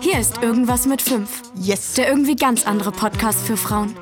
Hier 0.00 0.18
ist 0.20 0.42
Irgendwas 0.42 0.86
mit 0.86 1.00
5. 1.00 1.42
Yes. 1.54 1.94
Der 1.94 2.08
irgendwie 2.08 2.36
ganz 2.36 2.66
andere 2.66 2.92
Podcast 2.92 3.46
für 3.46 3.56
Frauen. 3.56 3.94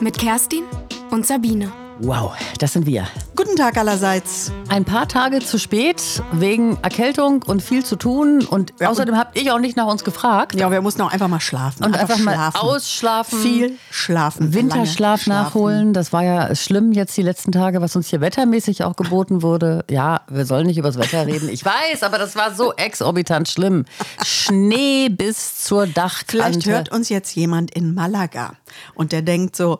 Mit 0.00 0.18
Kerstin 0.18 0.64
und 1.12 1.26
Sabine. 1.26 1.70
Wow, 2.00 2.32
das 2.58 2.72
sind 2.72 2.86
wir. 2.86 3.06
Guten 3.42 3.56
Tag 3.56 3.78
allerseits. 3.78 4.52
Ein 4.68 4.84
paar 4.84 5.08
Tage 5.08 5.38
zu 5.38 5.58
spät 5.58 6.02
wegen 6.30 6.76
Erkältung 6.82 7.42
und 7.46 7.62
viel 7.62 7.82
zu 7.82 7.96
tun. 7.96 8.44
Und 8.44 8.74
Ja, 8.78 8.90
außerdem 8.90 9.16
habt 9.16 9.40
ihr 9.40 9.54
auch 9.54 9.58
nicht 9.58 9.78
nach 9.78 9.86
uns 9.86 10.04
gefragt. 10.04 10.56
Ja, 10.56 10.70
wir 10.70 10.82
mussten 10.82 11.00
auch 11.00 11.10
einfach 11.10 11.28
mal 11.28 11.40
schlafen. 11.40 11.86
Und 11.86 11.96
einfach 11.96 12.18
mal 12.18 12.34
schlafen. 12.34 12.60
ausschlafen. 12.60 13.38
Viel 13.38 13.78
schlafen. 13.90 14.52
Winterschlaf 14.52 15.24
lange 15.24 15.44
nachholen. 15.44 15.94
Das 15.94 16.12
war 16.12 16.22
ja 16.22 16.54
schlimm 16.54 16.92
jetzt 16.92 17.16
die 17.16 17.22
letzten 17.22 17.50
Tage, 17.50 17.80
was 17.80 17.96
uns 17.96 18.08
hier 18.08 18.20
wettermäßig 18.20 18.84
auch 18.84 18.94
geboten 18.94 19.40
wurde. 19.40 19.86
Ja, 19.88 20.20
wir 20.28 20.44
sollen 20.44 20.66
nicht 20.66 20.76
übers 20.76 20.98
Wetter 20.98 21.26
reden. 21.26 21.48
Ich 21.48 21.64
weiß, 21.64 22.02
aber 22.02 22.18
das 22.18 22.36
war 22.36 22.54
so 22.54 22.74
exorbitant 22.74 23.48
schlimm. 23.48 23.86
Schnee 24.22 25.08
bis 25.08 25.64
zur 25.64 25.86
Dachkante. 25.86 26.26
Vielleicht 26.28 26.66
hört 26.66 26.92
uns 26.92 27.08
jetzt 27.08 27.34
jemand 27.34 27.70
in 27.70 27.94
Malaga 27.94 28.52
und 28.94 29.12
der 29.12 29.22
denkt 29.22 29.56
so, 29.56 29.78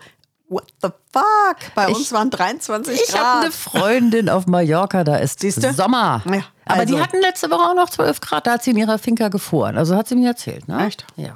what 0.49 0.65
the 0.83 0.89
fuck? 1.13 1.57
Bei 1.75 1.89
Ich- 1.89 1.97
uns 1.97 2.13
waren 2.13 2.31
23 2.31 3.01
Ich 3.09 3.13
habe 3.15 3.23
Grad. 3.23 3.43
eine 3.45 3.53
Freundin 3.53 4.29
auf 4.29 4.47
Mallorca, 4.47 5.05
da 5.05 5.17
ist 5.17 5.41
Siehste? 5.41 5.73
Sommer. 5.73 6.23
Ja, 6.31 6.43
Aber 6.77 6.87
die 6.87 6.93
also. 6.95 7.05
hatten 7.05 7.21
letzte 7.21 7.51
Woche 7.51 7.71
auch 7.71 7.75
noch 7.75 7.91
12 7.91 8.21
Grad, 8.21 8.47
da 8.47 8.53
hat 8.53 8.63
sie 8.63 8.71
in 8.71 8.77
ihrer 8.77 8.99
Finca 8.99 9.29
gefroren. 9.29 9.77
Also 9.77 9.97
hat 9.97 10.07
sie 10.07 10.15
mir 10.15 10.29
erzählt. 10.29 10.69
Ne? 10.69 10.87
Echt? 10.87 11.05
Ja. 11.17 11.35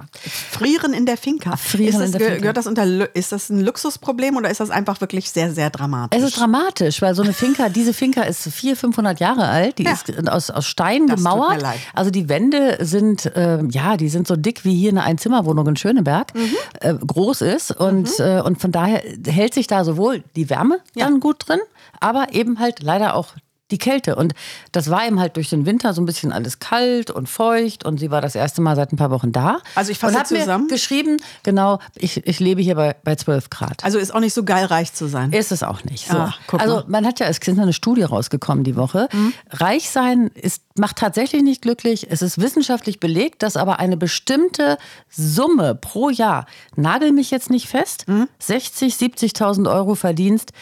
Frieren 0.50 0.92
in 0.92 1.06
der 1.06 1.16
Finca. 1.16 1.56
Frieren 1.56 1.88
ist 1.88 1.98
das, 2.00 2.06
in 2.06 2.12
der 2.12 2.20
Finca. 2.28 2.40
Gehört 2.40 2.56
das 2.56 2.66
unter, 2.68 3.16
ist 3.16 3.32
das 3.32 3.50
ein 3.50 3.60
Luxusproblem 3.60 4.36
oder 4.36 4.48
ist 4.50 4.60
das 4.60 4.70
einfach 4.70 5.00
wirklich 5.00 5.30
sehr, 5.30 5.52
sehr 5.52 5.70
dramatisch? 5.70 6.20
Es 6.20 6.24
ist 6.28 6.38
dramatisch, 6.38 7.02
weil 7.02 7.14
so 7.16 7.22
eine 7.22 7.32
Finca, 7.32 7.68
diese 7.68 7.92
Finca 7.94 8.22
ist 8.22 8.42
400, 8.42 8.78
500 8.78 9.20
Jahre 9.20 9.48
alt. 9.48 9.78
Die 9.78 9.84
Ja. 9.84 9.92
ist 9.92 10.28
aus, 10.28 10.50
aus 10.50 10.66
Stein 10.66 11.08
Das 11.08 11.16
tut 11.20 11.24
gemauert. 11.30 11.56
mir 11.56 11.62
leid. 11.62 11.78
Also 11.94 12.10
die 12.12 12.28
Wände 12.28 12.78
sind, 12.80 13.32
ähm, 13.34 13.70
ja, 13.70 13.96
die 13.96 14.08
sind 14.10 14.28
so 14.28 14.36
dick 14.36 14.64
wie 14.64 14.74
hier 14.76 14.90
eine 14.90 15.02
Einzimmerwohnung 15.02 15.66
in 15.66 15.76
Schöneberg 15.76 16.32
Mhm. 16.34 16.50
äh, 16.80 16.94
groß 16.94 17.40
ist. 17.40 17.72
Und, 17.72 18.20
äh, 18.20 18.40
und 18.40 18.60
von 18.60 18.70
daher 18.70 19.02
hält 19.26 19.54
sich 19.54 19.63
da 19.66 19.84
sowohl 19.84 20.22
die 20.36 20.50
Wärme 20.50 20.80
Ja. 20.94 21.04
dann 21.06 21.20
gut 21.20 21.48
drin, 21.48 21.60
aber 22.00 22.32
eben 22.32 22.58
halt 22.58 22.82
leider 22.82 23.14
auch 23.14 23.34
die 23.74 23.78
Kälte. 23.78 24.14
Und 24.14 24.34
das 24.72 24.88
war 24.88 25.06
eben 25.06 25.18
halt 25.18 25.36
durch 25.36 25.50
den 25.50 25.66
Winter 25.66 25.92
so 25.92 26.00
ein 26.00 26.06
bisschen 26.06 26.32
alles 26.32 26.60
kalt 26.60 27.10
und 27.10 27.28
feucht. 27.28 27.84
Und 27.84 27.98
sie 27.98 28.10
war 28.10 28.20
das 28.20 28.34
erste 28.34 28.62
Mal 28.62 28.76
seit 28.76 28.92
ein 28.92 28.96
paar 28.96 29.10
Wochen 29.10 29.32
da. 29.32 29.58
Also 29.74 29.90
ich 29.90 29.98
fasse 29.98 30.14
und 30.14 30.20
hat 30.20 30.28
zusammen. 30.28 30.66
mir 30.66 30.70
geschrieben, 30.70 31.16
genau, 31.42 31.80
ich, 31.96 32.26
ich 32.26 32.40
lebe 32.40 32.62
hier 32.62 32.76
bei, 32.76 32.94
bei 33.02 33.16
12 33.16 33.50
Grad. 33.50 33.84
also 33.84 33.98
ist 33.98 34.14
auch 34.14 34.20
nicht 34.20 34.34
so 34.34 34.44
geil, 34.44 34.66
reich 34.66 34.92
zu 34.92 35.08
sein. 35.08 35.32
Ist 35.32 35.52
es 35.52 35.62
auch 35.62 35.82
nicht. 35.84 36.08
So. 36.08 36.28
Guck 36.46 36.60
also 36.60 36.84
man 36.86 37.04
hat 37.04 37.20
ja, 37.20 37.26
es 37.26 37.38
ist 37.38 37.58
eine 37.58 37.72
Studie 37.72 38.02
rausgekommen 38.02 38.64
die 38.64 38.76
Woche. 38.76 39.08
Reich 39.50 39.90
sein 39.90 40.30
ist, 40.34 40.62
macht 40.76 40.96
tatsächlich 40.96 41.42
nicht 41.42 41.62
glücklich. 41.62 42.06
Es 42.10 42.22
ist 42.22 42.40
wissenschaftlich 42.40 43.00
belegt, 43.00 43.42
dass 43.42 43.56
aber 43.56 43.80
eine 43.80 43.96
bestimmte 43.96 44.78
Summe 45.10 45.74
pro 45.74 46.10
Jahr, 46.10 46.46
nagel 46.76 47.12
mich 47.12 47.30
jetzt 47.30 47.50
nicht 47.50 47.68
fest, 47.68 48.06
60, 48.38 48.94
70.000 48.94 49.70
Euro 49.70 49.94
Verdienst, 49.94 50.52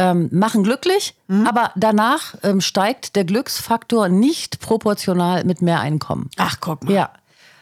ähm, 0.00 0.28
machen 0.32 0.64
glücklich, 0.64 1.14
aber 1.46 1.70
danach 1.76 2.34
ähm, 2.42 2.60
steigt 2.60 3.14
der 3.16 3.24
Glücksfaktor 3.24 4.08
nicht 4.08 4.60
proportional 4.60 5.44
mit 5.44 5.62
mehr 5.62 5.80
Einkommen. 5.80 6.30
Ach, 6.36 6.56
guck 6.60 6.84
mal. 6.84 6.92
Ja. 6.92 7.10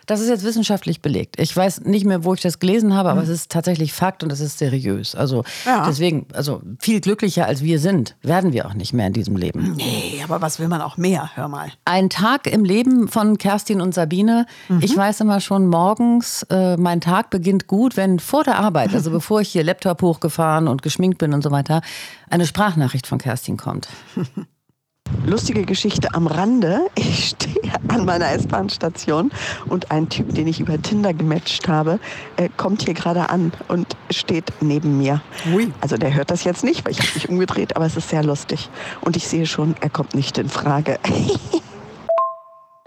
Das 0.08 0.20
ist 0.20 0.28
jetzt 0.28 0.42
wissenschaftlich 0.42 1.02
belegt. 1.02 1.38
Ich 1.38 1.54
weiß 1.54 1.82
nicht 1.82 2.06
mehr, 2.06 2.24
wo 2.24 2.32
ich 2.32 2.40
das 2.40 2.58
gelesen 2.58 2.94
habe, 2.94 3.10
aber 3.10 3.22
es 3.22 3.28
ist 3.28 3.50
tatsächlich 3.52 3.92
Fakt 3.92 4.24
und 4.24 4.32
es 4.32 4.40
ist 4.40 4.56
seriös. 4.58 5.14
Also 5.14 5.44
Ja. 5.66 5.84
deswegen, 5.86 6.26
also 6.32 6.62
viel 6.80 7.00
glücklicher 7.00 7.44
als 7.46 7.62
wir 7.62 7.78
sind, 7.78 8.16
werden 8.22 8.52
wir 8.54 8.66
auch 8.66 8.72
nicht 8.74 8.94
mehr 8.94 9.06
in 9.06 9.12
diesem 9.12 9.36
Leben. 9.36 9.74
Nee, 9.76 10.20
aber 10.24 10.40
was 10.40 10.58
will 10.58 10.66
man 10.68 10.80
auch 10.80 10.96
mehr? 10.96 11.30
Hör 11.36 11.48
mal. 11.48 11.70
Ein 11.84 12.08
Tag 12.08 12.46
im 12.46 12.64
Leben 12.64 13.08
von 13.08 13.36
Kerstin 13.36 13.82
und 13.82 13.92
Sabine. 13.94 14.46
Ich 14.80 14.96
weiß 14.96 15.20
immer 15.20 15.40
schon 15.40 15.66
morgens, 15.66 16.42
äh, 16.50 16.76
mein 16.78 17.02
Tag 17.02 17.28
beginnt 17.28 17.66
gut, 17.66 17.96
wenn 17.98 18.18
vor 18.18 18.44
der 18.44 18.58
Arbeit, 18.58 18.94
also 18.94 19.10
bevor 19.18 19.42
ich 19.42 19.50
hier 19.50 19.62
Laptop 19.62 20.00
hochgefahren 20.00 20.68
und 20.68 20.80
geschminkt 20.82 21.18
bin 21.18 21.34
und 21.34 21.42
so 21.42 21.50
weiter, 21.50 21.82
eine 22.30 22.46
Sprachnachricht 22.46 23.06
von 23.06 23.18
Kerstin 23.18 23.56
kommt. 23.58 23.88
Lustige 25.26 25.64
Geschichte 25.64 26.14
am 26.14 26.26
Rande. 26.26 26.86
Ich 26.94 27.30
stehe 27.30 27.72
an 27.88 28.04
meiner 28.04 28.30
S-Bahn-Station 28.32 29.30
und 29.68 29.90
ein 29.90 30.08
Typ, 30.08 30.34
den 30.34 30.46
ich 30.46 30.60
über 30.60 30.80
Tinder 30.80 31.12
gematcht 31.12 31.68
habe, 31.68 31.98
äh, 32.36 32.48
kommt 32.56 32.82
hier 32.82 32.94
gerade 32.94 33.28
an 33.28 33.52
und 33.68 33.86
steht 34.10 34.52
neben 34.60 34.98
mir. 34.98 35.20
Ui. 35.52 35.72
Also 35.80 35.96
der 35.96 36.14
hört 36.14 36.30
das 36.30 36.44
jetzt 36.44 36.64
nicht, 36.64 36.84
weil 36.84 36.92
ich 36.92 37.00
habe 37.00 37.10
mich 37.14 37.28
umgedreht, 37.28 37.76
aber 37.76 37.86
es 37.86 37.96
ist 37.96 38.08
sehr 38.08 38.22
lustig. 38.22 38.68
Und 39.00 39.16
ich 39.16 39.26
sehe 39.26 39.46
schon, 39.46 39.74
er 39.80 39.90
kommt 39.90 40.14
nicht 40.14 40.38
in 40.38 40.48
Frage. 40.48 40.98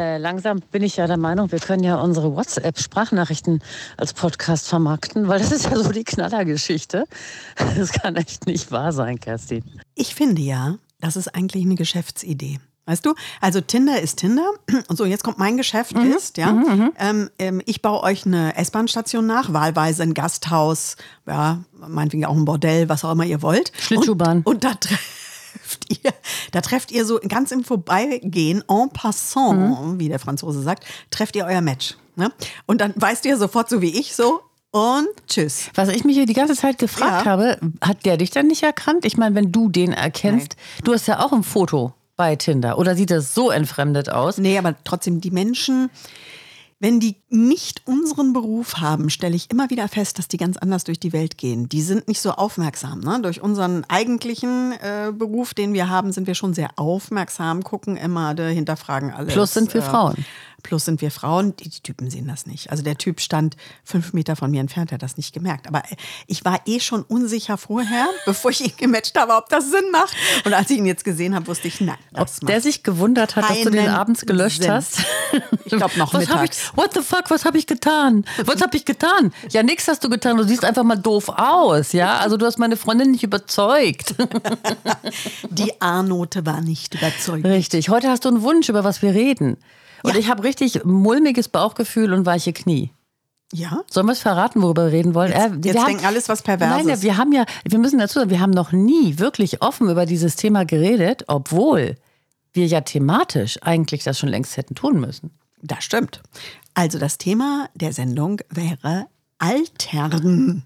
Äh, 0.01 0.17
langsam 0.17 0.61
bin 0.71 0.81
ich 0.81 0.97
ja 0.97 1.05
der 1.05 1.17
Meinung, 1.17 1.51
wir 1.51 1.59
können 1.59 1.83
ja 1.83 2.01
unsere 2.01 2.35
WhatsApp-Sprachnachrichten 2.35 3.61
als 3.97 4.13
Podcast 4.13 4.67
vermarkten, 4.67 5.27
weil 5.27 5.37
das 5.37 5.51
ist 5.51 5.65
ja 5.65 5.77
so 5.77 5.91
die 5.91 6.03
Knallergeschichte. 6.03 7.05
Das 7.77 7.91
kann 7.91 8.15
echt 8.15 8.47
nicht 8.47 8.71
wahr 8.71 8.93
sein, 8.93 9.19
Kerstin. 9.19 9.63
Ich 9.93 10.15
finde 10.15 10.41
ja, 10.41 10.77
das 11.01 11.15
ist 11.15 11.35
eigentlich 11.35 11.65
eine 11.65 11.75
Geschäftsidee. 11.75 12.59
Weißt 12.85 13.05
du? 13.05 13.13
Also 13.41 13.61
Tinder 13.61 14.01
ist 14.01 14.17
Tinder. 14.17 14.49
Und 14.87 14.95
so, 14.97 15.05
jetzt 15.05 15.23
kommt 15.23 15.37
mein 15.37 15.55
Geschäft 15.57 15.95
Mhm. 15.95 16.11
ist, 16.13 16.37
ja. 16.37 16.91
Ähm, 16.97 17.29
ähm, 17.37 17.61
ich 17.65 17.81
baue 17.81 18.01
euch 18.03 18.25
eine 18.25 18.55
S-Bahn-Station 18.55 19.25
nach, 19.25 19.53
wahlweise 19.53 20.01
ein 20.03 20.13
Gasthaus, 20.15 20.95
ja, 21.27 21.63
meinetwegen 21.73 22.25
auch 22.25 22.35
ein 22.35 22.45
Bordell, 22.45 22.89
was 22.89 23.05
auch 23.05 23.11
immer 23.11 23.25
ihr 23.25 23.41
wollt. 23.43 23.71
Schlittschuhbahn. 23.79 24.37
Und, 24.39 24.47
und 24.47 24.63
da 24.63 24.73
trefft 24.73 25.85
ihr, 26.03 26.11
da 26.51 26.61
trefft 26.61 26.91
ihr 26.91 27.05
so 27.05 27.19
ganz 27.27 27.51
im 27.51 27.63
Vorbeigehen, 27.63 28.63
en 28.67 28.89
passant, 28.89 29.59
Mhm. 29.85 29.99
wie 29.99 30.09
der 30.09 30.19
Franzose 30.19 30.61
sagt, 30.63 30.83
trefft 31.11 31.35
ihr 31.35 31.45
euer 31.45 31.61
Match. 31.61 31.97
Ne? 32.15 32.31
Und 32.65 32.81
dann 32.81 32.93
weißt 32.95 33.25
ihr 33.25 33.37
sofort, 33.37 33.69
so 33.69 33.81
wie 33.81 33.97
ich, 33.99 34.15
so 34.15 34.41
und 34.71 35.07
tschüss. 35.27 35.69
Was 35.75 35.89
ich 35.89 36.03
mich 36.03 36.15
hier 36.15 36.25
die 36.25 36.33
ganze 36.33 36.55
Zeit 36.55 36.77
gefragt 36.77 37.25
Ja. 37.25 37.31
habe, 37.31 37.57
hat 37.81 38.05
der 38.05 38.17
dich 38.17 38.31
dann 38.31 38.47
nicht 38.47 38.63
erkannt? 38.63 39.05
Ich 39.05 39.17
meine, 39.17 39.35
wenn 39.35 39.51
du 39.51 39.69
den 39.69 39.93
erkennst, 39.93 40.55
du 40.83 40.93
hast 40.93 41.07
ja 41.07 41.19
auch 41.19 41.31
ein 41.33 41.43
Foto 41.43 41.93
bei 42.15 42.35
Tinder. 42.35 42.77
Oder 42.77 42.95
sieht 42.95 43.11
das 43.11 43.33
so 43.33 43.49
entfremdet 43.51 44.09
aus? 44.09 44.37
Nee, 44.37 44.57
aber 44.57 44.75
trotzdem, 44.83 45.21
die 45.21 45.31
Menschen, 45.31 45.89
wenn 46.81 46.99
die 46.99 47.15
nicht 47.29 47.83
unseren 47.85 48.33
Beruf 48.33 48.77
haben, 48.77 49.11
stelle 49.11 49.35
ich 49.35 49.51
immer 49.51 49.69
wieder 49.69 49.87
fest, 49.87 50.17
dass 50.17 50.27
die 50.27 50.37
ganz 50.37 50.57
anders 50.57 50.83
durch 50.83 50.99
die 50.99 51.13
Welt 51.13 51.37
gehen. 51.37 51.69
Die 51.69 51.83
sind 51.83 52.07
nicht 52.07 52.19
so 52.19 52.31
aufmerksam. 52.31 53.01
Ne? 53.01 53.19
Durch 53.21 53.39
unseren 53.39 53.85
eigentlichen 53.87 54.73
äh, 54.73 55.11
Beruf, 55.13 55.53
den 55.53 55.73
wir 55.73 55.89
haben, 55.89 56.11
sind 56.11 56.25
wir 56.25 56.33
schon 56.33 56.55
sehr 56.55 56.71
aufmerksam, 56.77 57.63
gucken 57.63 57.97
immer, 57.97 58.33
de, 58.33 58.51
hinterfragen 58.51 59.11
alles. 59.11 59.31
Plus 59.31 59.53
sind 59.53 59.71
wir 59.75 59.81
äh, 59.81 59.89
Frauen. 59.89 60.25
Plus 60.63 60.85
sind 60.85 61.01
wir 61.01 61.11
Frauen, 61.11 61.55
die, 61.55 61.69
Typen 61.69 62.09
sehen 62.09 62.27
das 62.27 62.45
nicht. 62.45 62.69
Also 62.71 62.83
der 62.83 62.97
Typ 62.97 63.19
stand 63.19 63.55
fünf 63.83 64.13
Meter 64.13 64.35
von 64.35 64.51
mir 64.51 64.61
entfernt, 64.61 64.91
hat 64.91 65.01
das 65.01 65.17
nicht 65.17 65.33
gemerkt. 65.33 65.67
Aber 65.67 65.79
äh, 65.79 65.95
ich 66.27 66.45
war 66.45 66.61
eh 66.65 66.79
schon 66.79 67.03
unsicher 67.03 67.57
vorher, 67.57 68.07
bevor 68.25 68.51
ich 68.51 68.61
ihn 68.61 68.73
gematcht 68.77 69.17
habe, 69.17 69.33
ob 69.33 69.49
das 69.49 69.69
Sinn 69.69 69.91
macht. 69.91 70.15
Und 70.45 70.53
als 70.53 70.69
ich 70.69 70.77
ihn 70.77 70.85
jetzt 70.85 71.03
gesehen 71.03 71.35
habe, 71.35 71.47
wusste 71.47 71.67
ich, 71.67 71.81
nein, 71.81 71.97
Ob 72.13 72.27
das 72.27 72.39
der 72.39 72.55
macht 72.55 72.63
sich 72.63 72.83
gewundert 72.83 73.35
hat, 73.35 73.49
dass 73.49 73.61
du 73.61 73.69
den 73.69 73.89
abends 73.89 74.25
gelöscht 74.25 74.61
Sinn. 74.61 74.71
hast? 74.71 75.03
Ich 75.65 75.71
glaube 75.71 75.97
noch 75.97 76.13
was 76.13 76.27
mittags. 76.27 76.70
What 76.75 76.93
the 76.93 77.01
fuck, 77.01 77.29
was 77.29 77.45
habe 77.45 77.57
ich 77.57 77.67
getan? 77.67 78.25
Was 78.45 78.61
habe 78.61 78.77
ich 78.77 78.85
getan? 78.85 79.33
Ja, 79.51 79.63
nix 79.63 79.87
hast 79.87 80.03
du 80.03 80.09
getan. 80.09 80.37
Du 80.37 80.43
siehst 80.43 80.63
einfach 80.65 80.83
mal 80.83 80.95
doof 80.95 81.29
aus, 81.29 81.91
ja? 81.93 82.17
Also 82.19 82.37
du 82.37 82.45
hast 82.45 82.57
meine 82.59 82.77
Freundin 82.77 83.11
nicht 83.11 83.23
überzeugt. 83.23 84.15
Die 85.49 85.81
A-Note 85.81 86.45
war 86.45 86.61
nicht 86.61 86.95
überzeugt. 86.95 87.45
Richtig. 87.45 87.89
Heute 87.89 88.09
hast 88.09 88.25
du 88.25 88.29
einen 88.29 88.41
Wunsch, 88.41 88.69
über 88.69 88.83
was 88.83 89.01
wir 89.01 89.13
reden. 89.13 89.57
Und 90.03 90.13
Ja. 90.13 90.19
ich 90.19 90.29
habe 90.29 90.43
richtig 90.43 90.83
mulmiges 90.83 91.47
Bauchgefühl 91.49 92.13
und 92.13 92.25
weiche 92.25 92.53
Knie. 92.53 92.91
Ja? 93.53 93.81
Sollen 93.89 94.05
wir 94.05 94.13
es 94.13 94.19
verraten, 94.21 94.61
worüber 94.61 94.85
wir 94.85 94.93
reden 94.93 95.13
wollen? 95.13 95.31
Jetzt- 95.31 95.39
Äh, 95.41 95.49
jetzt 95.55 95.63
wir 95.75 95.85
denken 95.85 96.05
alles 96.05 96.29
was 96.29 96.41
Perverses. 96.41 96.77
Nein, 96.77 96.87
ja, 96.87 97.01
wir 97.01 97.17
haben 97.17 97.33
ja, 97.33 97.45
wir 97.67 97.79
müssen 97.79 97.99
dazu 97.99 98.19
sagen, 98.19 98.29
wir 98.29 98.39
haben 98.39 98.51
noch 98.51 98.71
nie 98.71 99.19
wirklich 99.19 99.61
offen 99.61 99.89
über 99.89 100.05
dieses 100.05 100.37
Thema 100.37 100.63
geredet, 100.65 101.25
obwohl 101.27 101.97
wir 102.53 102.65
ja 102.65 102.81
thematisch 102.81 103.59
eigentlich 103.61 104.03
das 104.03 104.17
schon 104.19 104.29
längst 104.29 104.55
hätten 104.57 104.75
tun 104.75 104.99
müssen. 104.99 105.31
Das 105.61 105.83
stimmt. 105.83 106.21
Also 106.73 106.99
das 106.99 107.17
Thema 107.17 107.69
der 107.75 107.93
Sendung 107.93 108.41
wäre 108.49 109.07
Altern. 109.41 110.63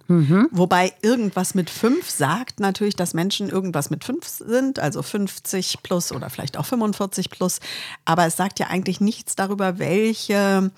Wobei 0.52 0.92
irgendwas 1.02 1.56
mit 1.56 1.69
fünf 1.69 2.10
sagt 2.10 2.60
natürlich, 2.60 2.96
dass 2.98 3.13
Menschen 3.13 3.50
irgendwas 3.50 3.90
mit 3.90 4.04
fünf 4.04 4.28
sind, 4.28 4.80
also 4.80 5.02
50 5.02 5.78
plus 5.81 6.12
oder 6.12 6.30
vielleicht 6.30 6.57
auch 6.57 6.66
45 6.66 7.30
plus. 7.30 7.60
Aber 8.04 8.25
es 8.25 8.36
sagt 8.36 8.60
ja 8.60 8.68
eigentlich 8.68 9.00
nichts 9.00 9.36
darüber, 9.36 9.80
welche 9.80 10.72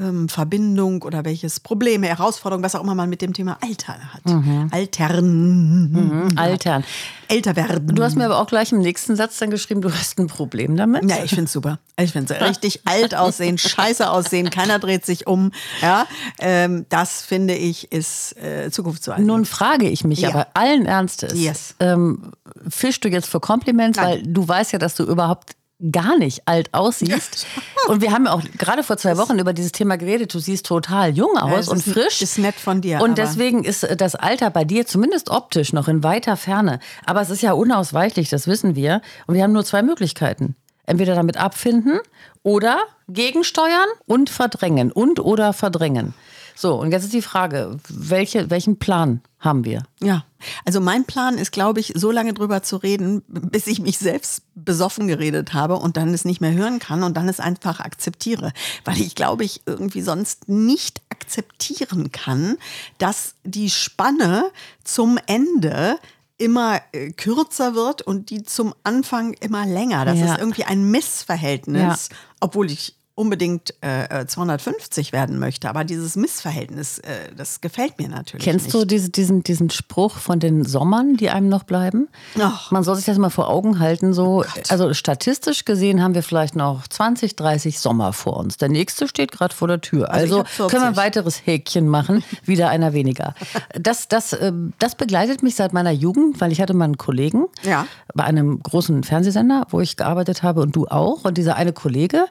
ähm, 0.00 0.28
Verbindung 0.28 1.02
oder 1.02 1.24
welches 1.24 1.60
Problem, 1.60 2.02
Herausforderung, 2.02 2.62
was 2.62 2.74
auch 2.74 2.82
immer 2.82 2.94
man 2.94 3.08
mit 3.10 3.20
dem 3.22 3.32
Thema 3.32 3.58
Alter 3.60 3.94
hat. 4.14 4.24
Mhm. 4.26 4.68
Altern. 4.70 6.32
Altern. 6.36 6.84
Älter 7.28 7.56
werden. 7.56 7.94
Du 7.94 8.02
hast 8.02 8.16
mir 8.16 8.24
aber 8.24 8.38
auch 8.38 8.46
gleich 8.46 8.72
im 8.72 8.78
nächsten 8.78 9.16
Satz 9.16 9.38
dann 9.38 9.50
geschrieben, 9.50 9.82
du 9.82 9.92
hast 9.92 10.18
ein 10.18 10.28
Problem 10.28 10.76
damit. 10.76 11.08
Ja, 11.10 11.22
ich 11.22 11.34
find's 11.34 11.52
super. 11.52 11.78
Ich 12.00 12.12
find's 12.12 12.30
richtig 12.32 12.80
alt 12.86 13.14
aussehen, 13.14 13.58
scheiße 13.58 14.08
aussehen, 14.10 14.50
keiner 14.50 14.78
dreht 14.78 15.04
sich 15.04 15.26
um. 15.26 15.50
Ja, 15.82 16.06
ähm, 16.38 16.86
das 16.88 17.22
finde 17.22 17.54
ich 17.54 17.92
ist 17.92 18.36
äh, 18.42 18.70
zukunftsweisend. 18.70 19.26
Nun 19.26 19.44
frage 19.44 19.88
ich 19.88 20.04
mich 20.04 20.20
Ja. 20.20 20.30
aber 20.30 20.46
allen 20.54 20.86
Ernstes, 20.86 21.34
Yes. 21.38 21.74
ähm, 21.80 22.32
fischst 22.68 23.04
du 23.04 23.08
jetzt 23.08 23.28
für 23.28 23.40
Compliments, 23.40 23.98
Nein. 23.98 24.06
weil 24.06 24.22
du 24.22 24.46
weißt 24.48 24.72
ja, 24.72 24.78
dass 24.78 24.94
du 24.94 25.04
überhaupt 25.04 25.52
gar 25.92 26.18
nicht 26.18 26.42
alt 26.46 26.74
aussiehst. 26.74 27.46
Und 27.86 28.00
wir 28.02 28.12
haben 28.12 28.24
ja 28.26 28.32
auch 28.32 28.42
gerade 28.58 28.82
vor 28.82 28.96
zwei 28.96 29.16
Wochen 29.16 29.38
über 29.38 29.52
dieses 29.52 29.72
Thema 29.72 29.96
geredet. 29.96 30.34
Du 30.34 30.40
siehst 30.40 30.66
total 30.66 31.10
jung 31.16 31.36
aus 31.38 31.60
es 31.60 31.68
und 31.68 31.78
ist- 31.86 31.92
frisch. 31.92 32.20
ist 32.22 32.38
nett 32.38 32.56
von 32.56 32.80
dir, 32.80 33.00
Und 33.00 33.16
deswegen 33.18 33.62
ist 33.64 33.84
äh, 33.84 33.96
das 33.96 34.14
Alter 34.16 34.50
bei 34.50 34.64
dir 34.64 34.86
zumindest 34.86 35.30
optisch 35.30 35.72
noch 35.72 35.86
in 35.88 36.02
weiter 36.02 36.36
Ferne. 36.36 36.80
Aber 37.06 37.20
es 37.20 37.30
ist 37.30 37.42
ja 37.42 37.52
unausweichlich, 37.52 38.28
das 38.28 38.46
wissen 38.48 38.74
wir. 38.74 39.02
Und 39.26 39.34
wir 39.36 39.42
haben 39.44 39.52
nur 39.52 39.64
zwei 39.64 39.82
Möglichkeiten. 39.82 40.56
Entweder 40.84 41.14
damit 41.14 41.36
abfinden 41.36 42.00
oder 42.42 42.78
gegensteuern 43.08 43.86
und 44.06 44.30
verdrängen. 44.30 44.90
Und 44.90 45.20
oder 45.20 45.52
verdrängen. 45.52 46.14
So, 46.60 46.74
und 46.74 46.90
jetzt 46.90 47.04
ist 47.04 47.12
die 47.12 47.22
Frage, 47.22 47.78
welche, 47.88 48.50
welchen 48.50 48.80
Plan 48.80 49.20
haben 49.38 49.64
wir? 49.64 49.84
Ja, 50.02 50.24
also 50.64 50.80
mein 50.80 51.04
Plan 51.04 51.38
ist, 51.38 51.52
glaube 51.52 51.78
ich, 51.78 51.92
so 51.94 52.10
lange 52.10 52.34
drüber 52.34 52.64
zu 52.64 52.78
reden, 52.78 53.22
bis 53.28 53.68
ich 53.68 53.78
mich 53.78 53.98
selbst 53.98 54.42
besoffen 54.56 55.06
geredet 55.06 55.54
habe 55.54 55.76
und 55.76 55.96
dann 55.96 56.12
es 56.12 56.24
nicht 56.24 56.40
mehr 56.40 56.52
hören 56.52 56.80
kann 56.80 57.04
und 57.04 57.16
dann 57.16 57.28
es 57.28 57.38
einfach 57.38 57.78
akzeptiere. 57.78 58.52
Weil 58.84 59.00
ich 59.00 59.14
glaube, 59.14 59.44
ich 59.44 59.62
irgendwie 59.66 60.02
sonst 60.02 60.48
nicht 60.48 61.00
akzeptieren 61.10 62.10
kann, 62.10 62.56
dass 62.98 63.36
die 63.44 63.70
Spanne 63.70 64.50
zum 64.82 65.16
Ende 65.26 65.96
immer 66.38 66.80
äh, 66.90 67.12
kürzer 67.12 67.76
wird 67.76 68.02
und 68.02 68.30
die 68.30 68.42
zum 68.42 68.74
Anfang 68.82 69.34
immer 69.34 69.64
länger. 69.64 70.04
Das 70.04 70.18
Ja. 70.18 70.32
ist 70.32 70.40
irgendwie 70.40 70.64
ein 70.64 70.90
Missverhältnis, 70.90 72.08
obwohl 72.40 72.68
ich 72.68 72.97
unbedingt 73.18 73.74
äh, 73.82 74.20
äh, 74.22 74.26
250 74.26 75.12
werden 75.12 75.38
möchte. 75.38 75.68
Aber 75.68 75.82
dieses 75.84 76.14
Missverhältnis, 76.16 76.98
äh, 77.00 77.34
das 77.36 77.60
gefällt 77.60 77.98
mir 77.98 78.08
natürlich 78.08 78.44
Kennst 78.44 78.66
nicht. 78.66 78.74
du 78.74 78.84
diese, 78.84 79.10
diesen, 79.10 79.42
diesen 79.42 79.70
Spruch 79.70 80.16
von 80.18 80.38
den 80.38 80.64
Sommern, 80.64 81.16
die 81.16 81.28
einem 81.30 81.48
noch 81.48 81.64
bleiben? 81.64 82.08
Ach. 82.40 82.70
Man 82.70 82.84
soll 82.84 82.94
sich 82.96 83.04
das 83.06 83.18
mal 83.18 83.30
vor 83.30 83.48
Augen 83.48 83.80
halten. 83.80 84.12
So, 84.12 84.44
also 84.68 84.94
statistisch 84.94 85.64
gesehen 85.64 86.02
haben 86.02 86.14
wir 86.14 86.22
vielleicht 86.22 86.54
noch 86.54 86.86
20, 86.86 87.34
30 87.34 87.80
Sommer 87.80 88.12
vor 88.12 88.36
uns. 88.36 88.56
Der 88.56 88.68
nächste 88.68 89.08
steht 89.08 89.32
gerade 89.32 89.54
vor 89.54 89.66
der 89.66 89.80
Tür. 89.80 90.10
Also 90.12 90.18
Also, 90.18 90.38
hab 90.40 90.48
40. 90.48 90.70
können 90.70 90.82
wir 90.84 90.88
ein 90.88 90.96
weiteres 90.96 91.42
Häkchen 91.44 91.88
machen, 91.88 92.22
wieder 92.44 92.68
einer 92.68 92.92
weniger. 92.92 93.34
Das, 93.78 94.06
das, 94.06 94.32
ähm, 94.40 94.72
das 94.78 94.94
begleitet 94.94 95.42
mich 95.42 95.56
seit 95.56 95.72
meiner 95.72 95.90
Jugend, 95.90 96.40
weil 96.40 96.52
ich 96.52 96.60
hatte 96.60 96.74
mal 96.74 96.84
einen 96.84 96.98
Kollegen 96.98 97.46
Ja. 97.64 97.86
bei 98.14 98.22
einem 98.24 98.62
großen 98.62 99.02
Fernsehsender, 99.02 99.66
wo 99.70 99.80
ich 99.80 99.96
gearbeitet 99.96 100.42
habe 100.44 100.60
und 100.60 100.76
du 100.76 100.86
auch. 100.86 101.24
Und 101.24 101.36
dieser 101.36 101.56
eine 101.56 101.72
Kollege, 101.72 102.26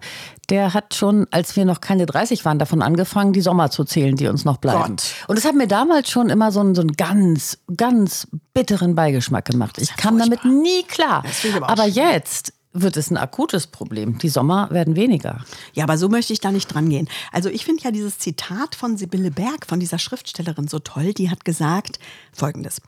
der 0.49 0.73
hat 0.73 0.76
schon, 0.94 1.27
als 1.31 1.56
wir 1.56 1.65
noch 1.65 1.81
keine 1.81 2.06
30 2.06 2.45
waren, 2.45 2.59
davon 2.59 2.81
angefangen, 2.81 3.33
die 3.33 3.41
Sommer 3.41 3.71
zu 3.71 3.83
zählen, 3.83 4.15
die 4.15 4.27
uns 4.27 4.45
noch 4.45 4.57
bleiben. 4.57 4.95
Gott. 4.95 5.13
Und 5.27 5.38
das 5.38 5.45
hat 5.45 5.56
mir 5.56 5.68
damals 5.68 6.09
schon 6.09 6.29
immer 6.29 6.51
so 6.51 6.59
einen, 6.59 6.75
so 6.75 6.81
einen 6.81 6.94
ganz, 6.94 7.57
ganz 7.75 8.27
bitteren 8.53 8.95
Beigeschmack 8.95 9.45
gemacht. 9.45 9.77
Ich 9.79 9.95
kam 9.95 10.18
damit 10.18 10.45
nie 10.45 10.83
klar. 10.83 11.24
aber 11.56 11.69
Aber 11.69 11.85
jetzt 11.85 12.53
wird 12.74 12.97
es 12.97 13.09
ein 13.09 13.18
akutes 13.18 13.68
Problem. 13.68 14.18
Die 14.18 14.29
Sommer 14.29 14.69
werden 14.71 14.95
weniger. 14.95 15.44
Ja, 15.74 15.83
aber 15.83 15.97
so 15.97 16.09
möchte 16.09 16.33
ich 16.33 16.39
da 16.39 16.51
nicht 16.51 16.68
dran 16.68 16.89
gehen. 16.89 17.09
Also 17.31 17.50
ich 17.50 17.65
finde 17.65 17.83
ja 17.83 17.91
dieses 17.91 18.19
Zitat 18.19 18.75
von 18.75 18.97
Sibylle 18.97 19.31
Berg, 19.31 19.65
von 19.68 19.80
dieser 19.80 20.00
Schriftstellerin, 20.00 20.68
so 20.68 20.80
toll. 20.80 21.13
Die 21.13 21.30
hat 21.30 21.45
gesagt 21.45 22.00
folgendes. 22.31 22.81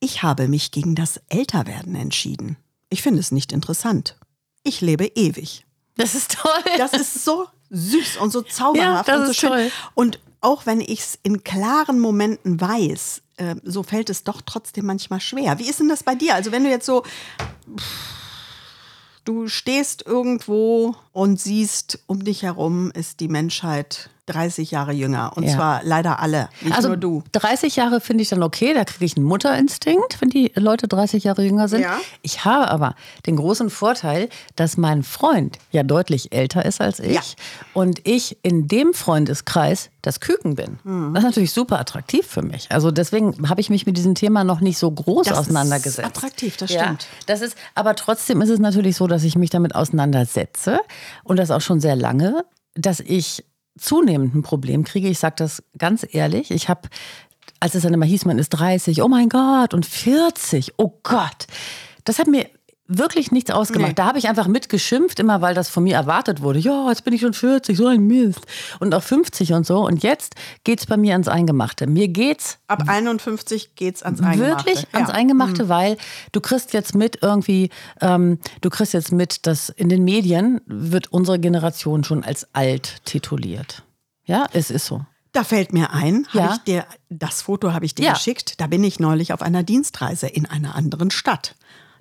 Ich 0.00 0.22
habe 0.22 0.48
mich 0.48 0.70
gegen 0.70 0.94
das 0.94 1.20
Älterwerden 1.28 1.94
entschieden. 1.94 2.56
Ich 2.90 3.02
finde 3.02 3.20
es 3.20 3.32
nicht 3.32 3.52
interessant. 3.52 4.16
Ich 4.62 4.80
lebe 4.80 5.06
ewig. 5.06 5.64
Das 5.98 6.14
ist 6.14 6.32
toll. 6.38 6.62
Das 6.78 6.94
ist 6.94 7.24
so 7.24 7.46
süß 7.70 8.16
und 8.18 8.30
so 8.30 8.40
zauberhaft 8.40 9.08
Ja, 9.08 9.14
das 9.14 9.18
und 9.20 9.24
so 9.26 9.30
ist 9.32 9.36
schön. 9.38 9.48
toll. 9.50 9.70
Und 9.94 10.20
auch 10.40 10.64
wenn 10.64 10.80
ich 10.80 11.00
es 11.00 11.18
in 11.22 11.44
klaren 11.44 11.98
Momenten 12.00 12.60
weiß, 12.60 13.20
äh, 13.36 13.56
so 13.64 13.82
fällt 13.82 14.08
es 14.08 14.24
doch 14.24 14.40
trotzdem 14.40 14.86
manchmal 14.86 15.20
schwer. 15.20 15.58
Wie 15.58 15.68
ist 15.68 15.80
denn 15.80 15.88
das 15.88 16.02
bei 16.04 16.14
dir? 16.14 16.34
Also 16.34 16.52
wenn 16.52 16.64
du 16.64 16.70
jetzt 16.70 16.86
so, 16.86 17.02
du 19.24 19.48
stehst 19.48 20.06
irgendwo 20.06 20.94
und 21.12 21.40
siehst, 21.40 21.98
um 22.06 22.24
dich 22.24 22.42
herum 22.42 22.90
ist 22.92 23.20
die 23.20 23.28
Menschheit 23.28 24.10
30 24.28 24.70
Jahre 24.70 24.92
jünger. 24.92 25.32
Und 25.36 25.44
Ja. 25.44 25.54
zwar 25.54 25.80
leider 25.84 26.20
alle, 26.20 26.48
nicht 26.60 26.74
also 26.76 26.88
nur 26.88 26.96
du. 26.96 27.22
30 27.32 27.76
Jahre 27.76 28.00
finde 28.00 28.22
ich 28.22 28.28
dann 28.28 28.42
okay, 28.42 28.74
da 28.74 28.84
kriege 28.84 29.04
ich 29.04 29.16
einen 29.16 29.26
Mutterinstinkt, 29.26 30.20
wenn 30.20 30.28
die 30.30 30.52
Leute 30.54 30.88
30 30.88 31.24
Jahre 31.24 31.42
jünger 31.42 31.68
sind. 31.68 31.82
Ja. 31.82 31.98
Ich 32.22 32.44
habe 32.44 32.70
aber 32.70 32.94
den 33.26 33.36
großen 33.36 33.70
Vorteil, 33.70 34.28
dass 34.56 34.76
mein 34.76 35.02
Freund 35.02 35.58
ja 35.70 35.82
deutlich 35.82 36.32
älter 36.32 36.64
ist 36.64 36.80
als 36.80 37.00
ich 37.00 37.14
Ja. 37.14 37.22
und 37.74 38.06
ich 38.06 38.38
in 38.42 38.68
dem 38.68 38.94
Freundeskreis 38.94 39.90
das 40.02 40.20
Küken 40.20 40.54
bin. 40.54 40.78
Hm. 40.84 41.12
Das 41.14 41.22
ist 41.24 41.28
natürlich 41.30 41.52
super 41.52 41.78
attraktiv 41.80 42.26
für 42.26 42.42
mich. 42.42 42.66
Also 42.70 42.90
deswegen 42.90 43.48
habe 43.48 43.60
ich 43.60 43.68
mich 43.68 43.84
mit 43.86 43.96
diesem 43.96 44.14
Thema 44.14 44.44
noch 44.44 44.60
nicht 44.60 44.78
so 44.78 44.90
groß 44.90 45.26
Das 45.26 45.34
ist 45.34 45.40
auseinandergesetzt. 45.40 46.06
attraktiv, 46.06 46.56
das 46.56 46.70
stimmt. 46.72 47.06
Das 47.26 47.40
ist, 47.40 47.56
aber 47.74 47.94
trotzdem 47.94 48.40
ist 48.40 48.48
es 48.48 48.58
natürlich 48.58 48.96
so, 48.96 49.06
dass 49.06 49.24
ich 49.24 49.36
mich 49.36 49.50
damit 49.50 49.74
auseinandersetze 49.74 50.80
und 51.24 51.36
das 51.38 51.50
auch 51.50 51.60
schon 51.60 51.80
sehr 51.80 51.96
lange, 51.96 52.44
dass 52.74 53.00
ich 53.00 53.44
zunehmend 53.78 54.34
ein 54.34 54.42
Problem 54.42 54.84
kriege. 54.84 55.08
Ich 55.08 55.18
sage 55.18 55.36
das 55.38 55.62
ganz 55.76 56.06
ehrlich. 56.10 56.50
Ich 56.50 56.68
habe, 56.68 56.88
als 57.60 57.74
es 57.74 57.82
dann 57.82 57.94
immer 57.94 58.06
hieß, 58.06 58.24
man 58.24 58.38
ist 58.38 58.50
30, 58.50 59.02
oh 59.02 59.08
mein 59.08 59.28
Gott, 59.28 59.74
und 59.74 59.86
40, 59.86 60.74
oh 60.76 60.98
Gott. 61.02 61.46
Das 62.04 62.18
hat 62.18 62.26
mir 62.26 62.46
wirklich 62.88 63.30
nichts 63.30 63.50
ausgemacht. 63.50 63.90
Nee. 63.90 63.94
Da 63.94 64.06
habe 64.06 64.18
ich 64.18 64.28
einfach 64.28 64.48
mitgeschimpft, 64.48 65.20
immer 65.20 65.40
weil 65.42 65.54
das 65.54 65.68
von 65.68 65.84
mir 65.84 65.94
erwartet 65.94 66.40
wurde. 66.42 66.58
Ja, 66.58 66.88
jetzt 66.88 67.04
bin 67.04 67.12
ich 67.12 67.20
schon 67.20 67.34
40, 67.34 67.76
so 67.76 67.86
ein 67.86 68.06
Mist. 68.06 68.40
Und 68.80 68.94
auch 68.94 69.02
50 69.02 69.52
und 69.52 69.66
so. 69.66 69.84
Und 69.86 70.02
jetzt 70.02 70.34
geht's 70.64 70.86
bei 70.86 70.96
mir 70.96 71.12
ans 71.12 71.28
Eingemachte. 71.28 71.86
Mir 71.86 72.08
geht's 72.08 72.58
Ab 72.66 72.84
51 72.86 73.74
geht's 73.76 74.02
ans 74.02 74.20
Eingemachte. 74.20 74.66
Wirklich 74.66 74.86
ans 74.92 75.10
Ja. 75.10 75.14
Eingemachte, 75.14 75.68
weil 75.68 75.98
du 76.32 76.40
kriegst 76.40 76.72
jetzt 76.72 76.94
mit 76.94 77.18
irgendwie, 77.22 77.70
ähm, 78.00 78.38
du 78.62 78.70
kriegst 78.70 78.94
jetzt 78.94 79.12
mit, 79.12 79.46
dass 79.46 79.68
in 79.68 79.88
den 79.88 80.02
Medien 80.04 80.60
wird 80.66 81.12
unsere 81.12 81.38
Generation 81.38 82.04
schon 82.04 82.24
als 82.24 82.48
alt 82.54 83.04
tituliert. 83.04 83.82
Ja, 84.24 84.46
es 84.52 84.70
ist 84.70 84.86
so. 84.86 85.04
Da 85.32 85.44
fällt 85.44 85.74
mir 85.74 85.92
ein, 85.92 86.26
Ja. 86.32 86.54
ich 86.54 86.58
dir, 86.64 86.86
das 87.10 87.42
Foto 87.42 87.72
habe 87.74 87.84
ich 87.84 87.94
dir 87.94 88.06
Ja. 88.06 88.12
geschickt. 88.14 88.60
Da 88.60 88.66
bin 88.66 88.82
ich 88.82 88.98
neulich 88.98 89.32
auf 89.34 89.42
einer 89.42 89.62
Dienstreise 89.62 90.26
in 90.26 90.46
einer 90.46 90.74
anderen 90.74 91.10
Stadt. 91.10 91.54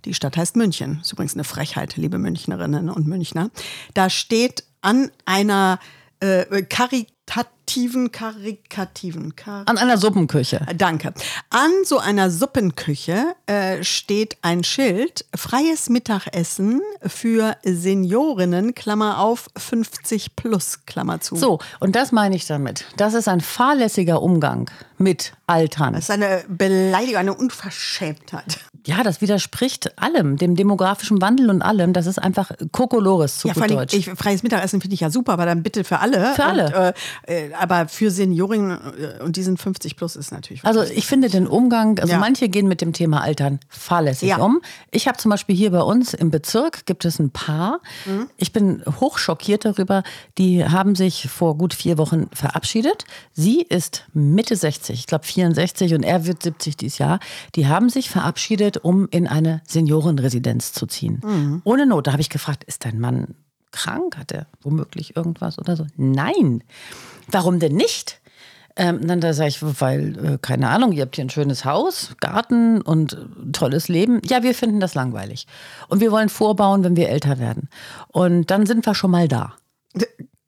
Die 0.07 0.13
Stadt 0.13 0.37
heißt 0.37 0.55
München. 0.55 0.99
Ist 1.01 1.11
übrigens 1.11 1.33
eine 1.33 1.43
Frechheit, 1.43 1.97
liebe 1.97 2.17
Münchnerinnen 2.17 2.89
und 2.89 3.07
Münchner. 3.07 3.51
Da 3.93 4.09
steht 4.09 4.63
an 4.79 5.11
einer 5.25 5.79
äh, 6.21 6.63
karitativen, 6.63 7.16
karikativen, 8.11 9.35
kar 9.35 9.63
An 9.65 9.77
einer 9.77 9.97
Suppenküche. 9.97 10.65
Danke. 10.75 11.13
An 11.49 11.71
so 11.83 11.99
einer 11.99 12.29
Suppenküche 12.29 13.35
äh, 13.45 13.83
steht 13.83 14.37
ein 14.41 14.63
Schild, 14.63 15.25
freies 15.35 15.89
Mittagessen 15.89 16.81
für 17.05 17.57
Seniorinnen, 17.63 18.73
Klammer 18.73 19.19
auf, 19.19 19.47
50 19.57 20.35
plus, 20.35 20.85
Klammer 20.85 21.19
zu. 21.19 21.35
So, 21.35 21.59
und 21.79 21.95
das 21.95 22.11
meine 22.11 22.35
ich 22.35 22.47
damit. 22.47 22.85
Das 22.97 23.13
ist 23.13 23.27
ein 23.27 23.41
fahrlässiger 23.41 24.21
Umgang 24.21 24.71
mit 24.97 25.33
Altern. 25.45 25.93
Das 25.93 26.05
ist 26.05 26.11
eine 26.11 26.43
Beleidigung, 26.47 27.17
eine 27.17 27.33
Unverschämtheit. 27.33 28.59
Ja, 28.87 29.03
das 29.03 29.19
widerspricht 29.19 30.01
allem, 30.01 30.37
dem 30.37 30.55
demografischen 30.55 31.21
Wandel 31.21 31.49
und 31.49 31.61
allem. 31.61 31.91
Das 31.91 32.05
ist 32.05 32.19
einfach 32.19 32.51
Kokolores 32.71 33.39
zu 33.39 33.49
Ja, 33.49 33.53
gut 33.53 33.69
Deutsch. 33.69 33.93
ich, 33.93 34.09
freies 34.11 34.43
Mittagessen 34.43 34.79
finde 34.79 34.93
ich 34.93 35.01
ja 35.01 35.09
super, 35.09 35.33
aber 35.33 35.45
dann 35.45 35.61
bitte 35.61 35.83
für 35.83 35.99
alle. 35.99 36.33
Für 36.35 36.45
alle. 36.45 36.65
Und, 36.67 36.73
äh, 36.73 36.93
aber 37.59 37.87
für 37.87 38.11
Seniorinnen 38.11 38.71
äh, 39.19 39.23
und 39.23 39.35
die 39.37 39.43
sind 39.43 39.59
50 39.59 39.95
plus 39.95 40.15
ist 40.15 40.31
natürlich. 40.31 40.63
Also 40.65 40.83
ich 40.83 41.05
finde 41.07 41.29
den 41.29 41.47
Umgang, 41.47 41.99
also 41.99 42.13
Ja. 42.13 42.19
manche 42.19 42.49
gehen 42.49 42.67
mit 42.67 42.81
dem 42.81 42.93
Thema 42.93 43.21
Altern 43.21 43.59
fahrlässig 43.69 44.29
Ja. 44.29 44.37
um. 44.37 44.61
Ich 44.91 45.07
habe 45.07 45.17
zum 45.17 45.31
Beispiel 45.31 45.55
hier 45.55 45.71
bei 45.71 45.81
uns 45.81 46.13
im 46.13 46.31
Bezirk 46.31 46.85
gibt 46.85 47.05
es 47.05 47.19
ein 47.19 47.31
Paar. 47.31 47.81
Mhm. 48.05 48.27
Ich 48.37 48.53
bin 48.53 48.83
hochschockiert 48.99 49.65
darüber. 49.65 50.03
Die 50.37 50.63
haben 50.65 50.95
sich 50.95 51.27
vor 51.29 51.57
gut 51.57 51.73
vier 51.73 51.97
Wochen 51.97 52.27
verabschiedet. 52.33 53.05
Sie 53.33 53.61
ist 53.61 54.05
Mitte 54.13 54.55
60, 54.55 54.99
ich 54.99 55.07
glaube 55.07 55.25
64 55.25 55.93
und 55.93 56.03
er 56.03 56.25
wird 56.25 56.43
70 56.43 56.77
dieses 56.77 56.97
Jahr. 56.97 57.19
Die 57.55 57.67
haben 57.67 57.89
sich 57.89 58.09
verabschiedet, 58.09 58.77
um 58.77 59.07
in 59.11 59.27
eine 59.27 59.61
Seniorenresidenz 59.67 60.73
zu 60.73 60.85
ziehen. 60.85 61.21
Mhm. 61.23 61.61
Ohne 61.63 61.85
Not. 61.85 62.07
Da 62.07 62.11
habe 62.11 62.21
ich 62.21 62.29
gefragt, 62.29 62.63
ist 62.65 62.85
dein 62.85 62.99
Mann 62.99 63.35
krank? 63.71 64.17
Hat 64.17 64.31
er 64.31 64.47
womöglich 64.61 65.15
irgendwas 65.15 65.59
oder 65.59 65.75
so? 65.75 65.85
Nein. 65.95 66.63
Warum 67.29 67.59
denn 67.59 67.75
nicht? 67.75 68.19
Ähm, 68.75 69.07
dann 69.07 69.19
da 69.19 69.33
sage 69.33 69.49
ich, 69.49 69.81
weil, 69.81 70.25
äh, 70.25 70.37
keine 70.39 70.69
Ahnung, 70.69 70.91
ihr 70.91 71.01
habt 71.01 71.15
hier 71.15 71.25
ein 71.25 71.31
schönes 71.31 71.65
Haus, 71.65 72.11
Garten 72.19 72.81
und 72.81 73.13
äh, 73.13 73.51
tolles 73.51 73.87
Leben. 73.87 74.21
Ja, 74.25 74.43
wir 74.43 74.53
finden 74.53 74.79
das 74.79 74.93
langweilig. 74.93 75.47
Und 75.87 75.99
wir 75.99 76.11
wollen 76.11 76.29
vorbauen, 76.29 76.83
wenn 76.83 76.95
wir 76.95 77.09
älter 77.09 77.39
werden. 77.39 77.69
Und 78.09 78.51
dann 78.51 78.67
sind 78.67 78.85
wir 78.85 78.93
schon 78.93 79.09
mal 79.09 79.27
da. 79.27 79.53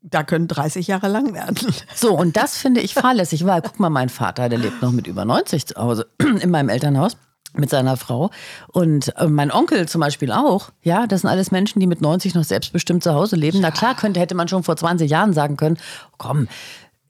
da 0.04 0.24
können 0.24 0.48
30 0.48 0.86
Jahre 0.86 1.08
lang 1.08 1.34
werden. 1.34 1.58
So, 1.96 2.16
und 2.16 2.38
das 2.38 2.56
finde 2.56 2.82
ich 2.82 2.94
fahrlässig, 2.94 3.46
weil 3.46 3.64
guck 3.64 3.80
mal, 3.80 3.90
mein 3.90 4.10
Vater, 4.10 4.48
der 4.48 4.60
lebt 4.60 4.82
noch 4.82 4.92
mit 4.92 5.08
über 5.08 5.26
90 5.26 5.66
zu 5.66 5.76
Hause 5.76 6.08
in 6.42 6.52
meinem 6.52 6.70
Elternhaus 6.70 7.18
mit 7.54 7.70
seiner 7.70 7.98
Frau 7.98 8.30
und 8.68 9.16
äh, 9.18 9.28
mein 9.28 9.52
Onkel 9.52 9.88
zum 9.88 10.02
Beispiel 10.02 10.32
auch. 10.32 10.70
Ja, 10.84 11.08
das 11.08 11.22
sind 11.22 11.30
alles 11.30 11.52
Menschen, 11.52 11.80
die 11.80 11.88
mit 11.88 12.02
90 12.02 12.36
noch 12.36 12.44
selbstbestimmt 12.44 13.04
zu 13.04 13.14
Hause 13.14 13.36
leben. 13.36 13.60
Na 13.62 13.72
klar, 13.72 13.96
könnte, 13.96 14.20
hätte 14.20 14.36
man 14.36 14.48
schon 14.48 14.64
vor 14.64 14.78
20 14.78 15.10
Jahren 15.10 15.34
sagen 15.34 15.58
können, 15.58 15.78
komm, 16.18 16.48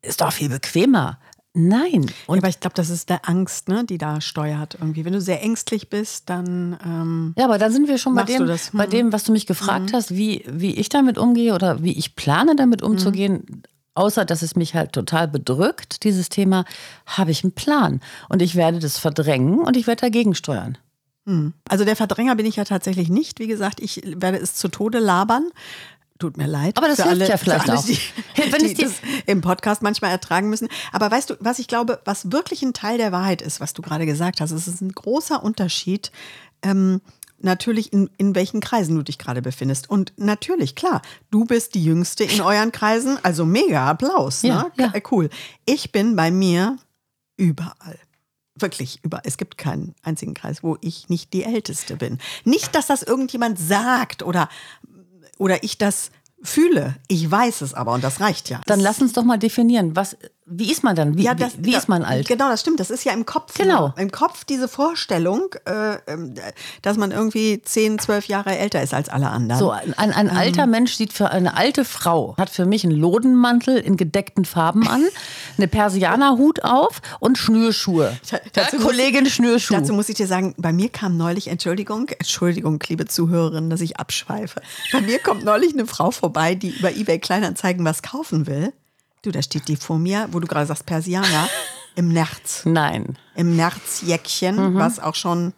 ist 0.01 0.21
doch 0.21 0.31
viel 0.31 0.49
bequemer. 0.49 1.19
Nein. 1.53 2.05
Und 2.27 2.37
aber 2.37 2.47
ich 2.47 2.59
glaube, 2.59 2.75
das 2.75 2.89
ist 2.91 3.09
der 3.09 3.27
Angst, 3.27 3.69
ne, 3.69 3.83
die 3.83 3.97
da 3.97 4.21
steuert 4.21 4.75
irgendwie. 4.79 5.03
Wenn 5.03 5.13
du 5.13 5.19
sehr 5.19 5.41
ängstlich 5.41 5.89
bist, 5.89 6.29
dann. 6.29 6.77
Ähm, 6.85 7.33
ja, 7.37 7.45
aber 7.45 7.57
da 7.57 7.71
sind 7.71 7.87
wir 7.87 7.97
schon 7.97 8.13
bei 8.15 8.23
dem, 8.23 8.45
das. 8.45 8.69
bei 8.71 8.85
Mhm. 8.85 8.91
dem, 8.91 9.13
was 9.13 9.23
du 9.23 9.31
mich 9.31 9.47
gefragt 9.47 9.91
hast, 9.91 10.15
wie, 10.15 10.45
wie 10.47 10.75
ich 10.75 10.89
damit 10.89 11.17
umgehe 11.17 11.53
oder 11.55 11.83
wie 11.83 11.97
ich 11.97 12.15
plane, 12.15 12.55
damit 12.55 12.83
umzugehen. 12.83 13.63
Außer 13.95 14.23
dass 14.25 14.41
es 14.41 14.55
mich 14.55 14.75
halt 14.75 14.93
total 14.93 15.27
bedrückt, 15.27 16.03
dieses 16.03 16.29
Thema, 16.29 16.65
habe 17.05 17.31
ich 17.31 17.43
einen 17.43 17.53
Plan. 17.53 17.99
Und 18.29 18.41
ich 18.41 18.55
werde 18.55 18.79
das 18.79 18.97
verdrängen 18.97 19.59
und 19.59 19.75
ich 19.75 19.87
werde 19.87 20.01
dagegen 20.01 20.35
steuern. 20.35 20.77
Also 21.67 21.85
der 21.85 21.95
Verdränger 21.95 22.35
bin 22.35 22.47
ich 22.47 22.55
ja 22.55 22.63
tatsächlich 22.63 23.09
nicht. 23.09 23.39
Wie 23.39 23.45
gesagt, 23.45 23.79
ich 23.81 24.01
werde 24.03 24.37
es 24.39 24.55
zu 24.55 24.67
Tode 24.67 24.97
labern. 24.97 25.49
Tut 26.17 26.37
mir 26.37 26.47
leid. 26.47 26.75
Aber 26.77 26.87
das 26.87 26.97
hilft 26.97 27.09
alle, 27.11 27.29
ja 27.29 27.37
vielleicht 27.37 27.69
alle, 27.69 27.77
auch. 27.77 27.85
Die, 27.85 27.99
Wenn 28.51 28.67
die 28.67 28.73
dir- 28.73 28.85
das 28.85 28.95
im 29.27 29.41
Podcast 29.41 29.83
manchmal 29.83 30.09
ertragen 30.11 30.49
müssen. 30.49 30.67
Aber 30.91 31.11
weißt 31.11 31.29
du, 31.29 31.35
was 31.39 31.59
ich 31.59 31.67
glaube, 31.67 32.01
was 32.03 32.31
wirklich 32.31 32.63
ein 32.63 32.73
Teil 32.73 32.97
der 32.97 33.11
Wahrheit 33.11 33.43
ist, 33.43 33.59
was 33.61 33.73
du 33.73 33.81
gerade 33.83 34.05
gesagt 34.07 34.41
hast, 34.41 34.49
es 34.51 34.67
ist 34.67 34.81
ein 34.81 34.91
großer 34.91 35.43
Unterschied. 35.43 36.11
Ähm, 36.63 36.99
Natürlich, 37.41 37.93
in, 37.93 38.09
in 38.17 38.35
welchen 38.35 38.59
Kreisen 38.59 38.95
du 38.95 39.03
dich 39.03 39.17
gerade 39.17 39.41
befindest. 39.41 39.89
Und 39.89 40.13
natürlich, 40.17 40.75
klar, 40.75 41.01
du 41.31 41.45
bist 41.45 41.73
die 41.75 41.83
Jüngste 41.83 42.23
in 42.23 42.41
euren 42.41 42.71
Kreisen, 42.71 43.17
also 43.23 43.45
mega 43.45 43.89
Applaus. 43.89 44.41
Ja, 44.41 44.63
ne? 44.63 44.71
ja. 44.77 44.93
Äh, 44.93 45.01
Cool. 45.09 45.29
Ich 45.65 45.91
bin 45.91 46.15
bei 46.15 46.31
mir 46.31 46.77
überall. 47.37 47.97
Wirklich 48.55 48.99
überall. 49.03 49.23
Es 49.25 49.37
gibt 49.37 49.57
keinen 49.57 49.95
einzigen 50.03 50.33
Kreis, 50.33 50.63
wo 50.63 50.77
ich 50.81 51.07
nicht 51.09 51.33
die 51.33 51.43
Älteste 51.43 51.95
bin. 51.95 52.19
Nicht, 52.43 52.75
dass 52.75 52.87
das 52.87 53.03
irgendjemand 53.03 53.57
sagt 53.57 54.21
oder, 54.21 54.49
oder 55.37 55.63
ich 55.63 55.77
das 55.77 56.11
fühle. 56.41 56.95
Ich 57.07 57.29
weiß 57.29 57.61
es 57.61 57.73
aber 57.73 57.93
und 57.93 58.03
das 58.03 58.19
reicht 58.19 58.49
ja. 58.49 58.61
Dann 58.65 58.79
lass 58.79 59.01
uns 59.01 59.13
doch 59.13 59.23
mal 59.23 59.37
definieren, 59.37 59.95
was, 59.95 60.17
wie 60.49 60.71
ist 60.71 60.83
man 60.83 60.95
dann? 60.95 61.17
Wie, 61.17 61.23
ja, 61.23 61.33
das, 61.35 61.57
wie, 61.59 61.65
wie 61.65 61.75
ist 61.75 61.87
man 61.89 62.03
alt? 62.03 62.27
Genau, 62.27 62.49
das 62.49 62.61
stimmt. 62.61 62.79
Das 62.79 62.89
ist 62.89 63.03
ja 63.03 63.13
im 63.13 63.25
Kopf. 63.25 63.53
Genau. 63.55 63.93
Im 63.97 64.11
Kopf 64.11 64.43
diese 64.45 64.67
Vorstellung, 64.67 65.53
äh, 65.65 65.95
ähm, 66.07 66.33
dass 66.81 66.97
man 66.97 67.11
irgendwie 67.11 67.61
10, 67.61 67.99
12 67.99 68.25
Jahre 68.27 68.57
älter 68.57 68.81
ist 68.81 68.93
als 68.93 69.09
alle 69.09 69.29
anderen. 69.29 69.59
So, 69.59 69.71
ein, 69.71 69.93
ein 69.95 70.29
alter 70.29 70.65
Mensch 70.67 70.93
sieht 70.95 71.13
für 71.13 71.29
eine 71.31 71.55
alte 71.55 71.85
Frau, 71.85 72.35
hat 72.37 72.49
für 72.49 72.65
mich 72.65 72.83
einen 72.83 72.95
Lodenmantel 72.97 73.77
in 73.77 73.97
gedeckten 73.97 74.45
Farben 74.45 74.87
an, 74.87 75.03
eine 75.57 75.67
Persianerhut 75.67 76.63
auf 76.63 77.01
und 77.19 77.37
Schnürschuhe. 77.37 78.17
Dazu 78.53 78.75
Ja, 78.75 78.79
muss- 78.83 78.87
Kollegin 78.87 79.25
Schnürschuh. 79.27 79.73
Dazu 79.73 79.93
muss 79.93 80.09
ich 80.09 80.15
dir 80.15 80.27
sagen, 80.27 80.55
bei 80.57 80.73
mir 80.73 80.89
kam 80.89 81.17
neulich, 81.17 81.47
Entschuldigung, 81.47 82.07
Entschuldigung, 82.09 82.81
liebe 82.87 83.05
Zuhörerinnen, 83.05 83.69
dass 83.69 83.81
ich 83.81 83.97
abschweife. 83.97 84.61
Bei 84.91 85.01
mir 85.01 85.19
kommt 85.19 85.43
neulich 85.43 85.73
eine 85.73 85.85
Frau 85.85 86.11
vorbei, 86.11 86.55
die 86.55 86.69
über 86.69 86.91
eBay 86.91 87.19
Kleinanzeigen 87.19 87.85
was 87.85 88.01
kaufen 88.01 88.47
will. 88.47 88.73
Du, 89.21 89.31
da 89.31 89.41
steht 89.41 89.67
die 89.67 89.75
vor 89.75 89.99
mir, 89.99 90.27
wo 90.31 90.39
du 90.39 90.47
gerade 90.47 90.65
sagst, 90.65 90.85
Persianer, 90.85 91.49
im 91.95 92.09
Nerz. 92.09 92.61
Nein. 92.65 93.17
Im 93.35 93.55
Nerzjäckchen, 93.55 94.75
was 94.75 94.99
auch 94.99 95.15
schon 95.15 95.53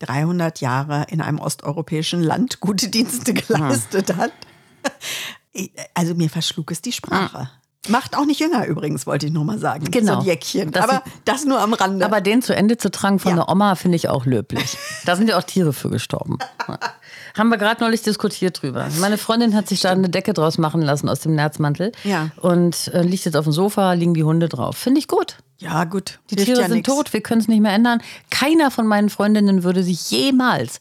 300 0.00 0.60
Jahre 0.60 1.06
in 1.08 1.20
einem 1.20 1.38
osteuropäischen 1.38 2.22
Land 2.22 2.60
gute 2.60 2.88
Dienste 2.88 3.34
geleistet 3.34 4.14
hat. 4.16 4.32
Also 5.92 6.14
mir 6.14 6.30
verschlug 6.30 6.70
es 6.70 6.82
die 6.82 6.92
Sprache. 6.92 7.50
Macht 7.88 8.16
auch 8.16 8.24
nicht 8.26 8.40
jünger 8.40 8.66
übrigens, 8.66 9.06
wollte 9.06 9.26
ich 9.26 9.32
nur 9.32 9.44
mal 9.44 9.58
sagen. 9.58 9.90
Genau. 9.90 10.14
So 10.14 10.18
ein 10.20 10.24
Jäckchen. 10.26 10.70
Das 10.72 10.84
Aber 10.84 11.02
das 11.24 11.44
nur 11.44 11.60
am 11.60 11.72
Rande. 11.72 12.04
Aber 12.04 12.20
den 12.20 12.42
zu 12.42 12.54
Ende 12.54 12.76
zu 12.76 12.90
tragen 12.90 13.18
von 13.18 13.30
Ja. 13.30 13.36
der 13.44 13.48
Oma 13.48 13.74
finde 13.74 13.96
ich 13.96 14.08
auch 14.08 14.26
löblich. 14.26 14.76
Da 15.04 15.16
sind 15.16 15.28
ja 15.28 15.38
auch 15.38 15.42
Tiere 15.42 15.72
für 15.72 15.88
gestorben. 15.90 16.38
Haben 17.36 17.48
wir 17.50 17.56
gerade 17.58 17.82
neulich 17.82 18.02
diskutiert 18.02 18.62
drüber. 18.62 18.88
Meine 19.00 19.16
Freundin 19.18 19.54
hat 19.54 19.68
sich 19.68 19.80
da 19.80 19.90
eine 19.90 20.08
Decke 20.08 20.32
draus 20.34 20.58
machen 20.58 20.82
lassen 20.82 21.08
aus 21.08 21.20
dem 21.20 21.34
Nerzmantel. 21.34 21.92
Ja. 22.04 22.30
Und 22.40 22.88
äh, 22.94 23.02
liegt 23.02 23.24
jetzt 23.24 23.36
auf 23.36 23.44
dem 23.44 23.52
Sofa, 23.52 23.92
liegen 23.92 24.14
die 24.14 24.24
Hunde 24.24 24.48
drauf. 24.48 24.76
Finde 24.76 24.98
ich 25.00 25.08
gut. 25.08 25.36
ja, 25.58 25.84
gut. 25.84 26.18
Die 26.30 26.36
Tiere 26.36 26.60
ja 26.62 26.66
sind 26.66 26.76
nix. 26.78 26.88
tot, 26.88 27.12
wir 27.12 27.20
können 27.20 27.40
es 27.40 27.48
nicht 27.48 27.60
mehr 27.60 27.72
ändern. 27.72 28.00
Keiner 28.30 28.70
von 28.70 28.86
meinen 28.86 29.08
Freundinnen 29.08 29.62
würde 29.62 29.82
sich 29.82 30.10
jemals 30.10 30.78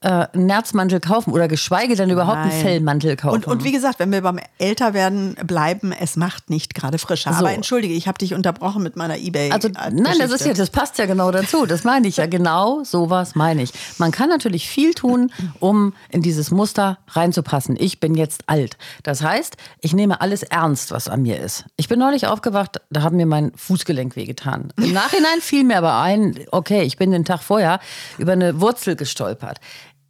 äh, 0.00 0.26
einen 0.32 0.46
Nerzmantel 0.46 1.00
kaufen 1.00 1.32
oder 1.32 1.48
geschweige 1.48 1.96
denn 1.96 2.10
überhaupt 2.10 2.38
einen 2.38 2.50
Nein. 2.50 2.62
Fellmantel 2.62 3.16
kaufen. 3.16 3.34
Und, 3.34 3.46
und 3.46 3.64
wie 3.64 3.72
gesagt, 3.72 3.98
wenn 3.98 4.12
wir 4.12 4.20
beim 4.20 4.38
Älterwerden 4.58 5.34
bleiben, 5.44 5.92
es 5.92 6.16
macht 6.16 6.50
nicht 6.50 6.74
gerade 6.74 6.98
frischer. 6.98 7.32
So. 7.32 7.40
Aber 7.40 7.52
entschuldige, 7.52 7.94
ich 7.94 8.06
habe 8.06 8.18
dich 8.18 8.34
unterbrochen 8.34 8.82
mit 8.82 8.96
meiner 8.96 9.18
ebay 9.18 9.50
Also 9.50 9.68
nein, 9.68 10.16
das 10.18 10.30
ist 10.30 10.46
ja, 10.46 10.54
das 10.54 10.70
passt 10.70 10.98
ja 10.98 11.06
genau 11.06 11.30
dazu. 11.32 11.66
Das 11.66 11.84
meine 11.84 12.06
ich 12.06 12.18
ja 12.18 12.26
genau. 12.38 12.84
Sowas 12.84 13.34
meine 13.34 13.62
ich. 13.62 13.72
Man 13.98 14.12
kann 14.12 14.28
natürlich 14.28 14.68
viel 14.68 14.94
tun, 14.94 15.32
um 15.58 15.94
in 16.10 16.22
dieses 16.22 16.50
Muster 16.50 16.98
reinzupassen. 17.08 17.76
Ich 17.78 17.98
bin 17.98 18.14
jetzt 18.14 18.44
alt. 18.46 18.76
Das 19.02 19.22
heißt, 19.22 19.56
ich 19.80 19.94
nehme 19.94 20.20
alles 20.20 20.44
ernst, 20.44 20.92
was 20.92 21.08
an 21.08 21.22
mir 21.22 21.40
ist. 21.40 21.64
Ich 21.76 21.88
bin 21.88 21.98
neulich 21.98 22.26
aufgewacht, 22.28 22.80
da 22.90 23.02
haben 23.02 23.16
mir 23.16 23.26
mein 23.26 23.52
Fußgelenk 23.56 24.14
wehgetan. 24.14 24.72
Im 24.76 24.92
Nachhinein 24.92 25.40
fiel 25.40 25.64
mir 25.64 25.78
aber 25.78 25.98
ein, 26.00 26.38
okay, 26.52 26.82
ich 26.82 26.96
bin 26.96 27.10
den 27.10 27.24
Tag 27.24 27.42
vorher 27.42 27.80
über 28.18 28.32
eine 28.32 28.60
Wurzel 28.60 28.94
gestolpert. 28.94 29.58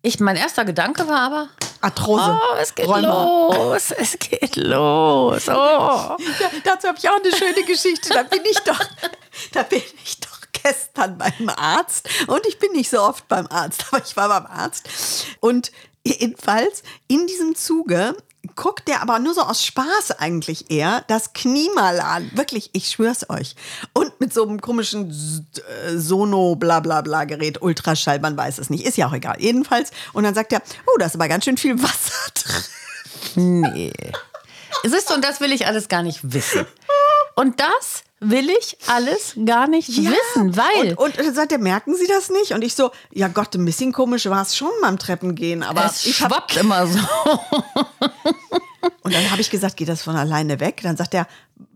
Ich, 0.08 0.20
mein 0.20 0.36
erster 0.36 0.64
Gedanke 0.64 1.06
war 1.06 1.20
aber, 1.20 1.48
Arthrose. 1.82 2.40
oh, 2.40 2.56
es 2.58 2.74
geht 2.74 2.88
Rheuma. 2.88 3.00
los, 3.00 3.90
es 3.90 4.18
geht 4.18 4.56
los. 4.56 5.48
Oh. 5.48 5.52
Ja, 5.52 6.16
dazu 6.64 6.88
habe 6.88 6.96
ich 6.96 7.10
auch 7.10 7.20
eine 7.22 7.30
schöne 7.30 7.62
Geschichte. 7.66 8.08
Da 8.14 8.22
bin 8.22 8.40
ich 8.50 8.58
doch, 8.60 8.80
da 9.52 9.64
bin 9.64 9.82
ich 10.02 10.18
doch 10.20 10.40
gestern 10.54 11.18
beim 11.18 11.50
Arzt. 11.50 12.08
Und 12.26 12.46
ich 12.46 12.58
bin 12.58 12.72
nicht 12.72 12.88
so 12.88 13.02
oft 13.02 13.28
beim 13.28 13.48
Arzt, 13.48 13.84
aber 13.90 14.02
ich 14.02 14.16
war 14.16 14.30
beim 14.30 14.46
Arzt. 14.46 14.88
Und 15.40 15.72
jedenfalls 16.06 16.84
in 17.08 17.26
diesem 17.26 17.54
Zuge 17.54 18.16
guckt 18.58 18.88
der 18.88 19.02
aber 19.02 19.20
nur 19.20 19.34
so 19.34 19.42
aus 19.42 19.64
Spaß 19.64 20.18
eigentlich 20.18 20.68
eher 20.68 21.04
das 21.06 21.32
Knie 21.32 21.70
mal 21.76 22.00
an. 22.00 22.28
Wirklich, 22.34 22.70
ich 22.72 22.90
schwör's 22.90 23.30
euch. 23.30 23.54
Und 23.92 24.18
mit 24.20 24.34
so 24.34 24.42
einem 24.42 24.60
komischen 24.60 25.10
äh, 25.10 25.96
Sono 25.96 26.56
bla 26.56 26.80
bla 26.80 27.02
bla 27.02 27.24
Gerät, 27.24 27.62
Ultraschall, 27.62 28.18
man 28.18 28.36
weiß 28.36 28.58
es 28.58 28.68
nicht. 28.68 28.84
Ist 28.84 28.96
ja 28.96 29.06
auch 29.06 29.12
egal. 29.12 29.36
Jedenfalls. 29.38 29.92
Und 30.12 30.24
dann 30.24 30.34
sagt 30.34 30.52
er, 30.52 30.60
oh, 30.86 30.98
da 30.98 31.06
ist 31.06 31.14
aber 31.14 31.28
ganz 31.28 31.44
schön 31.44 31.56
viel 31.56 31.80
Wasser 31.80 32.32
drin. 32.34 33.60
Nee. 33.60 33.92
Es 34.82 34.92
ist 34.92 35.12
und 35.12 35.22
das 35.22 35.40
will 35.40 35.52
ich 35.52 35.68
alles 35.68 35.86
gar 35.86 36.02
nicht 36.02 36.32
wissen. 36.32 36.66
Und 37.36 37.60
das 37.60 38.02
will 38.20 38.50
ich 38.50 38.76
alles 38.88 39.34
gar 39.44 39.68
nicht 39.68 39.88
wissen, 39.88 40.56
weil 40.56 40.94
Und, 40.94 41.18
und 41.18 41.18
dann 41.18 41.34
sagt 41.34 41.52
er, 41.52 41.58
merken 41.58 41.94
Sie 41.94 42.06
das 42.06 42.30
nicht? 42.30 42.52
Und 42.52 42.62
ich 42.62 42.74
so, 42.74 42.90
ja 43.12 43.28
Gott, 43.28 43.54
ein 43.54 43.64
bisschen 43.64 43.92
komisch 43.92 44.26
war 44.26 44.42
es 44.42 44.56
schon 44.56 44.70
beim 44.82 44.98
Treppengehen, 44.98 45.62
aber 45.62 45.84
es 45.86 46.04
ich 46.06 46.20
hab, 46.20 46.32
schwappt 46.32 46.56
immer 46.56 46.86
so. 46.86 46.98
Und 49.02 49.14
dann 49.14 49.30
habe 49.30 49.40
ich 49.40 49.50
gesagt, 49.50 49.76
geht 49.76 49.88
das 49.88 50.02
von 50.02 50.16
alleine 50.16 50.60
weg? 50.60 50.80
Dann 50.82 50.96
sagt 50.96 51.14
er, 51.14 51.26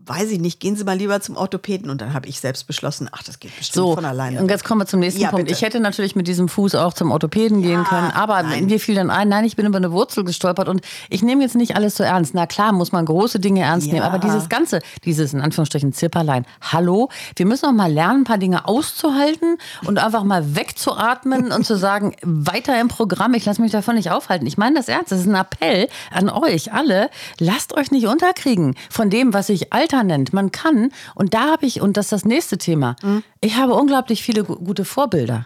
weiß 0.05 0.31
ich 0.31 0.39
nicht, 0.39 0.59
gehen 0.59 0.75
Sie 0.75 0.83
mal 0.83 0.97
lieber 0.97 1.21
zum 1.21 1.37
Orthopäden. 1.37 1.89
Und 1.89 2.01
dann 2.01 2.13
habe 2.13 2.27
ich 2.27 2.39
selbst 2.39 2.67
beschlossen, 2.67 3.09
ach, 3.11 3.23
das 3.23 3.39
geht 3.39 3.55
bestimmt 3.57 3.75
So, 3.85 3.95
von 3.95 4.05
alleine. 4.05 4.39
und 4.41 4.49
jetzt 4.49 4.63
kommen 4.65 4.81
wir 4.81 4.85
zum 4.85 4.99
nächsten 4.99 5.21
Ja, 5.21 5.29
Punkt. 5.29 5.45
bitte. 5.45 5.57
Ich 5.57 5.63
hätte 5.63 5.79
natürlich 5.79 6.15
mit 6.15 6.27
diesem 6.27 6.49
Fuß 6.49 6.75
auch 6.75 6.93
zum 6.93 7.11
Orthopäden 7.11 7.61
gehen 7.61 7.83
können, 7.85 8.11
aber 8.11 8.43
nein. 8.43 8.65
mir 8.65 8.79
fiel 8.79 8.95
dann 8.95 9.09
ein, 9.09 9.29
nein, 9.29 9.45
ich 9.45 9.55
bin 9.55 9.65
über 9.65 9.77
eine 9.77 9.91
Wurzel 9.91 10.23
gestolpert 10.23 10.67
und 10.67 10.81
ich 11.09 11.23
nehme 11.23 11.41
jetzt 11.43 11.55
nicht 11.55 11.75
alles 11.75 11.95
so 11.95 12.03
ernst. 12.03 12.33
Na 12.33 12.45
klar, 12.47 12.73
muss 12.73 12.91
man 12.91 13.05
große 13.05 13.39
Dinge 13.39 13.61
ernst 13.61 13.87
Ja. 13.87 13.93
nehmen, 13.93 14.05
aber 14.05 14.19
dieses 14.19 14.49
Ganze, 14.49 14.79
dieses 15.05 15.33
in 15.33 15.41
Anführungsstrichen 15.41 15.93
Zipperlein, 15.93 16.45
hallo, 16.61 17.09
wir 17.35 17.45
müssen 17.45 17.65
auch 17.67 17.71
mal 17.71 17.91
lernen, 17.91 18.21
ein 18.21 18.23
paar 18.25 18.37
Dinge 18.37 18.67
auszuhalten 18.67 19.57
und 19.85 19.99
einfach 19.99 20.23
mal 20.23 20.55
wegzuatmen 20.55 21.51
und 21.51 21.65
zu 21.65 21.77
sagen, 21.77 22.15
weiter 22.23 22.79
im 22.79 22.87
Programm, 22.87 23.33
ich 23.35 23.45
lasse 23.45 23.61
mich 23.61 23.71
davon 23.71 23.95
nicht 23.95 24.11
aufhalten. 24.11 24.45
Ich 24.47 24.57
meine 24.57 24.75
das 24.75 24.87
ernst, 24.87 25.11
das 25.11 25.19
ist 25.21 25.27
ein 25.27 25.35
Appell 25.35 25.87
an 26.11 26.29
euch 26.29 26.73
alle, 26.73 27.09
lasst 27.39 27.73
euch 27.73 27.91
nicht 27.91 28.07
unterkriegen 28.07 28.75
von 28.89 29.09
dem, 29.09 29.33
was 29.33 29.47
sich 29.47 29.71
Alter 29.73 29.92
nennt. 30.01 30.33
Man 30.33 30.51
kann, 30.51 30.89
und 31.13 31.35
da 31.35 31.51
habe 31.51 31.65
ich, 31.67 31.81
und 31.81 31.97
das 31.97 32.05
ist 32.07 32.11
das 32.13 32.25
nächste 32.25 32.57
Thema, 32.57 32.95
ich 33.41 33.57
habe 33.57 33.73
unglaublich 33.75 34.23
viele 34.23 34.43
gu- 34.45 34.55
gute 34.55 34.85
Vorbilder, 34.85 35.45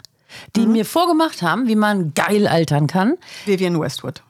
die 0.55 0.65
mir 0.65 0.85
vorgemacht 0.85 1.41
haben, 1.41 1.67
wie 1.67 1.75
man 1.75 2.13
geil 2.13 2.47
altern 2.47 2.87
kann. 2.87 3.15
Vivian 3.45 3.79
Westwood. 3.79 4.21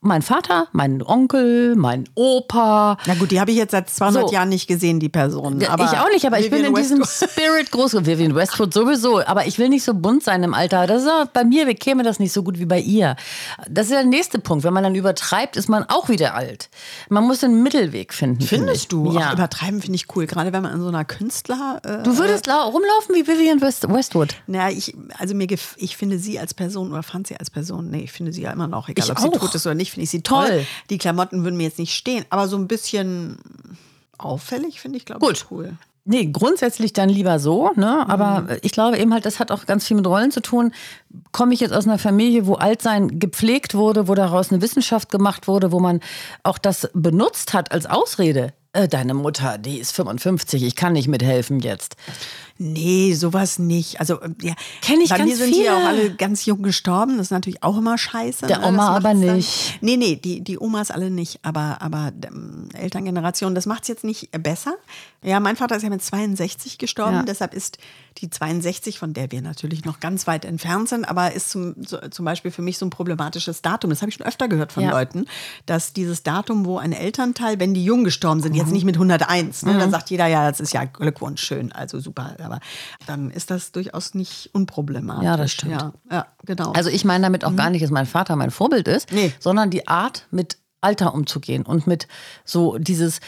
Mein 0.00 0.22
Vater, 0.22 0.68
mein 0.70 1.02
Onkel, 1.02 1.74
mein 1.74 2.04
Opa, 2.14 2.98
Na 3.06 3.14
gut, 3.14 3.32
die 3.32 3.40
habe 3.40 3.50
ich 3.50 3.56
jetzt 3.56 3.72
seit 3.72 3.90
200 3.90 4.28
So. 4.28 4.32
Jahren 4.34 4.48
nicht 4.48 4.68
gesehen, 4.68 5.00
die 5.00 5.08
Personen. 5.08 5.60
Ja, 5.60 5.70
Aber 5.70 5.84
ich 5.84 5.98
auch 5.98 6.08
nicht, 6.10 6.24
aber 6.24 6.38
ich 6.38 6.50
bin 6.50 6.60
in 6.60 6.66
Vivian 6.66 6.82
diesem 6.82 7.00
Westwood- 7.00 7.30
Spirit 7.30 7.70
groß 7.72 7.90
geworden. 7.92 8.06
Vivian 8.06 8.34
Westwood 8.36 8.72
sowieso, 8.72 9.24
aber 9.26 9.46
ich 9.46 9.58
will 9.58 9.68
nicht 9.68 9.82
so 9.82 9.94
bunt 9.94 10.22
sein 10.22 10.42
im 10.44 10.54
Alter. 10.54 10.86
Das 10.86 11.02
ist 11.02 11.08
auch, 11.08 11.26
bei 11.26 11.42
mir 11.44 11.72
käme 11.74 12.04
das 12.04 12.20
nicht 12.20 12.32
so 12.32 12.44
gut 12.44 12.60
wie 12.60 12.64
bei 12.66 12.78
ihr. 12.78 13.16
Das 13.68 13.86
ist 13.86 13.92
der 13.92 14.04
nächste 14.04 14.38
Punkt. 14.38 14.62
Wenn 14.62 14.72
man 14.72 14.84
dann 14.84 14.94
übertreibt, 14.94 15.56
ist 15.56 15.68
man 15.68 15.82
auch 15.88 16.08
wieder 16.08 16.34
alt. 16.36 16.68
Man 17.08 17.24
muss 17.24 17.42
einen 17.42 17.62
Mittelweg 17.64 18.14
finden. 18.14 18.42
finde 18.42 18.66
Findest 18.66 18.82
ich. 18.84 18.88
du? 18.88 19.12
Ja. 19.12 19.30
Ach, 19.30 19.32
übertreiben 19.34 19.80
finde 19.80 19.96
ich 19.96 20.06
cool. 20.14 20.26
Gerade 20.26 20.52
wenn 20.52 20.62
man 20.62 20.72
an 20.74 20.80
so 20.80 20.88
einer 20.88 21.04
Künstler. 21.04 21.80
Äh, 21.84 22.04
du 22.04 22.16
würdest 22.18 22.46
lau- 22.46 22.68
rumlaufen 22.68 23.16
wie 23.16 23.26
Vivian 23.26 23.60
West 23.60 23.88
Westwood. 23.92 24.36
na, 24.46 24.70
ich, 24.70 24.94
also 25.18 25.34
mir 25.34 25.45
mir 25.46 25.58
ich 25.76 25.96
finde 25.96 26.18
sie 26.18 26.38
als 26.38 26.54
Person 26.54 26.92
oder 26.92 27.02
fand 27.02 27.26
sie 27.26 27.36
als 27.36 27.50
Person. 27.50 27.90
Nee, 27.90 28.02
ich 28.04 28.12
finde 28.12 28.32
sie 28.32 28.42
ja 28.42 28.52
immer 28.52 28.68
noch, 28.68 28.88
egal 28.88 29.04
Ich 29.04 29.10
ob 29.10 29.18
sie 29.18 29.28
auch. 29.28 29.38
tot 29.38 29.54
ist 29.54 29.66
oder 29.66 29.74
nicht, 29.74 29.90
finde 29.92 30.04
ich 30.04 30.10
sie 30.10 30.22
toll. 30.22 30.46
Toll. 30.46 30.66
Die 30.90 30.98
Klamotten 30.98 31.44
würden 31.44 31.56
mir 31.56 31.64
jetzt 31.64 31.78
nicht 31.78 31.94
stehen, 31.94 32.24
aber 32.30 32.48
so 32.48 32.56
ein 32.56 32.68
bisschen 32.68 33.38
auffällig 34.18 34.80
finde 34.80 34.98
ich, 34.98 35.04
glaube 35.04 35.26
ich, 35.32 35.50
cool. 35.50 35.74
Nee, 36.08 36.26
grundsätzlich 36.26 36.92
dann 36.92 37.08
lieber 37.08 37.40
so, 37.40 37.72
ne? 37.74 38.04
Mhm. 38.04 38.10
Aber 38.10 38.46
ich 38.62 38.70
glaube 38.70 38.96
eben 38.96 39.12
halt, 39.12 39.26
das 39.26 39.40
hat 39.40 39.50
auch 39.50 39.66
ganz 39.66 39.86
viel 39.88 39.96
mit 39.96 40.06
Rollen 40.06 40.30
zu 40.30 40.40
tun. 40.40 40.72
Komme 41.32 41.52
ich 41.52 41.58
jetzt 41.58 41.72
aus 41.72 41.84
einer 41.86 41.98
Familie, 41.98 42.46
wo 42.46 42.54
Altsein 42.54 43.18
gepflegt 43.18 43.74
wurde, 43.74 44.06
wo 44.06 44.14
daraus 44.14 44.52
eine 44.52 44.62
Wissenschaft 44.62 45.10
gemacht 45.10 45.48
wurde, 45.48 45.72
wo 45.72 45.80
man 45.80 46.00
auch 46.44 46.58
das 46.58 46.88
benutzt 46.94 47.54
hat 47.54 47.72
als 47.72 47.86
Ausrede. 47.86 48.52
Äh, 48.76 48.88
deine 48.88 49.14
Mutter, 49.14 49.56
die 49.56 49.78
ist 49.78 49.92
55, 49.92 50.62
ich 50.62 50.76
kann 50.76 50.92
nicht 50.92 51.08
mithelfen 51.08 51.60
jetzt. 51.60 51.96
Nee, 52.58 53.14
sowas 53.14 53.58
nicht. 53.58 54.00
Also, 54.00 54.20
äh, 54.20 54.28
ja. 54.42 54.54
Kenn 54.82 55.00
ich 55.00 55.08
Bei 55.10 55.18
ganz 55.18 55.30
mir 55.30 55.36
sind 55.36 55.48
die 55.54 55.60
viele. 55.60 55.76
auch 55.76 55.84
alle 55.84 56.14
ganz 56.14 56.44
jung 56.44 56.62
gestorben. 56.62 57.16
Das 57.16 57.28
ist 57.28 57.30
natürlich 57.30 57.62
auch 57.62 57.78
immer 57.78 57.96
scheiße. 57.96 58.46
Der 58.46 58.58
ne? 58.58 58.66
Oma 58.68 58.88
aber 58.96 59.14
macht's 59.14 59.20
dann- 59.26 59.36
nicht. 59.36 59.78
Nee, 59.80 59.96
nee, 59.96 60.16
die, 60.16 60.42
die 60.42 60.58
Omas 60.58 60.90
alle 60.90 61.10
nicht. 61.10 61.38
Aber, 61.42 61.78
aber 61.80 62.12
ähm, 62.26 62.68
Elterngeneration, 62.74 63.54
das 63.54 63.64
macht 63.66 63.82
es 63.82 63.88
jetzt 63.88 64.04
nicht 64.04 64.30
besser. 64.42 64.74
Ja, 65.22 65.40
mein 65.40 65.56
Vater 65.56 65.76
ist 65.76 65.82
ja 65.82 65.90
mit 65.90 66.02
62 66.02 66.78
gestorben. 66.78 67.16
Ja. 67.16 67.22
Deshalb 67.22 67.54
ist 67.54 67.78
die 68.18 68.30
62, 68.30 68.98
von 68.98 69.12
der 69.12 69.30
wir 69.30 69.42
natürlich 69.42 69.84
noch 69.84 70.00
ganz 70.00 70.26
weit 70.26 70.44
entfernt 70.44 70.88
sind, 70.88 71.04
aber 71.04 71.32
ist 71.32 71.50
zum, 71.50 71.74
zum 72.10 72.24
Beispiel 72.24 72.50
für 72.50 72.62
mich 72.62 72.78
so 72.78 72.86
ein 72.86 72.90
problematisches 72.90 73.62
Datum. 73.62 73.90
Das 73.90 74.02
habe 74.02 74.10
ich 74.10 74.16
schon 74.16 74.26
öfter 74.26 74.48
gehört 74.48 74.72
von 74.72 74.82
Ja. 74.84 74.90
Leuten, 74.90 75.26
dass 75.66 75.92
dieses 75.92 76.22
Datum, 76.22 76.64
wo 76.64 76.78
ein 76.78 76.92
Elternteil, 76.92 77.60
wenn 77.60 77.74
die 77.74 77.84
jung 77.84 78.04
gestorben 78.04 78.40
sind, 78.42 78.52
Mhm. 78.52 78.58
jetzt 78.58 78.72
nicht 78.72 78.84
mit 78.84 78.96
101, 78.98 79.64
ne, 79.64 79.78
dann 79.78 79.90
sagt 79.90 80.10
jeder, 80.10 80.26
ja, 80.26 80.50
das 80.50 80.60
ist 80.60 80.72
ja 80.72 80.84
Glückwunsch, 80.84 81.42
schön, 81.42 81.72
also 81.72 82.00
super. 82.00 82.36
Aber 82.42 82.60
dann 83.06 83.30
ist 83.30 83.50
das 83.50 83.72
durchaus 83.72 84.14
nicht 84.14 84.50
unproblematisch. 84.52 85.24
Ja, 85.24 85.36
das 85.36 85.52
stimmt. 85.52 85.72
Ja, 85.72 85.92
ja 86.10 86.26
genau. 86.44 86.72
Also 86.72 86.90
ich 86.90 87.04
meine 87.04 87.22
damit 87.24 87.44
auch 87.44 87.54
gar 87.56 87.70
nicht, 87.70 87.82
dass 87.82 87.90
mein 87.90 88.06
Vater 88.06 88.36
mein 88.36 88.50
Vorbild 88.50 88.88
ist, 88.88 89.12
Nee. 89.12 89.32
sondern 89.40 89.70
die 89.70 89.86
Art, 89.88 90.26
mit 90.30 90.58
Alter 90.80 91.14
umzugehen 91.14 91.64
und 91.66 91.86
mit 91.86 92.06
so 92.44 92.78
dieses 92.78 93.20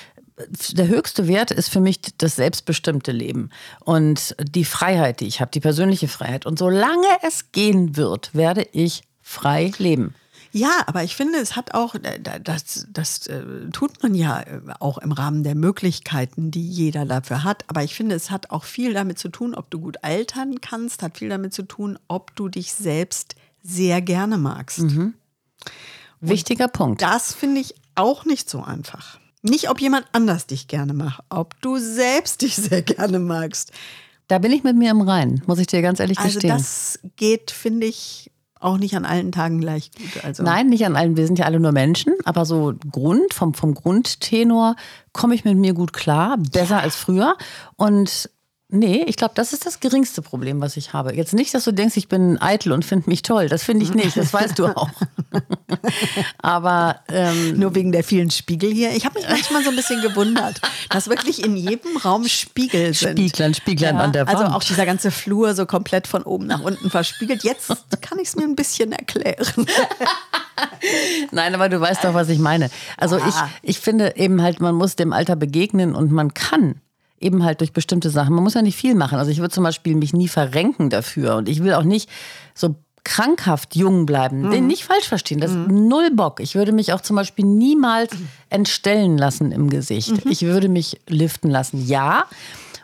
der 0.72 0.88
höchste 0.88 1.28
Wert 1.28 1.50
ist 1.50 1.68
für 1.68 1.80
mich 1.80 2.00
das 2.18 2.36
selbstbestimmte 2.36 3.12
Leben 3.12 3.50
und 3.80 4.36
die 4.40 4.64
Freiheit, 4.64 5.20
die 5.20 5.26
ich 5.26 5.40
habe, 5.40 5.50
die 5.50 5.60
persönliche 5.60 6.08
Freiheit. 6.08 6.46
Und 6.46 6.58
solange 6.58 7.08
es 7.26 7.52
gehen 7.52 7.96
wird, 7.96 8.34
werde 8.34 8.66
ich 8.72 9.02
frei 9.22 9.72
leben. 9.78 10.14
Ja, 10.52 10.82
aber 10.86 11.04
ich 11.04 11.14
finde, 11.14 11.38
es 11.38 11.56
hat 11.56 11.74
auch, 11.74 11.94
äh, 11.94 12.18
das, 12.42 12.86
das 12.90 13.26
äh, 13.26 13.42
tut 13.72 14.02
man 14.02 14.14
ja 14.14 14.40
äh, 14.40 14.60
auch 14.80 14.98
im 14.98 15.12
Rahmen 15.12 15.42
der 15.42 15.54
Möglichkeiten, 15.54 16.50
die 16.50 16.66
jeder 16.66 17.04
dafür 17.04 17.44
hat. 17.44 17.64
Aber 17.68 17.84
ich 17.84 17.94
finde, 17.94 18.14
es 18.14 18.30
hat 18.30 18.50
auch 18.50 18.64
viel 18.64 18.94
damit 18.94 19.18
zu 19.18 19.28
tun, 19.28 19.54
ob 19.54 19.70
du 19.70 19.78
gut 19.80 20.02
altern 20.02 20.60
kannst, 20.60 21.02
hat 21.02 21.18
viel 21.18 21.28
damit 21.28 21.52
zu 21.52 21.64
tun, 21.64 21.98
ob 22.08 22.34
du 22.34 22.48
dich 22.48 22.72
selbst 22.72 23.34
sehr 23.62 24.00
gerne 24.00 24.38
magst. 24.38 24.82
Wichtiger 26.20 26.68
Punkt. 26.68 27.02
Das 27.02 27.34
finde 27.34 27.60
ich 27.60 27.74
auch 27.94 28.24
nicht 28.24 28.48
so 28.48 28.62
einfach. 28.62 29.20
Nicht, 29.42 29.70
ob 29.70 29.80
jemand 29.80 30.06
anders 30.12 30.46
dich 30.46 30.68
gerne 30.68 30.92
mag, 30.94 31.20
ob 31.28 31.60
du 31.60 31.78
selbst 31.78 32.42
dich 32.42 32.56
sehr 32.56 32.82
gerne 32.82 33.18
magst. 33.18 33.72
Da 34.26 34.38
bin 34.38 34.52
ich 34.52 34.62
mit 34.64 34.76
mir 34.76 34.90
im 34.90 35.00
Reinen, 35.00 35.42
muss 35.46 35.58
ich 35.58 35.66
dir 35.68 35.80
ganz 35.80 36.00
ehrlich 36.00 36.18
Also 36.18 36.34
gestehen. 36.34 36.56
das 36.56 36.98
geht, 37.16 37.50
finde 37.50 37.86
ich, 37.86 38.30
auch 38.60 38.76
nicht 38.76 38.96
an 38.96 39.04
allen 39.04 39.32
Tagen 39.32 39.60
gleich 39.60 39.90
gut. 39.92 40.24
Also 40.24 40.42
Nein, 40.42 40.68
nicht 40.68 40.84
an 40.84 40.96
allen. 40.96 41.16
Wir 41.16 41.26
sind 41.26 41.38
ja 41.38 41.44
alle 41.44 41.60
nur 41.60 41.72
Menschen, 41.72 42.12
aber 42.24 42.44
so 42.44 42.74
Grund, 42.90 43.32
vom, 43.32 43.54
vom 43.54 43.74
Grundtenor 43.74 44.74
komme 45.12 45.34
ich 45.34 45.44
mit 45.44 45.56
mir 45.56 45.74
gut 45.74 45.92
klar, 45.92 46.36
besser 46.52 46.80
als 46.80 46.96
früher. 46.96 47.36
Und 47.76 48.28
nee, 48.68 49.04
ich 49.06 49.16
glaube, 49.16 49.34
das 49.34 49.52
ist 49.52 49.66
das 49.66 49.80
geringste 49.80 50.22
Problem, 50.22 50.60
was 50.60 50.76
ich 50.76 50.92
habe. 50.92 51.14
Jetzt 51.14 51.34
nicht, 51.34 51.54
dass 51.54 51.64
du 51.64 51.72
denkst, 51.72 51.96
ich 51.96 52.08
bin 52.08 52.40
eitel 52.40 52.72
und 52.72 52.84
finde 52.84 53.08
mich 53.08 53.22
toll. 53.22 53.48
Das 53.48 53.62
finde 53.62 53.84
ich 53.84 53.94
nicht, 53.94 54.16
das 54.16 54.32
weißt 54.32 54.58
du 54.58 54.66
auch. 54.66 54.90
aber 56.38 57.00
ähm, 57.08 57.58
Nur 57.58 57.74
wegen 57.74 57.92
der 57.92 58.04
vielen 58.04 58.30
Spiegel 58.30 58.72
hier. 58.72 58.92
Ich 58.92 59.04
habe 59.04 59.18
mich 59.18 59.28
manchmal 59.28 59.62
so 59.64 59.70
ein 59.70 59.76
bisschen 59.76 60.02
gewundert, 60.02 60.60
dass 60.90 61.08
wirklich 61.08 61.44
in 61.44 61.56
jedem 61.56 61.96
Raum 61.96 62.26
Spiegel 62.26 62.94
sind. 62.94 63.18
Spieglern, 63.18 63.54
Spieglern 63.54 63.96
an 63.96 64.12
der 64.12 64.28
Also 64.28 64.44
Wand. 64.44 64.54
auch 64.54 64.62
dieser 64.62 64.86
ganze 64.86 65.10
Flur 65.10 65.54
so 65.54 65.66
komplett 65.66 66.06
von 66.06 66.22
oben 66.22 66.46
nach 66.46 66.60
unten 66.60 66.90
verspiegelt. 66.90 67.44
Jetzt 67.44 67.68
kann 68.00 68.18
ich 68.18 68.28
es 68.28 68.36
mir 68.36 68.44
ein 68.44 68.56
bisschen 68.56 68.92
erklären. 68.92 69.66
Nein, 71.30 71.54
aber 71.54 71.68
du 71.68 71.80
weißt 71.80 72.04
doch, 72.04 72.14
was 72.14 72.28
ich 72.28 72.38
meine. 72.38 72.70
Also 72.96 73.18
ich, 73.18 73.34
ich 73.62 73.78
finde 73.78 74.16
eben 74.16 74.42
halt, 74.42 74.60
man 74.60 74.74
muss 74.74 74.96
dem 74.96 75.12
Alter 75.12 75.36
begegnen 75.36 75.94
und 75.94 76.10
man 76.10 76.34
kann 76.34 76.80
eben 77.20 77.44
halt 77.44 77.60
durch 77.60 77.72
bestimmte 77.72 78.10
Sachen. 78.10 78.34
Man 78.34 78.44
muss 78.44 78.54
ja 78.54 78.62
nicht 78.62 78.76
viel 78.76 78.94
machen. 78.94 79.18
Also 79.18 79.30
ich 79.30 79.38
würde 79.38 79.52
zum 79.54 79.64
Beispiel 79.64 79.94
mich 79.94 80.12
nie 80.12 80.28
verrenken 80.28 80.90
dafür 80.90 81.36
und 81.36 81.48
ich 81.48 81.62
will 81.62 81.74
auch 81.74 81.82
nicht 81.84 82.08
so 82.54 82.76
krankhaft 83.04 83.74
jung 83.74 84.04
bleiben. 84.04 84.50
Den 84.50 84.66
nicht 84.66 84.84
falsch 84.84 85.08
verstehen, 85.08 85.40
das 85.40 85.50
ist 85.52 85.68
null 85.68 86.10
Bock. 86.12 86.40
Ich 86.40 86.54
würde 86.54 86.72
mich 86.72 86.92
auch 86.92 87.00
zum 87.00 87.16
Beispiel 87.16 87.46
niemals 87.46 88.10
entstellen 88.50 89.16
lassen 89.16 89.50
im 89.50 89.70
Gesicht. 89.70 90.12
Ich 90.26 90.42
würde 90.42 90.68
mich 90.68 91.00
liften 91.08 91.48
lassen, 91.48 91.86
ja. 91.86 92.24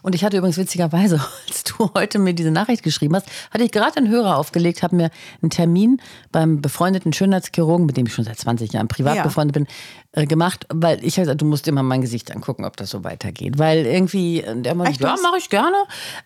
Und 0.02 0.14
ich 0.14 0.22
hatte 0.22 0.36
übrigens 0.36 0.58
witzigerweise, 0.58 1.18
als 1.48 1.64
du 1.64 1.90
heute 1.94 2.18
mir 2.18 2.34
diese 2.34 2.50
Nachricht 2.50 2.82
geschrieben 2.82 3.16
hast, 3.16 3.26
hatte 3.50 3.64
ich 3.64 3.70
gerade 3.72 3.96
einen 3.96 4.08
Hörer 4.08 4.36
aufgelegt, 4.36 4.82
habe 4.82 4.96
mir 4.96 5.10
einen 5.42 5.50
Termin 5.50 6.00
beim 6.32 6.60
befreundeten 6.60 7.12
Schönheitschirurgen, 7.12 7.86
mit 7.86 7.96
dem 7.96 8.06
ich 8.06 8.14
schon 8.14 8.24
seit 8.24 8.38
20 8.38 8.72
Jahren 8.72 8.88
privat 8.88 9.16
Ja. 9.16 9.22
befreundet 9.22 9.54
bin, 9.54 9.66
äh, 10.16 10.26
gemacht, 10.26 10.66
weil 10.72 11.04
ich 11.04 11.16
habe 11.16 11.24
gesagt, 11.26 11.40
du 11.42 11.44
musst 11.46 11.68
immer 11.68 11.82
mein 11.82 12.00
Gesicht 12.00 12.34
angucken, 12.34 12.64
ob 12.64 12.76
das 12.76 12.90
so 12.90 13.04
weitergeht. 13.04 13.58
Weil 13.58 13.84
irgendwie, 13.86 14.40
äh, 14.40 14.56
der 14.60 14.74
meinte, 14.74 15.02
ja, 15.02 15.16
mache 15.22 15.38
ich 15.38 15.50
gerne. 15.50 15.76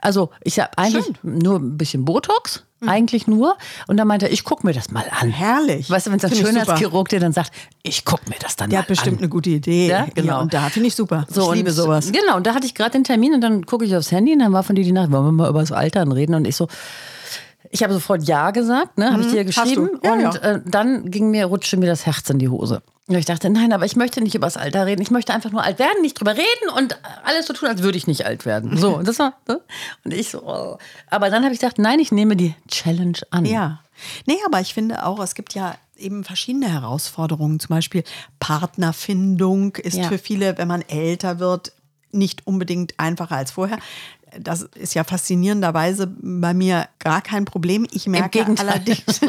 Also 0.01 0.31
ich 0.45 0.61
habe 0.61 0.71
eigentlich 0.77 1.07
nur 1.23 1.57
ein 1.59 1.77
bisschen 1.77 2.05
Botox, 2.05 2.65
Mhm. 2.81 2.89
eigentlich 2.91 3.27
nur. 3.27 3.57
Und 3.89 3.97
dann 3.97 4.07
meinte 4.07 4.27
er, 4.27 4.33
ich 4.33 4.45
gucke 4.45 4.65
mir 4.65 4.73
das 4.73 4.93
mal 4.93 5.05
an. 5.21 5.31
Herrlich. 5.31 5.91
Weißt 5.91 6.07
du, 6.07 6.13
wenn 6.13 6.19
es 6.19 6.25
ein. 6.25 6.33
Schönheitschirurg 6.33 7.09
dir 7.09 7.19
dann 7.19 7.33
sagt, 7.33 7.51
ich 7.83 8.05
gucke 8.05 8.29
mir 8.29 8.37
das 8.41 8.55
dann 8.55 8.71
Der 8.71 8.77
mal 8.79 8.83
hat 8.83 8.87
bestimmt 8.89 9.17
an. 9.17 9.23
eine 9.25 9.29
gute 9.29 9.51
Idee. 9.51 9.89
Ja, 9.89 10.07
genau. 10.15 10.35
Hier 10.35 10.43
und 10.43 10.55
da 10.55 10.69
finde 10.69 10.87
ich 10.87 10.95
super. 10.95 11.27
So, 11.29 11.41
ich 11.43 11.49
und 11.49 11.57
liebe 11.57 11.73
sowas. 11.73 12.13
Genau, 12.13 12.37
und 12.37 12.47
da 12.47 12.55
hatte 12.55 12.67
ich 12.67 12.77
gerade 12.77 12.93
den 12.93 13.03
Termin 13.03 13.35
und 13.35 13.41
dann 13.41 13.67
gucke 13.67 13.85
ich 13.85 13.97
aufs 13.97 14.13
Handy 14.13 14.33
und 14.33 14.39
dann 14.39 14.53
war 14.53 14.63
von 14.63 14.77
dir 14.77 14.85
die 14.85 14.93
Nachricht, 14.93 15.11
wollen 15.13 15.25
wir 15.25 15.33
mal 15.33 15.51
über 15.51 15.59
das 15.59 15.73
Altern 15.73 16.13
reden? 16.13 16.35
Und 16.37 16.47
ich 16.47 16.55
so, 16.55 16.69
ich 17.71 17.83
habe 17.83 17.93
sofort 17.93 18.23
Ja 18.25 18.51
gesagt, 18.51 18.99
ne, 18.99 19.13
habe 19.13 19.23
ich 19.23 19.29
dir 19.29 19.45
Mhm, 19.45 19.49
hast 19.49 19.65
geschrieben. 19.65 19.91
Ja, 20.03 20.13
und 20.13 20.21
ja. 20.21 20.35
Äh, 20.37 20.61
dann 20.65 21.11
ging 21.11 21.31
mir, 21.31 21.47
rutschte 21.47 21.77
mir 21.77 21.87
das 21.87 22.07
Herz 22.07 22.29
in 22.31 22.39
die 22.39 22.49
Hose. 22.49 22.83
Und 23.09 23.15
ich 23.15 23.25
dachte, 23.25 23.49
nein, 23.49 23.73
aber 23.73 23.87
ich 23.87 23.97
möchte 23.97 24.21
nicht 24.21 24.35
über 24.35 24.47
das 24.47 24.59
Alter 24.59 24.85
reden. 24.85 25.01
Ich 25.01 25.11
möchte 25.11 25.33
einfach 25.33 25.51
nur 25.51 25.63
alt 25.63 25.79
werden, 25.79 26.03
nicht 26.03 26.21
drüber 26.21 26.33
reden 26.33 26.71
und 26.77 26.99
alles 27.25 27.47
so 27.47 27.55
tun, 27.55 27.69
als 27.69 27.83
würde 27.83 27.97
ich 27.97 28.07
nicht 28.07 28.27
alt 28.27 28.45
werden. 28.45 28.77
So, 28.77 28.97
und 28.99 29.09
das 29.09 29.19
war, 29.19 29.33
ne? 29.49 29.61
und 30.05 30.13
ich 30.13 30.29
so, 30.29 30.43
oh. 30.43 30.77
aber 31.09 31.31
dann 31.31 31.43
habe 31.45 31.55
ich 31.55 31.61
gedacht, 31.61 31.79
nein, 31.79 32.01
ich 32.01 32.13
nehme 32.13 32.37
die 32.37 32.55
Challenge 32.69 33.19
an. 33.31 33.47
Ja. 33.47 33.81
Nee, 34.27 34.37
aber 34.47 34.61
ich 34.61 34.75
finde 34.75 35.07
auch, 35.07 35.21
es 35.21 35.35
gibt 35.35 35.55
ja 35.55 35.75
eben 35.97 36.23
verschiedene 36.23 36.71
Herausforderungen. 36.71 37.59
Zum 37.61 37.71
Beispiel 37.71 38.05
Partnerfindung 38.41 39.77
ist 39.77 39.97
Ja. 39.97 40.09
für 40.09 40.19
viele, 40.19 40.59
wenn 40.59 40.69
man 40.69 40.83
älter 40.83 41.39
wird, 41.39 41.73
nicht 42.13 42.47
unbedingt 42.47 42.95
einfacher 42.99 43.37
als 43.37 43.51
vorher. 43.51 43.79
Das 44.41 44.63
ist 44.63 44.95
ja 44.95 45.05
faszinierenderweise 45.05 46.07
bei 46.21 46.55
mir 46.55 46.89
gar 46.99 47.21
kein 47.23 47.45
Problem. 47.45 47.87
Ich 47.93 48.07
merke 48.07 48.45
allerdings, 48.59 49.21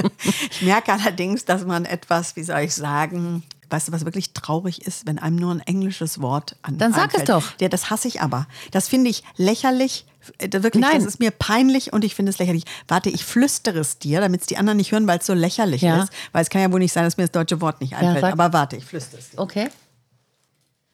ich 0.50 0.62
merke 0.62 0.92
allerdings, 0.92 1.44
dass 1.44 1.64
man 1.64 1.84
etwas, 1.84 2.36
wie 2.36 2.42
soll 2.42 2.60
ich 2.60 2.74
sagen, 2.74 3.42
weißt 3.70 3.88
du, 3.88 3.92
was 3.92 4.04
wirklich 4.04 4.32
traurig 4.32 4.86
ist, 4.86 5.06
wenn 5.06 5.18
einem 5.18 5.36
nur 5.36 5.52
ein 5.52 5.60
englisches 5.60 6.20
Wort 6.20 6.56
an 6.62 6.78
Dann 6.78 6.92
sag 6.92 7.14
es 7.14 7.24
doch. 7.24 7.42
Ja, 7.60 7.68
das 7.68 7.90
hasse 7.90 8.06
ich 8.08 8.20
aber. 8.20 8.46
Das 8.70 8.88
finde 8.88 9.10
ich 9.10 9.22
lächerlich. 9.36 10.06
Äh, 10.38 10.48
Wirklich, 10.52 10.82
Nein. 10.82 10.96
das 10.96 11.04
ist 11.04 11.20
mir 11.20 11.30
peinlich 11.30 11.92
und 11.92 12.04
ich 12.04 12.14
finde 12.14 12.30
es 12.30 12.38
lächerlich. 12.38 12.64
Warte, 12.88 13.10
ich 13.10 13.24
flüstere 13.24 13.78
es 13.80 13.98
dir, 13.98 14.20
damit 14.20 14.40
es 14.42 14.46
die 14.46 14.56
anderen 14.56 14.76
nicht 14.76 14.92
hören, 14.92 15.06
weil 15.06 15.18
es 15.18 15.26
so 15.26 15.34
lächerlich 15.34 15.82
Ja. 15.82 16.02
ist. 16.04 16.12
Weil 16.32 16.42
es 16.42 16.50
kann 16.50 16.62
ja 16.62 16.70
wohl 16.72 16.78
nicht 16.80 16.92
sein, 16.92 17.04
dass 17.04 17.16
mir 17.16 17.24
das 17.24 17.32
deutsche 17.32 17.60
Wort 17.60 17.80
nicht 17.80 17.94
einfällt. 17.94 18.20
sag. 18.20 18.32
aber 18.32 18.52
warte, 18.52 18.76
ich 18.76 18.84
flüstere 18.84 19.20
es 19.20 19.30
dir. 19.30 19.38
Okay. 19.38 19.68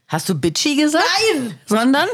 Hast 0.08 0.28
du 0.28 0.34
bitchy 0.34 0.76
gesagt? 0.76 1.04
Nein! 1.34 1.58
Sondern? 1.66 2.08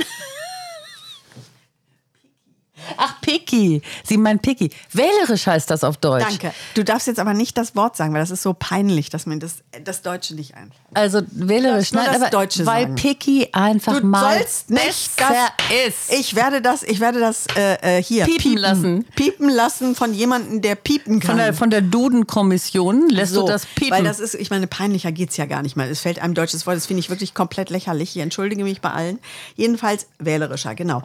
Ach, 2.96 3.20
picky. 3.20 3.83
Sie 4.05 4.16
meint 4.16 4.42
picky. 4.42 4.70
Wählerisch 4.92 5.46
heißt 5.46 5.70
das 5.70 5.85
auf 5.85 5.96
Deutsch. 5.96 6.24
Danke. 6.24 6.53
Du 6.74 6.85
darfst 6.85 7.07
jetzt 7.07 7.18
aber 7.18 7.35
nicht 7.35 7.59
das 7.59 7.77
Wort 7.77 7.96
sagen, 7.96 8.12
weil 8.12 8.20
das 8.20 8.31
ist 8.31 8.42
so 8.42 8.55
peinlich, 8.55 9.11
dass 9.11 9.27
mir 9.27 9.38
das, 9.38 9.62
das 9.85 10.03
Deutsche 10.03 10.35
nicht 10.35 10.55
einfällt. 10.55 10.72
Also 10.94 11.20
wählerisch, 11.31 11.92
nein, 11.92 12.07
das 12.07 12.16
aber 12.16 12.31
Deutsche 12.31 12.64
weil 12.66 12.85
sagen. 12.85 12.94
picky 12.94 13.48
einfach 13.53 14.01
Du 14.01 14.07
mal 14.07 14.38
sollst 14.38 14.70
nicht 14.70 15.16
besser 15.16 15.48
das, 15.57 15.88
ist. 15.88 16.12
Ich 16.12 16.35
werde 16.35 16.62
das, 16.62 16.83
ich 16.83 17.01
werde 17.01 17.20
das 17.20 17.46
äh, 17.57 17.98
äh, 17.98 18.03
hier 18.03 18.24
Piepen 18.24 18.57
lassen. 18.57 19.05
Piepen 19.14 19.51
lassen 19.51 19.94
von 19.94 20.14
jemandem, 20.14 20.62
der 20.62 20.74
piepen 20.77 21.20
kann. 21.20 21.29
von 21.29 21.37
der, 21.37 21.55
von 21.55 21.70
der 21.70 21.83
Duden-Kommission 21.83 23.09
lässt 23.11 23.33
so, 23.35 23.42
du 23.42 23.53
das 23.53 23.66
piepen. 23.66 23.90
Weil 23.90 24.05
das 24.05 24.20
ist, 24.20 24.35
ich 24.35 24.51
meine, 24.51 24.66
peinlicher 24.66 25.12
geht's 25.12 25.37
ja 25.37 25.46
gar 25.46 25.62
nicht 25.62 25.77
mal. 25.77 25.88
Es 25.88 26.01
fällt 26.01 26.20
einem 26.20 26.35
deutsches 26.35 26.66
Wort, 26.66 26.77
das 26.77 26.87
finde 26.87 27.01
ich 27.01 27.11
wirklich 27.11 27.35
komplett 27.35 27.70
lächerlich. 27.70 28.16
Ich 28.16 28.22
entschuldige 28.22 28.64
mich 28.64 28.81
bei 28.81 28.90
allen. 28.90 29.18
Jedenfalls 29.57 30.07
wählerischer, 30.18 30.74
genau. 30.74 31.03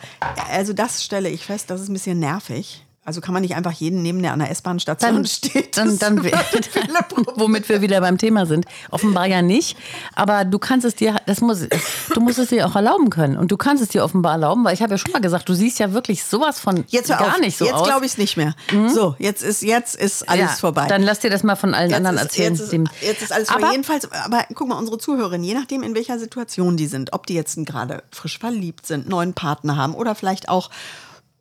Also 0.52 0.74
das 0.74 1.04
stelle 1.04 1.30
ich 1.30 1.46
fest, 1.46 1.70
das 1.74 1.82
ist 1.82 1.90
ein 1.90 1.94
bisschen 1.94 2.20
nervig. 2.20 2.84
Also 3.06 3.20
kann 3.20 3.34
man 3.34 3.42
nicht 3.42 3.54
einfach 3.54 3.74
jeden 3.74 4.02
nehmen, 4.02 4.22
der 4.24 4.32
an 4.32 4.40
der 4.40 4.50
S-Bahn-Station 4.50 5.14
Dann, 5.14 5.26
steht. 5.26 5.76
dann, 5.76 6.00
dann, 6.00 6.24
womit 7.36 7.68
wir 7.68 7.82
wieder 7.82 8.00
beim 8.00 8.18
Thema 8.18 8.46
sind. 8.46 8.66
Offenbar 8.92 9.26
ja 9.26 9.42
nicht. 9.42 9.76
Aber 10.16 10.46
du 10.46 10.58
kannst 10.58 10.86
es 10.86 10.96
dir, 10.96 11.18
das 11.26 11.42
muss, 11.42 11.68
du 12.14 12.22
musst 12.22 12.40
es 12.40 12.48
dir 12.48 12.66
auch 12.66 12.78
erlauben 12.78 13.10
können. 13.10 13.38
Und 13.38 13.52
du 13.52 13.58
kannst 13.58 13.84
es 13.84 13.90
dir 13.90 14.06
offenbar 14.06 14.34
erlauben, 14.34 14.64
weil 14.64 14.74
ich 14.74 14.82
habe 14.82 14.94
ja 14.94 14.98
schon 14.98 15.12
mal 15.12 15.20
gesagt, 15.20 15.50
du 15.50 15.54
siehst 15.54 15.80
ja 15.80 15.92
wirklich 15.92 16.24
sowas 16.24 16.62
von 16.62 16.86
Jetzt 16.88 17.10
gar 17.10 17.20
auf. 17.28 17.40
nicht 17.42 17.58
so 17.58 17.66
jetzt 17.66 17.74
aus. 17.74 17.82
Mhm. 17.82 17.86
glaube 17.88 18.06
ich 18.06 18.12
es 18.14 18.18
nicht 18.18 18.38
mehr. 18.38 18.56
So, 18.88 19.18
jetzt 19.20 19.44
ist, 19.44 19.64
jetzt 19.64 19.98
ist 19.98 20.30
alles 20.30 20.52
ja, 20.52 20.56
vorbei. 20.56 20.88
Dann 20.88 21.04
lass 21.04 21.20
dir 21.20 21.30
das 21.30 21.44
mal 21.44 21.58
von 21.58 21.74
allen 21.74 21.90
Jetzt 21.90 21.98
anderen 21.98 22.16
ist, 22.16 22.24
erzählen. 22.24 22.56
Jetzt 22.56 22.72
ist, 22.72 23.02
jetzt 23.02 23.22
ist 23.22 23.34
alles 23.34 23.50
vorbei. 23.50 23.66
aber, 23.66 23.72
Jedenfalls, 23.74 24.10
aber 24.14 24.46
guck 24.56 24.70
mal, 24.70 24.78
unsere 24.78 24.98
Zuhörerinnen, 24.98 25.44
je 25.46 25.56
nachdem, 25.56 25.84
in 25.84 25.94
welcher 25.94 26.20
Situation 26.20 26.78
die 26.78 26.88
sind, 26.88 27.12
ob 27.12 27.28
die 27.28 27.34
jetzt 27.34 27.58
gerade 27.66 28.04
frisch 28.12 28.40
verliebt 28.40 28.88
sind, 28.88 29.10
neuen 29.10 29.34
Partner 29.34 29.76
haben 29.76 29.94
oder 29.94 30.16
vielleicht 30.16 30.48
auch 30.48 30.70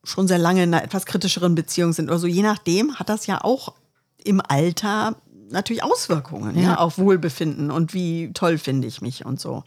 schon 0.05 0.29
sehr 0.29 0.39
lange 0.39 0.65
in 0.65 0.75
einer 0.75 0.85
etwas 0.85 1.07
kritischeren 1.07 1.55
Beziehung 1.55 1.93
sind 1.93 2.09
oder 2.09 2.19
so, 2.19 2.27
je 2.27 2.43
nachdem 2.43 2.99
hat 2.99 3.09
das 3.09 3.27
ja 3.27 3.43
auch 3.43 3.75
im 4.25 4.41
Alter 4.47 5.17
natürlich 5.51 5.83
Auswirkungen 5.83 6.57
ja. 6.57 6.63
Ja. 6.63 6.75
auf 6.79 6.99
Wohlbefinden 6.99 7.71
und 7.71 7.95
wie 7.95 8.33
toll 8.33 8.59
finde 8.59 8.89
ich 8.89 9.01
mich 9.01 9.25
und 9.25 9.41
so. 9.41 9.65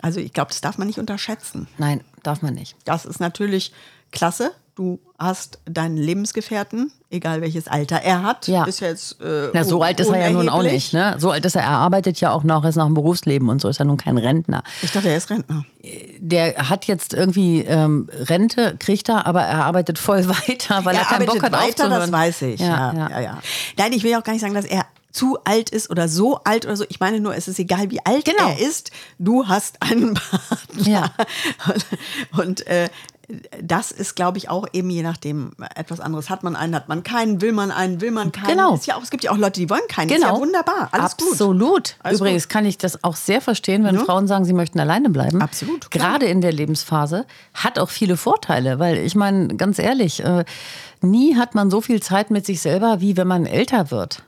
Also 0.00 0.20
ich 0.20 0.32
glaube, 0.32 0.48
das 0.48 0.60
darf 0.60 0.78
man 0.78 0.86
nicht 0.86 0.98
unterschätzen. 0.98 1.68
Nein, 1.78 2.02
darf 2.22 2.42
man 2.42 2.54
nicht. 2.54 2.76
Das 2.84 3.04
ist 3.04 3.20
natürlich 3.20 3.72
klasse. 4.10 4.52
Du 4.82 4.98
hast 5.16 5.60
deinen 5.64 5.96
Lebensgefährten, 5.96 6.90
egal 7.08 7.40
welches 7.40 7.68
Alter 7.68 7.98
er 8.02 8.24
hat. 8.24 8.48
Ja. 8.48 8.64
Ist 8.64 8.80
ja 8.80 8.88
jetzt. 8.88 9.20
Äh, 9.20 9.50
Na, 9.54 9.62
so 9.62 9.80
alt 9.80 10.00
ist 10.00 10.08
er 10.08 10.18
ja 10.20 10.30
nun 10.30 10.48
auch 10.48 10.64
nicht. 10.64 10.92
Ne? 10.92 11.14
So 11.18 11.30
alt 11.30 11.44
ist 11.44 11.54
er. 11.54 11.62
Er 11.62 11.68
arbeitet 11.68 12.20
ja 12.20 12.32
auch 12.32 12.42
noch, 12.42 12.64
er 12.64 12.70
ist 12.70 12.74
noch 12.76 12.88
im 12.88 12.94
Berufsleben 12.94 13.48
und 13.48 13.60
so 13.60 13.68
ist 13.68 13.78
er 13.78 13.84
nun 13.84 13.96
kein 13.96 14.18
Rentner. 14.18 14.64
Ich 14.82 14.90
dachte, 14.90 15.08
er 15.08 15.16
ist 15.18 15.30
Rentner. 15.30 15.64
Der 16.18 16.68
hat 16.68 16.86
jetzt 16.86 17.14
irgendwie 17.14 17.60
ähm, 17.60 18.10
Rente, 18.12 18.74
kriegt 18.80 19.08
er, 19.08 19.24
aber 19.28 19.42
er 19.42 19.64
arbeitet 19.64 20.00
voll 20.00 20.26
weiter, 20.48 20.84
weil 20.84 20.96
er, 20.96 21.04
keinen 21.04 21.26
Bock 21.26 21.40
hat 21.40 21.52
weiter, 21.52 21.84
aufzuhören. 21.84 22.00
das 22.00 22.10
weiß 22.10 22.42
ich. 22.42 22.58
Ja, 22.60 22.92
ja, 22.92 23.20
ja, 23.20 23.38
Nein, 23.78 23.92
ich 23.92 24.02
will 24.02 24.16
auch 24.16 24.24
gar 24.24 24.32
nicht 24.32 24.42
sagen, 24.42 24.54
dass 24.54 24.64
er 24.64 24.84
zu 25.12 25.38
alt 25.44 25.68
ist 25.68 25.90
oder 25.90 26.08
so 26.08 26.38
alt 26.44 26.64
oder 26.64 26.74
so. 26.74 26.84
Ich 26.88 26.98
meine 26.98 27.20
nur, 27.20 27.36
es 27.36 27.46
ist 27.46 27.58
egal, 27.58 27.90
wie 27.90 28.00
alt 28.04 28.24
Genau. 28.24 28.48
er 28.48 28.58
ist. 28.58 28.90
Du 29.18 29.46
hast 29.46 29.76
einen 29.82 30.14
Partner. 30.30 30.88
Ja. 30.88 31.10
Und, 32.32 32.40
und 32.40 32.66
äh, 32.66 32.88
das 33.62 33.92
ist, 33.92 34.14
glaube 34.14 34.38
ich, 34.38 34.50
auch 34.50 34.66
eben 34.72 34.90
je 34.90 35.02
nachdem 35.02 35.52
etwas 35.74 36.00
anderes. 36.00 36.28
Hat 36.28 36.42
man 36.42 36.56
einen, 36.56 36.74
hat 36.74 36.88
man 36.88 37.02
keinen, 37.02 37.40
will 37.40 37.52
man 37.52 37.70
einen, 37.70 38.00
will 38.00 38.10
man 38.10 38.32
keinen. 38.32 38.48
Genau. 38.48 38.74
Ist 38.74 38.86
ja 38.86 38.96
auch, 38.96 39.02
es 39.02 39.10
gibt 39.10 39.24
ja 39.24 39.30
auch 39.30 39.36
Leute, 39.36 39.60
die 39.60 39.70
wollen 39.70 39.86
keinen. 39.88 40.08
Genau. 40.08 40.26
Ist 40.26 40.32
ja 40.32 40.38
wunderbar. 40.40 40.88
Alles 40.92 41.16
gut. 41.16 41.32
Absolut. 41.32 41.96
Alles 42.02 42.20
Übrigens 42.20 42.48
kann 42.48 42.66
ich 42.66 42.78
das 42.78 43.02
auch 43.04 43.16
sehr 43.16 43.40
verstehen, 43.40 43.84
wenn 43.84 43.98
Frauen 43.98 44.26
sagen, 44.26 44.44
sie 44.44 44.52
möchten 44.52 44.80
alleine 44.80 45.10
bleiben. 45.10 45.40
Absolut, 45.40 45.90
klar. 45.90 46.10
Gerade 46.12 46.26
in 46.26 46.40
der 46.40 46.52
Lebensphase 46.52 47.26
hat 47.54 47.78
auch 47.78 47.90
viele 47.90 48.16
Vorteile, 48.16 48.78
weil 48.78 48.98
ich 48.98 49.14
meine, 49.14 49.56
ganz 49.56 49.78
ehrlich, 49.78 50.24
äh, 50.24 50.44
nie 51.00 51.36
hat 51.36 51.54
man 51.54 51.70
so 51.70 51.80
viel 51.80 52.02
Zeit 52.02 52.30
mit 52.30 52.46
sich 52.46 52.60
selber, 52.60 53.00
wie 53.00 53.16
wenn 53.16 53.28
man 53.28 53.46
älter 53.46 53.90
wird. 53.90 54.22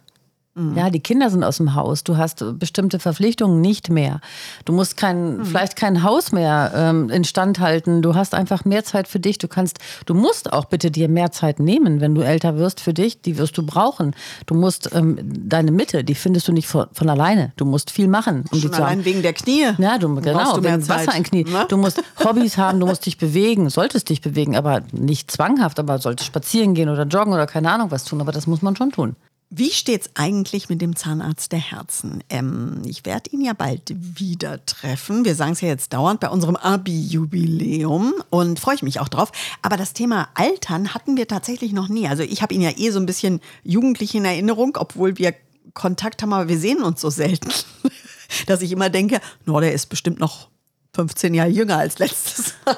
Mhm. 0.56 0.76
Ja, 0.76 0.88
die 0.88 1.00
Kinder 1.00 1.30
sind 1.30 1.42
aus 1.42 1.56
dem 1.56 1.74
Haus. 1.74 2.04
Du 2.04 2.16
hast 2.16 2.44
bestimmte 2.60 3.00
Verpflichtungen 3.00 3.60
nicht 3.60 3.90
mehr. 3.90 4.20
Du 4.64 4.72
musst 4.72 4.96
kein, 4.96 5.38
Mhm. 5.38 5.44
vielleicht 5.46 5.74
kein 5.74 6.02
Haus 6.04 6.30
mehr 6.30 6.70
ähm, 6.76 7.10
instand 7.10 7.58
halten. 7.58 8.02
Du 8.02 8.14
hast 8.14 8.34
einfach 8.34 8.64
mehr 8.64 8.84
Zeit 8.84 9.08
für 9.08 9.18
dich. 9.18 9.38
Du 9.38 9.48
kannst, 9.48 9.78
du 10.06 10.14
musst 10.14 10.52
auch 10.52 10.66
bitte 10.66 10.92
dir 10.92 11.08
mehr 11.08 11.32
Zeit 11.32 11.58
nehmen, 11.58 12.00
wenn 12.00 12.14
du 12.14 12.20
älter 12.22 12.56
wirst 12.56 12.80
für 12.80 12.94
dich. 12.94 13.20
Die 13.20 13.36
wirst 13.36 13.58
du 13.58 13.66
brauchen. 13.66 14.14
Du 14.46 14.54
musst 14.54 14.94
ähm, 14.94 15.18
deine 15.22 15.72
Mitte, 15.72 16.04
die 16.04 16.14
findest 16.14 16.46
du 16.46 16.52
nicht 16.52 16.68
von, 16.68 16.86
von 16.92 17.08
alleine. 17.10 17.52
Du 17.56 17.64
musst 17.64 17.90
viel 17.90 18.06
machen, 18.06 18.44
um 18.52 18.60
die 18.60 18.60
Schon 18.62 18.74
haben. 18.74 18.82
allein 18.84 19.04
wegen 19.04 19.22
der 19.22 19.32
Knie. 19.32 19.66
Ja, 19.78 19.98
du, 19.98 20.14
genau, 20.20 20.56
du 20.56 20.62
wegen 20.62 20.88
Wasser 20.88 21.16
in 21.16 21.24
Knie. 21.24 21.44
ne? 21.44 21.66
Du 21.68 21.76
musst 21.76 22.00
Hobbys 22.24 22.56
haben, 22.58 22.78
du 22.78 22.86
musst 22.86 23.06
dich 23.06 23.18
bewegen, 23.18 23.70
solltest 23.70 24.08
dich 24.08 24.20
bewegen, 24.20 24.54
aber 24.56 24.82
nicht 24.92 25.30
zwanghaft, 25.32 25.80
aber 25.80 25.98
solltest 25.98 26.28
spazieren 26.28 26.74
gehen 26.74 26.88
oder 26.88 27.04
joggen 27.06 27.32
oder 27.32 27.46
keine 27.48 27.72
Ahnung 27.72 27.90
was 27.90 28.04
tun, 28.04 28.20
aber 28.20 28.30
das 28.30 28.46
muss 28.46 28.62
man 28.62 28.76
schon 28.76 28.92
tun. 28.92 29.16
Wie 29.56 29.70
steht's 29.70 30.10
eigentlich 30.14 30.68
mit 30.68 30.82
dem 30.82 30.96
Zahnarzt 30.96 31.52
der 31.52 31.60
Herzen? 31.60 32.24
Ähm, 32.28 32.82
ich 32.84 33.06
werde 33.06 33.30
ihn 33.30 33.40
ja 33.40 33.52
bald 33.52 33.94
wieder 33.94 34.66
treffen. 34.66 35.24
Wir 35.24 35.36
sagen 35.36 35.52
es 35.52 35.60
ja 35.60 35.68
jetzt 35.68 35.92
dauernd 35.92 36.18
bei 36.18 36.28
unserem 36.28 36.56
Abi-Jubiläum 36.56 38.14
und 38.30 38.58
freue 38.58 38.74
ich 38.74 38.82
mich 38.82 38.98
auch 38.98 39.08
drauf. 39.08 39.30
Aber 39.62 39.76
das 39.76 39.92
Thema 39.92 40.28
Altern 40.34 40.92
hatten 40.92 41.16
wir 41.16 41.28
tatsächlich 41.28 41.72
noch 41.72 41.88
nie. 41.88 42.08
Also 42.08 42.24
ich 42.24 42.42
habe 42.42 42.52
ihn 42.52 42.62
ja 42.62 42.72
eh 42.76 42.90
so 42.90 42.98
ein 42.98 43.06
bisschen 43.06 43.40
jugendlich 43.62 44.16
in 44.16 44.24
Erinnerung, 44.24 44.76
obwohl 44.76 45.18
wir 45.18 45.34
Kontakt 45.72 46.22
haben, 46.22 46.32
aber 46.32 46.48
wir 46.48 46.58
sehen 46.58 46.82
uns 46.82 47.00
so 47.00 47.10
selten, 47.10 47.50
dass 48.48 48.60
ich 48.60 48.72
immer 48.72 48.90
denke, 48.90 49.20
no, 49.44 49.60
der 49.60 49.72
ist 49.72 49.86
bestimmt 49.86 50.18
noch 50.18 50.48
15 50.94 51.32
Jahre 51.32 51.50
jünger 51.50 51.78
als 51.78 52.00
letztes 52.00 52.54
Mal. 52.66 52.76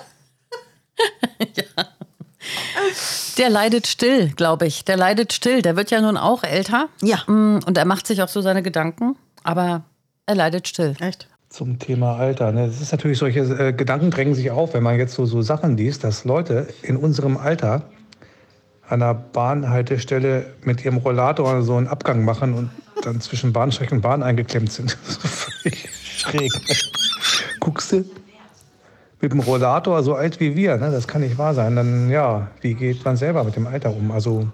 Der 3.38 3.50
leidet 3.50 3.86
still, 3.86 4.30
glaube 4.30 4.66
ich. 4.66 4.84
Der 4.84 4.96
leidet 4.96 5.32
still. 5.32 5.62
Der 5.62 5.76
wird 5.76 5.90
ja 5.90 6.00
nun 6.00 6.16
auch 6.16 6.42
älter. 6.42 6.88
Ja. 7.02 7.18
Mm, 7.26 7.60
Und 7.66 7.76
er 7.78 7.84
macht 7.84 8.06
sich 8.06 8.22
auch 8.22 8.28
so 8.28 8.40
seine 8.40 8.62
Gedanken, 8.62 9.16
aber 9.44 9.82
er 10.26 10.34
leidet 10.34 10.68
still. 10.68 10.94
Echt? 11.00 11.28
Zum 11.48 11.78
Thema 11.78 12.16
Alter. 12.16 12.52
Ne? 12.52 12.66
Es 12.66 12.80
ist 12.80 12.92
natürlich 12.92 13.18
solche 13.18 13.40
äh, 13.40 13.72
Gedanken 13.72 14.10
drängen 14.10 14.34
sich 14.34 14.50
auf, 14.50 14.74
wenn 14.74 14.82
man 14.82 14.98
jetzt 14.98 15.14
so, 15.14 15.26
so 15.26 15.42
Sachen 15.42 15.76
liest, 15.76 16.04
dass 16.04 16.24
Leute 16.24 16.68
in 16.82 16.96
unserem 16.96 17.36
Alter 17.36 17.82
an 18.88 19.00
der 19.00 19.14
Bahnhaltestelle 19.14 20.54
mit 20.62 20.84
ihrem 20.84 20.98
Rollator 20.98 21.62
so 21.62 21.76
einen 21.76 21.88
Abgang 21.88 22.24
machen 22.24 22.54
und 22.54 22.70
dann 23.02 23.20
zwischen 23.20 23.52
Bahnsteig 23.52 23.90
und 23.92 24.00
Bahn 24.00 24.22
eingeklemmt 24.22 24.72
sind. 24.72 24.96
Das 25.06 25.16
ist 25.24 25.44
völlig 25.62 25.88
schräg. 26.18 26.52
Guckst 27.60 27.92
du? 27.92 28.04
Mit 29.20 29.32
dem 29.32 29.40
Rollator 29.40 30.02
so 30.02 30.14
alt 30.14 30.40
wie 30.40 30.56
wir, 30.56 30.76
ne? 30.76 30.90
das 30.90 31.08
kann 31.08 31.22
nicht 31.22 31.38
wahr 31.38 31.54
sein. 31.54 31.74
Dann, 31.76 32.10
ja, 32.10 32.48
wie 32.60 32.74
geht 32.74 33.04
man 33.04 33.16
selber 33.16 33.44
mit 33.44 33.56
dem 33.56 33.66
Alter 33.66 33.94
um? 33.94 34.10
Also, 34.10 34.46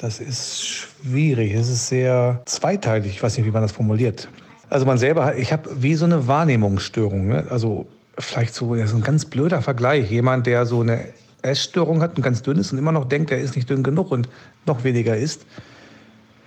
das 0.00 0.18
ist 0.20 0.66
schwierig. 0.66 1.54
Es 1.54 1.68
ist 1.68 1.88
sehr 1.88 2.42
zweiteilig. 2.46 3.12
Ich 3.12 3.22
weiß 3.22 3.36
nicht, 3.36 3.46
wie 3.46 3.50
man 3.50 3.62
das 3.62 3.72
formuliert. 3.72 4.28
Also 4.70 4.86
man 4.86 4.98
selber, 4.98 5.36
ich 5.36 5.52
habe 5.52 5.68
wie 5.82 5.94
so 5.94 6.04
eine 6.04 6.26
Wahrnehmungsstörung. 6.26 7.28
Ne? 7.28 7.46
Also 7.50 7.86
vielleicht 8.18 8.54
so, 8.54 8.74
das 8.74 8.90
ist 8.90 8.96
ein 8.96 9.02
ganz 9.02 9.24
blöder 9.24 9.62
Vergleich. 9.62 10.10
Jemand, 10.10 10.46
der 10.46 10.64
so 10.64 10.80
eine 10.80 11.06
Essstörung 11.42 12.02
hat 12.02 12.16
und 12.16 12.22
ganz 12.22 12.42
dünn 12.42 12.58
ist 12.58 12.72
und 12.72 12.78
immer 12.78 12.92
noch 12.92 13.06
denkt, 13.06 13.30
er 13.30 13.38
ist 13.38 13.56
nicht 13.56 13.68
dünn 13.68 13.82
genug 13.82 14.10
und 14.10 14.28
noch 14.66 14.84
weniger 14.84 15.16
isst, 15.16 15.44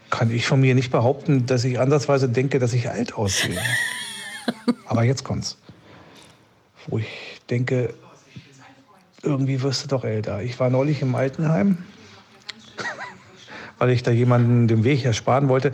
kann 0.10 0.32
ich 0.32 0.48
von 0.48 0.62
mir 0.62 0.76
nicht 0.76 0.92
behaupten, 0.92 1.46
dass 1.46 1.64
ich 1.64 1.80
ansatzweise 1.80 2.30
denke, 2.30 2.60
dass 2.60 2.74
ich 2.74 2.90
alt 2.90 3.16
aussehe. 3.16 3.60
Aber 4.86 5.04
jetzt 5.04 5.24
kommt's. 5.24 5.58
Wo 6.88 6.98
ich 6.98 7.42
denke, 7.50 7.94
irgendwie 9.22 9.62
wirst 9.62 9.84
du 9.84 9.88
doch 9.88 10.04
älter. 10.04 10.42
Ich 10.42 10.60
war 10.60 10.70
neulich 10.70 11.02
im 11.02 11.16
Altenheim, 11.16 11.78
weil 13.80 13.90
ich 13.92 14.04
da 14.04 14.12
jemanden 14.12 14.68
den 14.68 14.84
Weg 14.84 15.06
ersparen 15.06 15.50
wollte. 15.50 15.72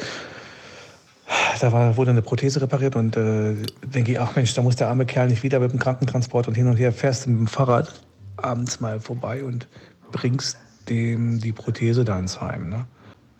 Da 1.59 1.73
war, 1.73 1.97
wurde 1.97 2.11
eine 2.11 2.21
Prothese 2.21 2.61
repariert 2.61 2.95
und 2.95 3.17
äh, 3.17 3.55
denke 3.83 4.13
ich, 4.13 4.19
ach 4.19 4.35
Mensch, 4.35 4.53
da 4.53 4.61
muss 4.61 4.77
der 4.77 4.87
arme 4.87 5.05
Kerl 5.05 5.27
nicht 5.27 5.43
wieder 5.43 5.59
mit 5.59 5.71
dem 5.71 5.79
Krankentransport 5.79 6.47
und 6.47 6.55
hin 6.55 6.67
und 6.67 6.77
her 6.77 6.93
fährst 6.93 7.25
du 7.25 7.31
mit 7.31 7.39
dem 7.39 7.47
Fahrrad 7.47 8.01
abends 8.37 8.79
mal 8.79 9.01
vorbei 9.01 9.43
und 9.43 9.67
bringst 10.11 10.57
dem 10.87 11.39
die 11.39 11.51
Prothese 11.51 12.05
da 12.05 12.17
ins 12.17 12.39
Heim. 12.39 12.69
Ne? 12.69 12.85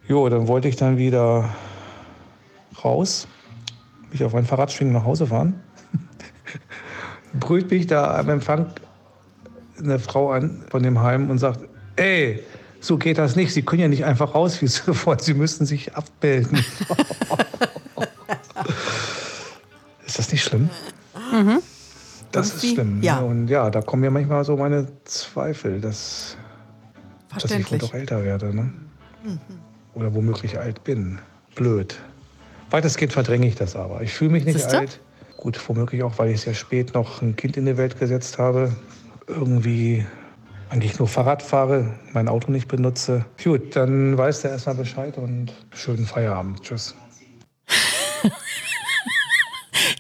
Jo, 0.08 0.28
dann 0.28 0.48
wollte 0.48 0.68
ich 0.68 0.76
dann 0.76 0.98
wieder 0.98 1.50
raus, 2.84 3.28
mich 4.12 4.24
auf 4.24 4.34
mein 4.34 4.46
Fahrrad 4.46 4.72
schwingen 4.72 4.94
nach 4.94 5.06
Hause 5.06 5.28
fahren. 5.28 5.62
Brüllt 7.34 7.70
mich 7.72 7.88
da 7.88 8.18
am 8.18 8.30
Empfang 8.30 8.68
eine 9.78 10.00
Frau 10.00 10.32
an 10.32 10.64
von 10.70 10.84
dem 10.84 11.02
Heim 11.02 11.30
und 11.30 11.38
sagt, 11.38 11.62
ey, 11.96 12.44
so 12.80 12.98
geht 12.98 13.18
das 13.18 13.36
nicht. 13.36 13.54
Sie 13.54 13.62
können 13.62 13.82
ja 13.82 13.88
nicht 13.88 14.06
einfach 14.06 14.34
raus 14.36 14.62
wie 14.62 14.68
sofort. 14.68 15.22
Sie 15.22 15.34
müssen 15.34 15.66
sich 15.66 15.96
abmelden. 15.96 16.58
ist 20.06 20.20
das 20.20 20.32
nicht 20.32 20.44
schlimm? 20.44 20.70
Das 22.32 22.54
ist 22.56 22.74
schlimm. 22.74 23.02
ja. 23.02 23.20
ne? 23.22 23.26
Und 23.26 23.48
ja, 23.48 23.70
da 23.70 23.82
kommen 23.82 24.02
mir 24.02 24.12
manchmal 24.12 24.46
so 24.46 24.56
meine 24.58 24.88
Zweifel, 25.06 25.82
dass, 25.82 26.38
dass 27.34 27.52
ich 27.52 27.72
wohl 27.72 27.78
doch 27.78 27.94
älter 27.94 28.24
werde. 28.24 28.56
Ne? 28.56 28.72
Oder 29.94 30.14
womöglich 30.14 30.58
alt 30.60 30.84
bin. 30.84 31.20
Blöd. 31.56 31.98
Weitestgehend 32.70 33.14
verdränge 33.14 33.48
ich 33.48 33.56
das 33.56 33.76
aber. 33.76 34.02
Ich 34.02 34.14
fühle 34.14 34.32
mich 34.32 34.46
nicht 34.46 34.60
Siehste? 34.60 34.80
alt. 34.80 35.00
Gut, 35.40 35.58
womöglich 35.70 36.04
auch, 36.04 36.18
weil 36.18 36.32
ich 36.32 36.42
sehr 36.42 36.54
spät 36.54 36.94
noch 36.94 37.22
ein 37.22 37.38
Kind 37.38 37.56
in 37.56 37.66
die 37.66 37.78
Welt 37.78 37.98
gesetzt 37.98 38.38
habe. 38.40 38.76
Irgendwie 39.26 40.06
eigentlich 40.70 41.00
nur 41.00 41.08
Fahrrad 41.08 41.42
fahre, 41.42 41.94
mein 42.12 42.28
Auto 42.28 42.52
nicht 42.52 42.68
benutze. 42.68 43.24
Gut, 43.42 43.74
dann 43.78 44.18
weißt 44.18 44.44
du 44.44 44.50
erstmal 44.50 44.76
Bescheid 44.76 45.18
und 45.18 45.54
schönen 45.74 46.06
Feierabend. 46.06 46.62
Tschüss. 46.62 46.94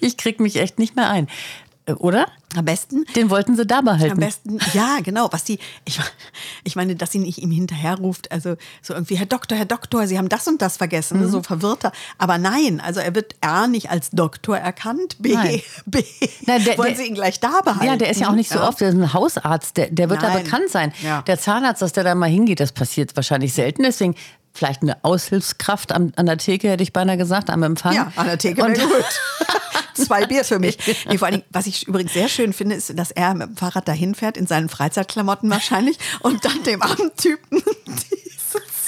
Ich 0.02 0.17
krieg 0.17 0.39
mich 0.39 0.58
echt 0.58 0.80
nicht 0.80 0.95
mehr 0.95 1.10
ein. 1.10 1.28
Äh, 1.89 1.93
Oder? 1.93 2.28
Am 2.56 2.65
besten 2.65 3.06
Den 3.15 3.30
wollten 3.30 3.56
sie 3.56 3.65
da 3.65 3.82
behalten. 3.82 4.13
Am 4.13 4.17
besten, 4.19 4.58
ja, 4.73 4.97
genau, 5.04 5.28
was 5.32 5.43
die, 5.43 5.60
ich, 5.86 5.99
ich 6.63 6.75
meine, 6.75 6.95
dass 6.95 7.12
sie 7.12 7.19
nicht 7.19 7.38
ihm 7.38 7.52
hinterherruft, 7.52 8.32
also 8.32 8.56
so 8.82 8.95
irgendwie, 8.95 9.17
Herr 9.17 9.28
Doktor, 9.28 9.56
Herr 9.56 9.65
Doktor, 9.65 10.08
Sie 10.08 10.17
haben 10.17 10.30
das 10.30 10.47
und 10.47 10.60
das 10.60 10.78
vergessen, 10.78 11.19
Mhm. 11.21 11.30
so 11.30 11.43
verwirrter. 11.43 11.91
Aber 12.17 12.39
nein, 12.39 12.82
also 12.84 13.02
er 13.02 13.13
wird 13.13 13.36
A, 13.41 13.67
nicht 13.67 13.91
als 13.91 14.10
Doktor 14.10 14.58
erkannt, 14.58 15.17
B, 15.19 15.34
Nein. 15.36 15.62
B, 15.86 16.04
Nein, 16.47 16.63
der- 16.65 16.78
wollen 16.80 16.89
der- 16.89 16.97
Sie 16.97 17.06
ihn 17.10 17.13
gleich 17.13 17.39
da 17.39 17.62
behalten. 17.62 17.86
Ja, 17.86 17.97
der 17.97 18.10
ist 18.10 18.19
ja 18.19 18.30
auch 18.30 18.36
nicht 18.36 18.49
so 18.49 18.58
Ja. 18.60 18.67
oft, 18.67 18.82
der 18.82 18.89
ist 18.89 18.95
ein 18.95 19.13
Hausarzt, 19.13 19.78
der, 19.78 19.91
der 19.91 20.10
wird 20.10 20.23
da 20.23 20.30
Nein. 20.34 20.43
bekannt 20.43 20.69
sein. 20.69 20.91
Ja. 21.04 21.21
Der 21.21 21.38
Zahnarzt, 21.39 21.84
dass 21.84 21.93
der 21.93 22.04
da 22.04 22.15
mal 22.15 22.30
hingeht, 22.30 22.60
das 22.60 22.71
passiert 22.71 23.15
wahrscheinlich 23.15 23.54
selten. 23.54 23.84
Deswegen 23.84 24.15
vielleicht 24.54 24.82
eine 24.82 25.04
Aushilfskraft 25.04 25.92
an, 25.92 26.14
an 26.16 26.26
der 26.26 26.38
Theke, 26.38 26.70
hätte 26.70 26.84
ich 26.84 26.94
beinahe 26.94 27.18
gesagt, 27.18 27.50
am 27.50 27.64
Empfang. 27.64 27.94
Ja, 27.96 28.12
an 28.16 28.28
der 28.28 28.38
Theke 28.38 28.58
wäre 28.58 28.70
Und- 28.70 28.80
gut. 28.80 29.06
Zwei 30.06 30.26
Bier 30.26 30.46
für 30.46 30.60
mich. 30.60 30.78
Nee, 31.10 31.18
vor 31.18 31.28
allem, 31.28 31.42
was 31.50 31.68
ich 31.68 31.86
übrigens 31.86 32.14
sehr 32.14 32.30
schön 32.30 32.54
finde, 32.54 32.76
ist, 32.76 32.98
dass 32.98 33.12
er 33.12 33.34
mit 33.34 33.50
dem 33.50 33.58
Fahrrad 33.58 33.86
dahin 33.86 34.16
fährt, 34.16 34.38
in 34.38 34.48
seinen 34.48 34.70
Freizeitklamotten 34.70 35.50
wahrscheinlich, 35.50 35.98
und 36.22 36.46
dann 36.46 36.64
dem 36.64 36.82
armen 36.82 37.12
Typen 37.18 37.62
diese 37.86 38.38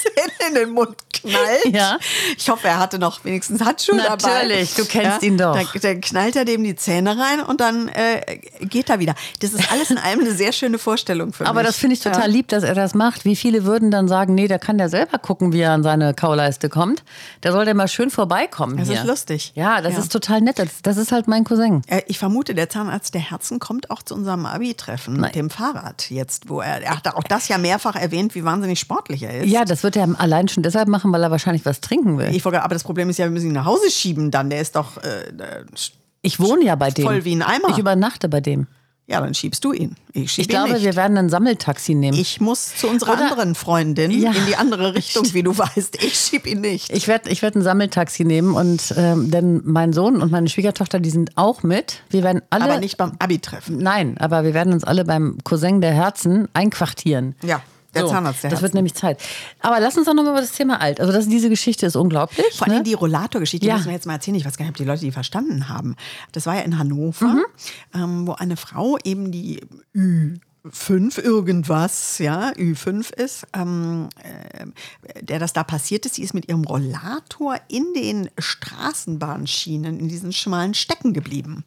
Zähne 0.02 0.48
in 0.48 0.54
den 0.54 0.70
Mund 0.70 0.96
knallt. 1.12 1.74
Ja. 1.74 1.98
Ich 2.36 2.48
hoffe, 2.48 2.68
er 2.68 2.78
hatte 2.78 2.98
noch 2.98 3.24
wenigstens 3.24 3.62
Handschuhe 3.62 3.96
dabei. 3.98 4.42
Natürlich, 4.42 4.74
du 4.74 4.84
kennst 4.84 5.22
ihn 5.22 5.38
doch. 5.38 5.54
Dann, 5.54 5.66
dann 5.80 6.00
knallt 6.00 6.36
er 6.36 6.44
dem 6.44 6.64
die 6.64 6.74
Zähne 6.76 7.16
rein 7.18 7.40
und 7.40 7.60
dann 7.60 7.88
äh, 7.88 8.38
geht 8.60 8.90
er 8.90 8.98
wieder. 8.98 9.14
Das 9.40 9.52
ist 9.52 9.70
alles 9.72 9.90
in 9.90 9.98
allem 9.98 10.20
eine 10.20 10.32
sehr 10.32 10.52
schöne 10.52 10.78
Vorstellung 10.78 11.32
für 11.32 11.44
mich. 11.44 11.50
Aber 11.50 11.62
das 11.62 11.76
finde 11.76 11.94
ich 11.94 12.00
total 12.00 12.22
Ja. 12.22 12.26
lieb, 12.26 12.48
dass 12.48 12.62
er 12.64 12.74
das 12.74 12.94
macht. 12.94 13.24
Wie 13.24 13.36
viele 13.36 13.64
würden 13.64 13.90
dann 13.90 14.08
sagen, 14.08 14.34
nee, 14.34 14.48
der 14.48 14.58
kann 14.58 14.78
ja 14.78 14.88
selber 14.88 15.18
gucken, 15.18 15.52
wie 15.52 15.60
er 15.60 15.72
an 15.72 15.82
seine 15.82 16.14
Kauleiste 16.14 16.68
kommt. 16.68 17.04
Der 17.42 17.52
soll 17.52 17.66
ja 17.66 17.74
mal 17.74 17.88
schön 17.88 18.10
vorbeikommen 18.10 18.76
Das 18.78 18.88
hier. 18.88 18.98
ist 19.00 19.06
lustig. 19.06 19.52
Ja, 19.54 19.80
das 19.80 19.94
Ja. 19.94 19.98
ist 20.00 20.12
total 20.12 20.40
nett. 20.40 20.58
Das, 20.58 20.68
das 20.82 20.96
ist 20.96 21.12
halt 21.12 21.28
mein 21.28 21.44
Cousin. 21.44 21.82
Äh, 21.86 22.02
Ich 22.06 22.18
vermute, 22.18 22.54
der 22.54 22.68
Zahnarzt 22.68 23.14
der 23.14 23.20
Herzen 23.20 23.58
kommt 23.58 23.90
auch 23.90 24.02
zu 24.02 24.14
unserem 24.14 24.46
Abi-Treffen 24.46 25.20
mit 25.20 25.34
dem 25.34 25.50
Fahrrad 25.50 26.10
jetzt, 26.10 26.48
wo 26.48 26.60
er, 26.60 26.82
er 26.82 26.96
hat 26.96 27.08
auch 27.14 27.22
das 27.24 27.48
ja 27.48 27.58
mehrfach 27.58 27.96
erwähnt, 27.96 28.34
wie 28.34 28.44
wahnsinnig 28.44 28.78
sportlich 28.80 29.22
er 29.22 29.40
ist. 29.42 29.48
Ja, 29.50 29.64
das 29.64 29.82
wird 29.82 29.91
er 29.96 30.08
allein 30.20 30.48
schon 30.48 30.62
deshalb 30.62 30.88
machen, 30.88 31.12
weil 31.12 31.22
er 31.22 31.30
wahrscheinlich 31.30 31.64
was 31.64 31.80
trinken 31.80 32.18
will. 32.18 32.28
Ich 32.34 32.44
wollte, 32.44 32.62
aber 32.62 32.74
das 32.74 32.84
Problem 32.84 33.08
ist 33.10 33.18
ja, 33.18 33.26
wir 33.26 33.30
müssen 33.32 33.46
ihn 33.48 33.52
nach 33.52 33.64
Hause 33.66 33.90
schieben 33.90 34.30
dann. 34.30 34.50
Der 34.50 34.60
ist 34.60 34.76
doch, 34.76 34.96
äh, 34.98 35.32
Ich 36.22 36.38
wohne 36.40 36.64
ja 36.64 36.74
bei 36.76 36.90
dem. 36.90 37.04
voll 37.04 37.24
wie 37.24 37.34
ein 37.34 37.42
Eimer. 37.42 37.68
Ich 37.70 37.78
übernachte 37.78 38.28
bei 38.28 38.40
dem. 38.40 38.66
ja, 39.08 39.20
dann 39.20 39.34
schiebst 39.34 39.62
du 39.64 39.72
ihn. 39.72 39.96
Ich 40.12 40.38
Ich 40.38 40.48
glaube, 40.48 40.74
nicht. 40.74 40.84
wir 40.84 40.94
werden 40.96 41.18
ein 41.18 41.28
Sammeltaxi 41.28 41.94
nehmen. 41.94 42.16
ich 42.16 42.40
muss 42.40 42.74
zu 42.76 42.88
unserer 42.88 43.14
Oder- 43.14 43.22
anderen 43.30 43.54
Freundin 43.54 44.10
Ja. 44.12 44.30
in 44.30 44.46
die 44.46 44.56
andere 44.56 44.94
Richtung, 44.94 45.26
wie 45.34 45.42
du 45.42 45.58
weißt. 45.58 46.02
Ich 46.02 46.14
schieb 46.18 46.46
ihn 46.46 46.60
nicht. 46.62 46.90
Ich 46.90 47.08
werde 47.08 47.28
ich 47.28 47.42
werd 47.42 47.56
ein 47.56 47.62
Sammeltaxi 47.62 48.24
nehmen 48.24 48.54
und 48.54 48.94
ähm, 48.96 49.30
denn 49.30 49.60
mein 49.64 49.92
Sohn 49.92 50.22
und 50.22 50.30
meine 50.30 50.48
Schwiegertochter, 50.48 51.00
die 51.00 51.10
sind 51.10 51.32
auch 51.36 51.62
mit. 51.62 52.00
Wir 52.10 52.22
werden 52.22 52.40
alle. 52.50 52.64
aber 52.64 52.78
nicht 52.78 52.96
beim 52.96 53.12
Abi-Treffen. 53.18 53.78
Nein, 53.78 54.16
aber 54.18 54.44
wir 54.44 54.54
werden 54.54 54.72
uns 54.72 54.84
alle 54.84 55.04
beim 55.04 55.36
Cousin 55.44 55.80
der 55.80 55.92
Herzen 55.92 56.48
einquartieren. 56.54 57.34
Ja, 57.42 57.60
der 57.94 58.06
Zahnarzt 58.06 58.42
der 58.42 58.50
Das 58.50 58.60
wird 58.60 58.70
Herzen. 58.70 58.76
nämlich 58.76 58.94
Zeit. 58.94 59.20
Aber 59.60 59.80
lass 59.80 59.96
uns 59.96 60.06
doch 60.06 60.14
noch 60.14 60.22
mal 60.24 60.30
über 60.30 60.40
das 60.40 60.52
Thema 60.52 60.80
alt. 60.80 61.00
Also 61.00 61.12
das, 61.12 61.28
diese 61.28 61.48
Geschichte 61.48 61.86
ist 61.86 61.96
unglaublich. 61.96 62.44
Vor 62.56 62.66
allem 62.68 62.78
ne? 62.78 62.82
die 62.82 62.94
Rollator-Geschichte, 62.94 63.66
Ja. 63.66 63.74
die 63.74 63.78
müssen 63.78 63.88
wir 63.88 63.94
jetzt 63.94 64.06
mal 64.06 64.14
erzählen. 64.14 64.36
Ich 64.36 64.44
weiß 64.44 64.56
gar 64.56 64.64
nicht, 64.64 64.70
ob 64.72 64.76
die 64.76 64.84
Leute 64.84 65.00
die 65.00 65.12
verstanden 65.12 65.68
haben. 65.68 65.96
Das 66.32 66.46
war 66.46 66.54
ja 66.56 66.62
in 66.62 66.78
Hannover, 66.78 67.26
Mhm. 67.34 67.44
ähm, 67.94 68.26
wo 68.26 68.32
eine 68.32 68.56
Frau 68.56 68.96
eben 69.04 69.30
die 69.32 69.60
Ü5 69.94 71.20
irgendwas, 71.20 72.18
ja, 72.18 72.50
Ü5 72.52 73.12
ist, 73.14 73.46
ähm, 73.52 74.08
äh, 74.22 75.22
der 75.22 75.38
das 75.38 75.52
da 75.52 75.64
passiert 75.64 76.06
ist. 76.06 76.14
Sie 76.14 76.22
ist 76.22 76.34
mit 76.34 76.48
ihrem 76.48 76.64
Rollator 76.64 77.56
in 77.68 77.84
den 77.94 78.30
Straßenbahnschienen, 78.38 79.98
in 79.98 80.08
diesen 80.08 80.32
schmalen 80.32 80.74
stecken 80.74 81.12
geblieben. 81.12 81.64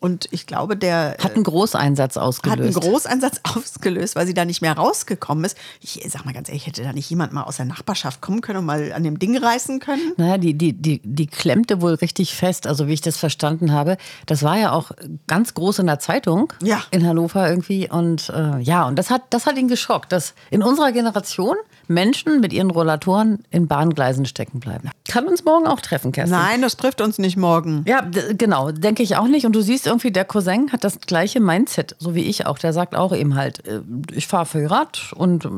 Und 0.00 0.28
ich 0.30 0.46
glaube, 0.46 0.76
der 0.76 1.16
Hat 1.22 1.34
einen 1.34 1.42
Großeinsatz 1.44 2.14
hat 2.14 2.22
einen 2.22 2.28
ausgelöst. 2.28 2.80
Großeinsatz 2.80 3.40
ausgelöst, 3.56 4.14
weil 4.16 4.26
sie 4.26 4.34
da 4.34 4.44
nicht 4.44 4.62
mehr 4.62 4.74
rausgekommen 4.76 5.44
ist. 5.44 5.56
Ich 5.80 6.00
sag 6.08 6.24
mal 6.24 6.32
ganz 6.32 6.48
ehrlich, 6.48 6.66
hätte 6.66 6.82
da 6.82 6.92
nicht 6.92 7.10
jemand 7.10 7.32
mal 7.32 7.42
aus 7.42 7.56
der 7.56 7.66
Nachbarschaft 7.66 8.20
kommen 8.20 8.40
können 8.40 8.60
und 8.60 8.66
mal 8.66 8.92
an 8.92 9.02
dem 9.02 9.18
Ding 9.18 9.36
reißen 9.36 9.80
können? 9.80 10.12
Naja, 10.16 10.38
die, 10.38 10.54
die, 10.54 10.72
die, 10.72 11.00
die 11.04 11.26
klemmte 11.26 11.80
wohl 11.82 11.94
richtig 11.94 12.34
fest, 12.34 12.66
also 12.66 12.86
wie 12.86 12.92
ich 12.92 13.00
das 13.00 13.16
verstanden 13.16 13.72
habe. 13.72 13.96
Das 14.26 14.42
war 14.42 14.56
ja 14.56 14.72
auch 14.72 14.92
ganz 15.26 15.54
groß 15.54 15.80
in 15.80 15.86
der 15.86 15.98
Zeitung 15.98 16.52
Ja. 16.62 16.82
in 16.90 17.04
Hannover 17.06 17.48
irgendwie. 17.48 17.90
Und 17.90 18.28
äh, 18.28 18.58
ja, 18.60 18.86
und 18.86 18.96
das 18.96 19.10
hat, 19.10 19.22
das 19.30 19.46
hat 19.46 19.58
ihn 19.58 19.68
geschockt, 19.68 20.12
dass 20.12 20.34
in 20.50 20.62
unserer 20.62 20.92
Generation 20.92 21.56
Menschen 21.88 22.40
mit 22.40 22.52
ihren 22.52 22.70
Rollatoren 22.70 23.42
in 23.50 23.66
Bahngleisen 23.66 24.26
stecken 24.26 24.60
bleiben. 24.60 24.90
Kann 25.08 25.26
uns 25.26 25.44
morgen 25.44 25.66
auch 25.66 25.80
treffen, 25.80 26.12
Kerstin. 26.12 26.38
Nein, 26.38 26.62
das 26.62 26.76
trifft 26.76 27.00
uns 27.00 27.18
nicht 27.18 27.36
morgen. 27.36 27.84
Ja, 27.88 28.02
genau, 28.36 28.70
denke 28.70 29.02
ich 29.02 29.16
auch 29.16 29.26
nicht. 29.26 29.46
Und 29.46 29.52
du 29.56 29.62
siehst 29.62 29.86
irgendwie, 29.86 30.10
der 30.10 30.24
Cousin 30.24 30.70
hat 30.70 30.84
das 30.84 31.00
gleiche 31.00 31.40
Mindset, 31.40 31.96
so 31.98 32.14
wie 32.14 32.22
ich 32.24 32.46
auch. 32.46 32.58
Der 32.58 32.72
sagt 32.72 32.94
auch 32.94 33.14
eben 33.14 33.34
halt, 33.34 33.66
äh, 33.66 33.80
ich 34.12 34.26
fahre 34.26 34.46
Fahrrad 34.46 35.12
und 35.16 35.44
äh, 35.46 35.48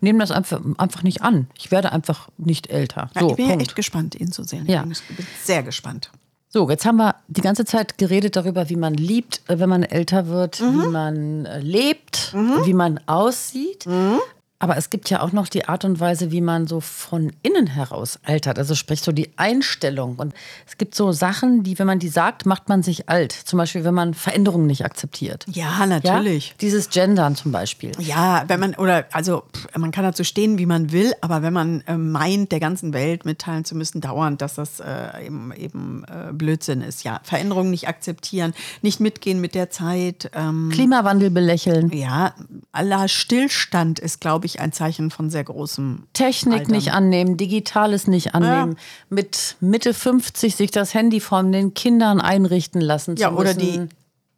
nehme 0.00 0.18
das 0.18 0.30
einfach, 0.30 0.60
einfach 0.78 1.02
nicht 1.02 1.22
an. 1.22 1.46
Ich 1.58 1.70
werde 1.70 1.90
einfach 1.92 2.28
nicht 2.36 2.68
älter. 2.68 3.10
Ja, 3.14 3.20
So, 3.22 3.30
ich 3.30 3.36
bin 3.36 3.46
ja 3.46 3.50
Punkt. 3.52 3.62
echt 3.68 3.76
gespannt, 3.76 4.14
ihn 4.14 4.30
zu 4.30 4.44
sehen. 4.44 4.66
Ja. 4.66 4.84
Ich 4.90 5.02
bin 5.16 5.26
sehr 5.42 5.62
gespannt. 5.62 6.10
So, 6.48 6.70
jetzt 6.70 6.86
haben 6.86 6.96
wir 6.96 7.16
die 7.28 7.40
ganze 7.42 7.64
Zeit 7.64 7.98
geredet 7.98 8.36
darüber, 8.36 8.70
wie 8.70 8.76
man 8.76 8.94
liebt, 8.94 9.42
äh, 9.48 9.58
wenn 9.58 9.68
man 9.68 9.82
älter 9.82 10.28
wird, 10.28 10.60
Mhm. 10.60 10.82
wie 10.82 10.86
man 10.88 11.48
lebt, 11.60 12.34
wie 12.64 12.72
man 12.72 13.00
aussieht. 13.06 13.84
Mhm. 13.86 14.20
Aber 14.58 14.76
es 14.78 14.88
gibt 14.88 15.10
ja 15.10 15.20
auch 15.20 15.32
noch 15.32 15.48
die 15.48 15.68
Art 15.68 15.84
und 15.84 16.00
Weise, 16.00 16.30
wie 16.30 16.40
man 16.40 16.66
so 16.66 16.80
von 16.80 17.32
innen 17.42 17.66
heraus 17.66 18.18
altert. 18.24 18.58
Also 18.58 18.74
sprich 18.74 19.02
so 19.02 19.12
die 19.12 19.30
Einstellung. 19.36 20.16
Und 20.16 20.32
es 20.66 20.78
gibt 20.78 20.94
so 20.94 21.12
Sachen, 21.12 21.62
die, 21.62 21.78
wenn 21.78 21.86
man 21.86 21.98
die 21.98 22.08
sagt, 22.08 22.46
macht 22.46 22.70
man 22.70 22.82
sich 22.82 23.08
alt. 23.10 23.32
Zum 23.32 23.58
Beispiel, 23.58 23.84
wenn 23.84 23.92
man 23.92 24.14
Veränderungen 24.14 24.66
nicht 24.66 24.84
akzeptiert. 24.84 25.44
Ja, 25.50 25.84
natürlich. 25.84 26.48
Ja? 26.48 26.54
Dieses 26.62 26.88
Gendern 26.88 27.36
zum 27.36 27.52
Beispiel. 27.52 27.92
Ja, 27.98 28.44
wenn 28.48 28.58
man, 28.60 28.74
oder, 28.76 29.04
also, 29.12 29.42
pff, 29.54 29.76
man 29.76 29.90
kann 29.90 30.04
dazu 30.04 30.24
stehen, 30.24 30.56
wie 30.56 30.66
man 30.66 30.90
will, 30.90 31.12
aber 31.20 31.42
wenn 31.42 31.52
man 31.52 31.82
äh, 31.82 31.98
meint, 31.98 32.50
der 32.50 32.60
ganzen 32.60 32.94
Welt 32.94 33.26
mitteilen 33.26 33.66
zu 33.66 33.74
müssen, 33.74 34.00
dauernd, 34.00 34.40
dass 34.40 34.54
das 34.54 34.80
äh, 34.80 35.26
eben, 35.26 35.52
eben 35.52 36.04
äh, 36.04 36.32
Blödsinn 36.32 36.80
ist. 36.80 37.04
Ja, 37.04 37.20
Veränderungen 37.24 37.70
nicht 37.70 37.88
akzeptieren, 37.88 38.54
nicht 38.80 39.00
mitgehen 39.00 39.40
mit 39.40 39.54
der 39.54 39.68
Zeit. 39.68 40.30
Ähm, 40.34 40.70
Klimawandel 40.72 41.30
belächeln. 41.30 41.90
ja, 41.92 42.34
aller 42.72 43.08
Stillstand 43.08 43.98
ist, 43.98 44.22
glaube 44.22 44.45
ich, 44.45 44.45
ein 44.60 44.72
Zeichen 44.72 45.10
von 45.10 45.30
sehr 45.30 45.44
großem 45.44 46.04
Technik 46.12 46.60
Altern. 46.60 46.72
nicht 46.72 46.92
annehmen, 46.92 47.36
Digitales 47.36 48.06
nicht 48.06 48.34
annehmen, 48.34 48.76
mit 49.10 49.56
Mitte 49.60 49.92
50 49.94 50.56
sich 50.56 50.70
das 50.70 50.94
Handy 50.94 51.20
von 51.20 51.52
den 51.52 51.74
Kindern 51.74 52.20
einrichten 52.20 52.80
lassen. 52.80 53.16
Ja, 53.16 53.30
zu 53.30 53.36
oder 53.36 53.54
müssen. 53.54 53.88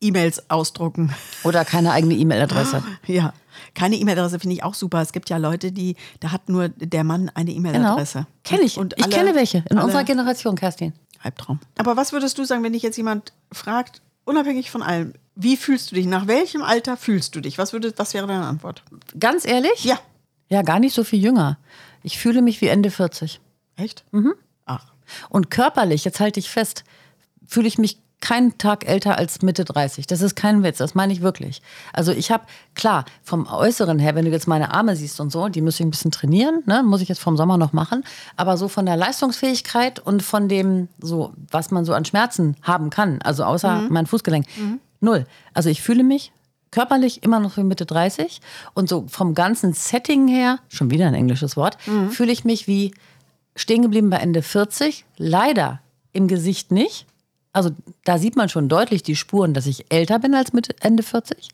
die 0.00 0.06
E-Mails 0.08 0.48
ausdrucken. 0.50 1.12
Oder 1.44 1.64
keine 1.64 1.92
eigene 1.92 2.14
E-Mail-Adresse. 2.14 2.82
Ja, 3.06 3.32
keine 3.74 3.96
E-Mail-Adresse 3.96 4.38
finde 4.38 4.54
ich 4.54 4.62
auch 4.62 4.74
super. 4.74 5.00
Es 5.02 5.12
gibt 5.12 5.28
ja 5.30 5.36
Leute, 5.36 5.72
die, 5.72 5.96
da 6.20 6.30
hat 6.32 6.48
nur 6.48 6.68
der 6.68 7.02
Mann 7.04 7.30
eine 7.34 7.52
Genau. 7.52 7.68
E-Mail-Adresse. 7.70 8.26
Kenne 8.44 8.62
ich. 8.62 8.78
Und 8.78 8.94
ich 8.96 9.04
alle- 9.04 9.14
kenne 9.14 9.34
welche. 9.34 9.64
In 9.70 9.78
unserer 9.78 10.04
Generation, 10.04 10.54
Kerstin. 10.56 10.92
Albtraum. 11.22 11.58
Aber 11.76 11.96
was 11.96 12.12
würdest 12.12 12.38
du 12.38 12.44
sagen, 12.44 12.62
wenn 12.62 12.72
dich 12.72 12.82
jetzt 12.82 12.96
jemand 12.96 13.32
fragt, 13.52 14.00
unabhängig 14.24 14.70
von 14.70 14.82
allem, 14.82 15.14
wie 15.40 15.56
fühlst 15.56 15.90
du 15.90 15.94
dich? 15.94 16.06
Nach 16.06 16.26
welchem 16.26 16.62
Alter 16.62 16.96
fühlst 16.96 17.36
du 17.36 17.40
dich? 17.40 17.58
Was, 17.58 17.72
würde, 17.72 17.94
was 17.96 18.12
wäre 18.12 18.26
deine 18.26 18.44
Antwort? 18.44 18.82
Ganz 19.18 19.46
ehrlich? 19.46 19.84
Ja. 19.84 19.98
Ja, 20.48 20.62
gar 20.62 20.80
nicht 20.80 20.94
so 20.94 21.04
viel 21.04 21.22
jünger. 21.22 21.58
Ich 22.02 22.18
fühle 22.18 22.42
mich 22.42 22.60
wie 22.60 22.66
Ende 22.66 22.90
40. 22.90 23.40
Echt? 23.76 24.04
Mhm. 24.10 24.34
Ach. 24.66 24.92
Und 25.28 25.50
körperlich, 25.50 26.04
jetzt 26.04 26.18
halte 26.18 26.40
ich 26.40 26.50
fest, 26.50 26.82
fühle 27.46 27.68
ich 27.68 27.78
mich 27.78 28.00
keinen 28.20 28.58
Tag 28.58 28.88
älter 28.88 29.16
als 29.16 29.42
Mitte 29.42 29.64
30. 29.64 30.08
Das 30.08 30.22
ist 30.22 30.34
kein 30.34 30.64
Witz, 30.64 30.78
das 30.78 30.96
meine 30.96 31.12
ich 31.12 31.20
wirklich. 31.20 31.62
Also 31.92 32.10
ich 32.10 32.32
habe, 32.32 32.42
klar, 32.74 33.04
vom 33.22 33.46
Äußeren 33.46 34.00
her, 34.00 34.16
wenn 34.16 34.24
du 34.24 34.32
jetzt 34.32 34.48
meine 34.48 34.74
Arme 34.74 34.96
siehst 34.96 35.20
und 35.20 35.30
so, 35.30 35.48
die 35.48 35.60
muss 35.60 35.78
ich 35.78 35.86
ein 35.86 35.90
bisschen 35.90 36.10
trainieren, 36.10 36.64
ne? 36.66 36.82
muss 36.82 37.00
ich 37.00 37.08
jetzt 37.08 37.20
vom 37.20 37.36
Sommer 37.36 37.58
noch 37.58 37.72
machen. 37.72 38.02
Aber 38.34 38.56
so 38.56 38.66
von 38.66 38.86
der 38.86 38.96
Leistungsfähigkeit 38.96 40.00
und 40.00 40.24
von 40.24 40.48
dem, 40.48 40.88
so, 41.00 41.32
was 41.52 41.70
man 41.70 41.84
so 41.84 41.94
an 41.94 42.04
Schmerzen 42.04 42.56
haben 42.62 42.90
kann, 42.90 43.22
also 43.22 43.44
außer 43.44 43.82
mein 43.88 44.06
Fußgelenk, 44.06 44.46
null. 45.00 45.26
Also 45.54 45.68
ich 45.68 45.82
fühle 45.82 46.04
mich 46.04 46.32
körperlich 46.70 47.22
immer 47.22 47.40
noch 47.40 47.56
wie 47.56 47.62
Mitte 47.62 47.86
30 47.86 48.40
und 48.74 48.88
so 48.88 49.06
vom 49.08 49.34
ganzen 49.34 49.72
Setting 49.72 50.28
her, 50.28 50.58
schon 50.68 50.90
wieder 50.90 51.06
ein 51.06 51.14
englisches 51.14 51.56
Wort, 51.56 51.78
fühle 52.10 52.32
ich 52.32 52.44
mich 52.44 52.66
wie 52.66 52.92
stehen 53.56 53.82
geblieben 53.82 54.10
bei 54.10 54.18
Ende 54.18 54.42
40. 54.42 55.04
Leider 55.16 55.80
im 56.12 56.28
Gesicht 56.28 56.70
nicht. 56.70 57.06
Also 57.52 57.70
da 58.04 58.18
sieht 58.18 58.36
man 58.36 58.48
schon 58.48 58.68
deutlich 58.68 59.02
die 59.02 59.16
Spuren, 59.16 59.54
dass 59.54 59.66
ich 59.66 59.90
älter 59.90 60.18
bin 60.18 60.34
als 60.34 60.52
Mitte, 60.52 60.76
Ende 60.80 61.02
40. 61.02 61.48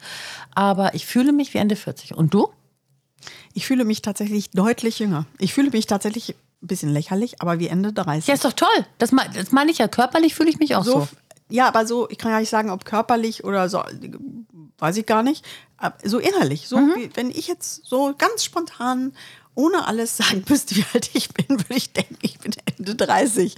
Aber 0.54 0.94
ich 0.94 1.06
fühle 1.06 1.32
mich 1.32 1.54
wie 1.54 1.58
Ende 1.58 1.76
40. 1.76 2.14
Und 2.14 2.34
du? 2.34 2.48
Ich 3.54 3.66
fühle 3.66 3.84
mich 3.84 4.02
tatsächlich 4.02 4.50
deutlich 4.50 4.98
jünger. 4.98 5.24
Ich 5.38 5.54
fühle 5.54 5.70
mich 5.70 5.86
tatsächlich 5.86 6.34
ein 6.62 6.66
bisschen 6.66 6.90
lächerlich, 6.90 7.40
aber 7.40 7.58
wie 7.58 7.68
Ende 7.68 7.92
30. 7.92 8.26
Ja, 8.26 8.34
ist 8.34 8.44
doch 8.44 8.52
toll. 8.52 8.68
Das, 8.98 9.12
das 9.34 9.52
meine 9.52 9.70
ich 9.70 9.78
ja. 9.78 9.88
Körperlich 9.88 10.34
fühle 10.34 10.50
ich 10.50 10.58
mich 10.58 10.74
auch 10.76 10.84
so. 10.84 11.00
so, 11.00 11.08
Ja, 11.50 11.68
aber 11.68 11.86
so, 11.86 12.08
ich 12.10 12.18
kann 12.18 12.32
ja 12.32 12.40
nicht 12.40 12.48
sagen, 12.50 12.70
ob 12.70 12.84
körperlich 12.84 13.44
oder 13.44 13.68
so, 13.68 13.82
weiß 14.78 14.96
ich 14.96 15.06
gar 15.06 15.22
nicht. 15.22 15.44
Aber 15.76 15.96
so 16.04 16.18
innerlich. 16.18 16.68
So, 16.68 16.78
Mhm. 16.78 16.94
wie, 16.96 17.10
wenn 17.14 17.30
ich 17.30 17.46
jetzt 17.48 17.84
so 17.86 18.14
ganz 18.16 18.44
spontan, 18.44 19.12
ohne 19.54 19.86
alles 19.86 20.16
sagen 20.18 20.44
müsste, 20.48 20.76
wie 20.76 20.84
alt 20.94 21.10
ich 21.14 21.28
bin, 21.34 21.48
würde 21.50 21.74
ich 21.74 21.92
denken, 21.92 22.16
ich 22.22 22.38
bin 22.38 22.52
Ende 22.78 22.94
30. 22.94 23.56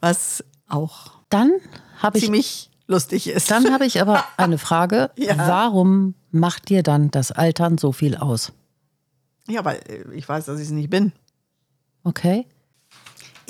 Was 0.00 0.42
auch 0.68 1.12
Dann 1.28 1.52
habe 1.98 2.18
ich 2.18 2.24
ziemlich 2.24 2.70
lustig 2.86 3.28
ist. 3.28 3.50
Dann 3.50 3.70
habe 3.72 3.84
ich 3.84 4.00
aber 4.00 4.24
eine 4.38 4.56
Frage. 4.58 5.10
Ja. 5.16 5.36
Warum 5.36 6.14
macht 6.30 6.70
dir 6.70 6.82
dann 6.82 7.10
das 7.10 7.30
Altern 7.32 7.76
so 7.78 7.92
viel 7.92 8.16
aus? 8.16 8.52
Ja, 9.46 9.64
weil 9.64 9.78
äh, 9.88 10.14
ich 10.14 10.26
weiß, 10.28 10.46
dass 10.46 10.58
ich 10.58 10.66
es 10.66 10.72
nicht 10.72 10.88
bin. 10.90 11.12
Okay? 12.04 12.46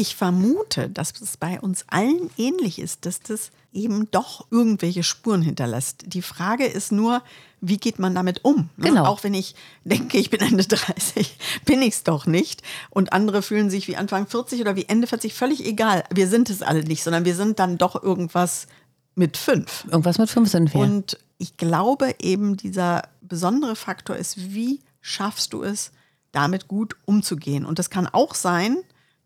Ich 0.01 0.15
vermute, 0.15 0.89
dass 0.89 1.21
es 1.21 1.37
bei 1.37 1.61
uns 1.61 1.85
allen 1.89 2.31
ähnlich 2.37 2.79
ist, 2.79 3.05
dass 3.05 3.21
das 3.21 3.51
eben 3.73 4.09
doch 4.13 4.47
irgendwelche 4.51 5.03
Spuren 5.03 5.43
hinterlässt. 5.43 6.05
Die 6.07 6.23
Frage 6.23 6.67
ist 6.67 6.93
nur, 6.93 7.21
wie 7.61 7.79
geht 7.79 7.99
man 7.99 8.15
damit 8.15 8.45
um? 8.45 8.71
ne? 8.77 8.91
Genau. 8.91 9.07
Auch 9.07 9.25
wenn 9.25 9.35
ich 9.35 9.57
denke, 9.83 10.19
ich 10.19 10.31
bin 10.31 10.41
Ende 10.41 10.65
30, 10.69 11.37
bin 11.65 11.83
ich 11.83 11.95
es 11.95 12.05
doch 12.05 12.27
nicht. 12.27 12.63
Und 12.91 13.13
andere 13.13 13.43
fühlen 13.43 13.71
sich 13.71 13.89
wie 13.89 13.97
Anfang 13.97 14.29
40 14.29 14.61
oder 14.61 14.77
wie 14.77 14.85
Ende 14.85 15.09
40, 15.09 15.35
völlig 15.35 15.67
egal. 15.67 16.05
Wir 16.15 16.29
sind 16.29 16.49
es 16.49 16.63
alle 16.63 16.85
nicht, 16.85 17.03
sondern 17.03 17.25
wir 17.25 17.35
sind 17.35 17.59
dann 17.59 17.77
doch 17.77 18.01
irgendwas 18.01 18.69
mit 19.17 19.37
fünf. 19.37 19.85
Irgendwas 19.91 20.19
mit 20.19 20.31
fünf 20.31 20.49
sind 20.49 20.73
wir. 20.73 20.81
Und 20.81 21.19
ich 21.39 21.57
glaube 21.57 22.15
eben, 22.21 22.57
dieser 22.57 23.03
besondere 23.21 23.75
Faktor 23.75 24.15
ist, 24.15 24.55
wie 24.55 24.79
schaffst 25.01 25.53
du 25.53 25.65
es, 25.65 25.91
damit 26.31 26.69
gut 26.69 26.95
umzugehen? 27.05 27.65
Und 27.65 27.81
das 27.81 27.91
kann 27.91 28.07
auch 28.07 28.37
sein, 28.37 28.77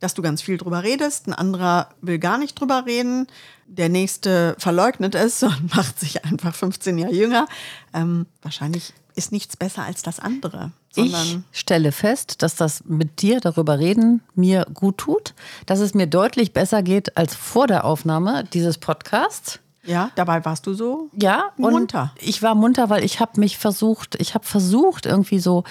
dass 0.02 0.14
du 0.14 0.22
ganz 0.22 0.42
viel 0.42 0.58
drüber 0.58 0.82
redest, 0.82 1.26
ein 1.26 1.32
anderer 1.32 1.88
will 2.00 2.18
gar 2.18 2.38
nicht 2.38 2.58
drüber 2.58 2.84
reden, 2.86 3.26
der 3.66 3.88
nächste 3.88 4.54
verleugnet 4.58 5.14
es 5.14 5.42
und 5.42 5.74
macht 5.74 5.98
sich 6.00 6.24
einfach 6.24 6.54
15 6.54 6.98
Jahre 6.98 7.14
jünger. 7.14 7.46
Ähm, 7.94 8.26
wahrscheinlich 8.42 8.92
ist 9.14 9.30
nichts 9.32 9.56
besser 9.56 9.82
als 9.84 10.02
das 10.02 10.18
andere, 10.20 10.72
ich 10.94 11.38
stelle 11.52 11.90
fest, 11.92 12.42
dass 12.42 12.54
das 12.54 12.84
mit 12.84 13.22
dir 13.22 13.40
darüber 13.40 13.78
reden 13.78 14.22
mir 14.34 14.66
gut 14.74 14.98
tut, 14.98 15.34
dass 15.66 15.80
es 15.80 15.94
mir 15.94 16.06
deutlich 16.06 16.52
besser 16.52 16.82
geht 16.82 17.16
als 17.16 17.34
vor 17.34 17.66
der 17.66 17.84
Aufnahme 17.84 18.44
dieses 18.52 18.76
Podcasts. 18.78 19.58
ja, 19.84 20.10
dabei 20.16 20.44
warst 20.44 20.66
du 20.66 20.74
so 20.74 21.08
Ja, 21.14 21.50
und 21.56 21.72
munter. 21.72 22.12
ich 22.20 22.42
war 22.42 22.54
munter, 22.54 22.90
weil 22.90 23.04
ich 23.04 23.20
habe 23.20 23.40
mich 23.40 23.56
versucht, 23.58 24.16
ich 24.20 24.34
habe 24.34 24.44
versucht 24.44 25.06
irgendwie 25.06 25.38
so 25.38 25.64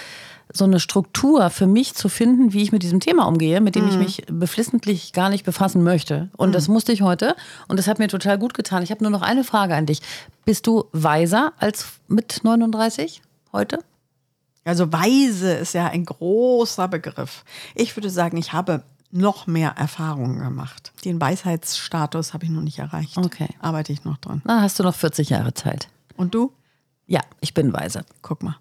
so 0.52 0.64
eine 0.64 0.80
Struktur 0.80 1.50
für 1.50 1.66
mich 1.66 1.94
zu 1.94 2.08
finden, 2.08 2.52
wie 2.52 2.62
ich 2.62 2.72
mit 2.72 2.82
diesem 2.82 3.00
Thema 3.00 3.26
umgehe, 3.26 3.60
mit 3.60 3.74
dem 3.74 3.88
ich 3.88 3.96
mich 3.96 4.24
beflissentlich 4.28 5.12
gar 5.12 5.28
nicht 5.28 5.44
befassen 5.44 5.82
möchte. 5.82 6.30
Und 6.36 6.54
das 6.54 6.68
musste 6.68 6.92
ich 6.92 7.02
heute 7.02 7.36
und 7.68 7.78
das 7.78 7.86
hat 7.86 7.98
mir 7.98 8.08
total 8.08 8.38
gut 8.38 8.54
getan. 8.54 8.82
Ich 8.82 8.90
habe 8.90 9.02
nur 9.02 9.10
noch 9.10 9.22
eine 9.22 9.44
Frage 9.44 9.74
an 9.74 9.86
dich. 9.86 10.00
Bist 10.44 10.66
du 10.66 10.84
weiser 10.92 11.52
als 11.58 11.86
mit 12.08 12.40
39 12.42 13.22
heute? 13.52 13.78
Also 14.64 14.92
weise 14.92 15.54
ist 15.54 15.74
ja 15.74 15.88
ein 15.88 16.04
großer 16.04 16.86
Begriff. 16.88 17.44
Ich 17.74 17.96
würde 17.96 18.10
sagen, 18.10 18.36
ich 18.36 18.52
habe 18.52 18.82
noch 19.10 19.46
mehr 19.46 19.74
Erfahrungen 19.76 20.38
gemacht. 20.38 20.92
Den 21.04 21.20
Weisheitsstatus 21.20 22.32
habe 22.32 22.44
ich 22.44 22.50
noch 22.50 22.62
nicht 22.62 22.78
erreicht. 22.78 23.18
Okay. 23.18 23.48
Arbeite 23.60 23.92
ich 23.92 24.04
noch 24.04 24.16
dran. 24.18 24.40
Na, 24.44 24.62
hast 24.62 24.78
du 24.78 24.82
noch 24.82 24.94
40 24.94 25.30
Jahre 25.30 25.52
Zeit. 25.54 25.88
Und 26.16 26.34
du? 26.34 26.52
Ja, 27.06 27.20
ich 27.40 27.52
bin 27.52 27.72
weiser. 27.72 28.04
Guck 28.22 28.42
mal. 28.42 28.56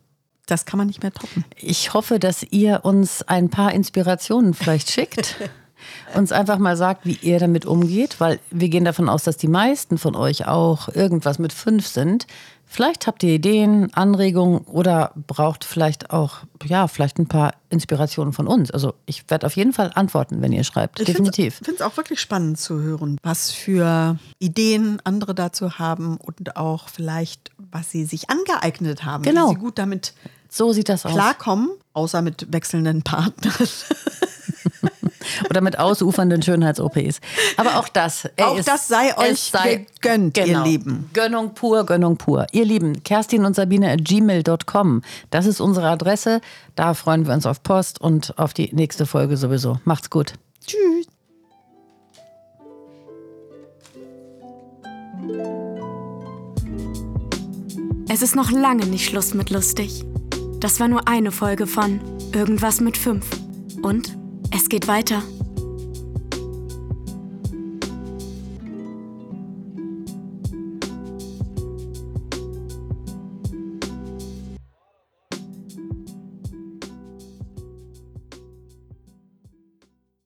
Das 0.46 0.66
kann 0.66 0.78
man 0.78 0.88
nicht 0.88 1.02
mehr 1.02 1.14
toppen. 1.14 1.46
Ich 1.56 1.94
hoffe, 1.94 2.20
dass 2.20 2.44
ihr 2.44 2.82
uns 2.84 3.24
ein 3.24 3.50
paar 3.50 3.74
Inspirationen 3.74 4.54
vielleicht 4.54 4.92
schickt. 4.92 5.36
uns 6.16 6.32
einfach 6.32 6.58
mal 6.58 6.78
sagt, 6.78 7.06
wie 7.06 7.18
ihr 7.22 7.40
damit 7.40 7.66
umgeht, 7.66 8.20
weil 8.20 8.40
wir 8.50 8.70
gehen 8.70 8.86
davon 8.86 9.10
aus, 9.10 9.24
dass 9.24 9.38
die 9.38 9.48
meisten 9.48 9.98
von 9.98 10.16
euch 10.16 10.48
auch 10.48 10.90
irgendwas 10.90 11.40
mit 11.40 11.54
fünf 11.54 11.88
sind. 11.88 12.28
Vielleicht 12.66 13.06
habt 13.06 13.22
ihr 13.24 13.34
Ideen, 13.34 13.94
Anregungen 13.94 14.60
oder 14.60 15.12
braucht 15.28 15.66
vielleicht 15.66 16.12
auch, 16.12 16.38
ja, 16.64 16.88
vielleicht 16.88 17.20
ein 17.20 17.28
paar 17.28 17.54
Inspirationen 17.70 18.32
von 18.32 18.48
uns. 18.48 18.72
Also 18.72 18.94
ich 19.06 19.30
werde 19.30 19.46
auf 19.46 19.58
jeden 19.58 19.74
Fall 19.74 19.92
antworten, 19.94 20.42
wenn 20.42 20.54
ihr 20.54 20.64
schreibt. 20.64 21.06
Definitiv. 21.06 21.60
Ich 21.60 21.66
finde 21.66 21.82
es 21.84 21.86
auch 21.86 21.98
wirklich 21.98 22.22
spannend 22.22 22.60
zu 22.60 22.80
hören, 22.80 23.18
was 23.24 23.52
für 23.52 24.18
Ideen 24.40 25.02
andere 25.04 25.36
dazu 25.36 25.80
haben 25.80 26.16
und 26.16 26.56
auch 26.56 26.88
vielleicht, 26.88 27.51
was 27.72 27.90
sie 27.92 28.06
sich 28.06 28.30
angeeignet 28.30 29.06
haben, 29.06 29.24
Genau. 29.24 29.50
wie 29.50 29.54
sie 29.56 29.60
gut 29.60 29.78
damit 29.80 30.14
So 30.50 30.74
sieht 30.74 30.90
das 30.90 31.06
aus. 31.06 31.14
klarkommen, 31.14 31.70
außer 31.94 32.22
mit 32.22 32.52
wechselnden 32.52 33.02
Partnern. 33.04 33.54
Oder 35.50 35.62
mit 35.62 35.80
ausufernden 35.80 36.42
Schönheits-OPs. 36.42 37.20
Aber 37.58 37.78
auch 37.78 37.88
das. 37.88 38.28
Auch 38.42 38.58
es- 38.58 38.66
das 38.66 38.88
sei 38.88 39.18
euch 39.18 39.52
gegönnt, 40.02 40.38
ihr 40.38 40.46
genau. 40.46 40.64
Lieben. 40.64 41.10
Gönnung 41.14 41.54
pur, 41.54 41.86
Gönnung 41.86 42.18
pur. 42.18 42.48
Ihr 42.52 42.66
Lieben, 42.66 43.04
Kerstin 43.04 43.46
und 43.46 43.56
Sabine 43.56 43.92
at 43.92 44.04
gmail.com. 44.04 45.02
Das 45.30 45.46
ist 45.46 45.60
unsere 45.62 45.88
Adresse. 45.90 46.42
Da 46.76 46.94
freuen 46.94 47.26
wir 47.28 47.34
uns 47.34 47.46
auf 47.46 47.64
Post 47.64 48.00
und 48.02 48.38
auf 48.38 48.54
die 48.54 48.74
nächste 48.74 49.06
Folge 49.06 49.38
sowieso. 49.38 49.80
Macht's 49.84 50.10
gut. 50.10 50.34
Tschüss. 50.66 51.08
Es 58.14 58.22
ist 58.22 58.36
noch 58.36 58.52
lange 58.52 58.86
nicht 58.88 59.06
Schluss 59.06 59.34
mit 59.34 59.52
lustig. 59.52 60.04
Das 60.60 60.82
war 60.82 60.90
nur 60.90 61.08
eine 61.08 61.32
Folge 61.32 61.66
von 61.66 62.02
Irgendwas 62.34 62.82
mit 62.82 62.98
fünf. 62.98 63.26
Und 63.84 64.18
es 64.54 64.68
geht 64.68 64.90
weiter. 64.90 65.24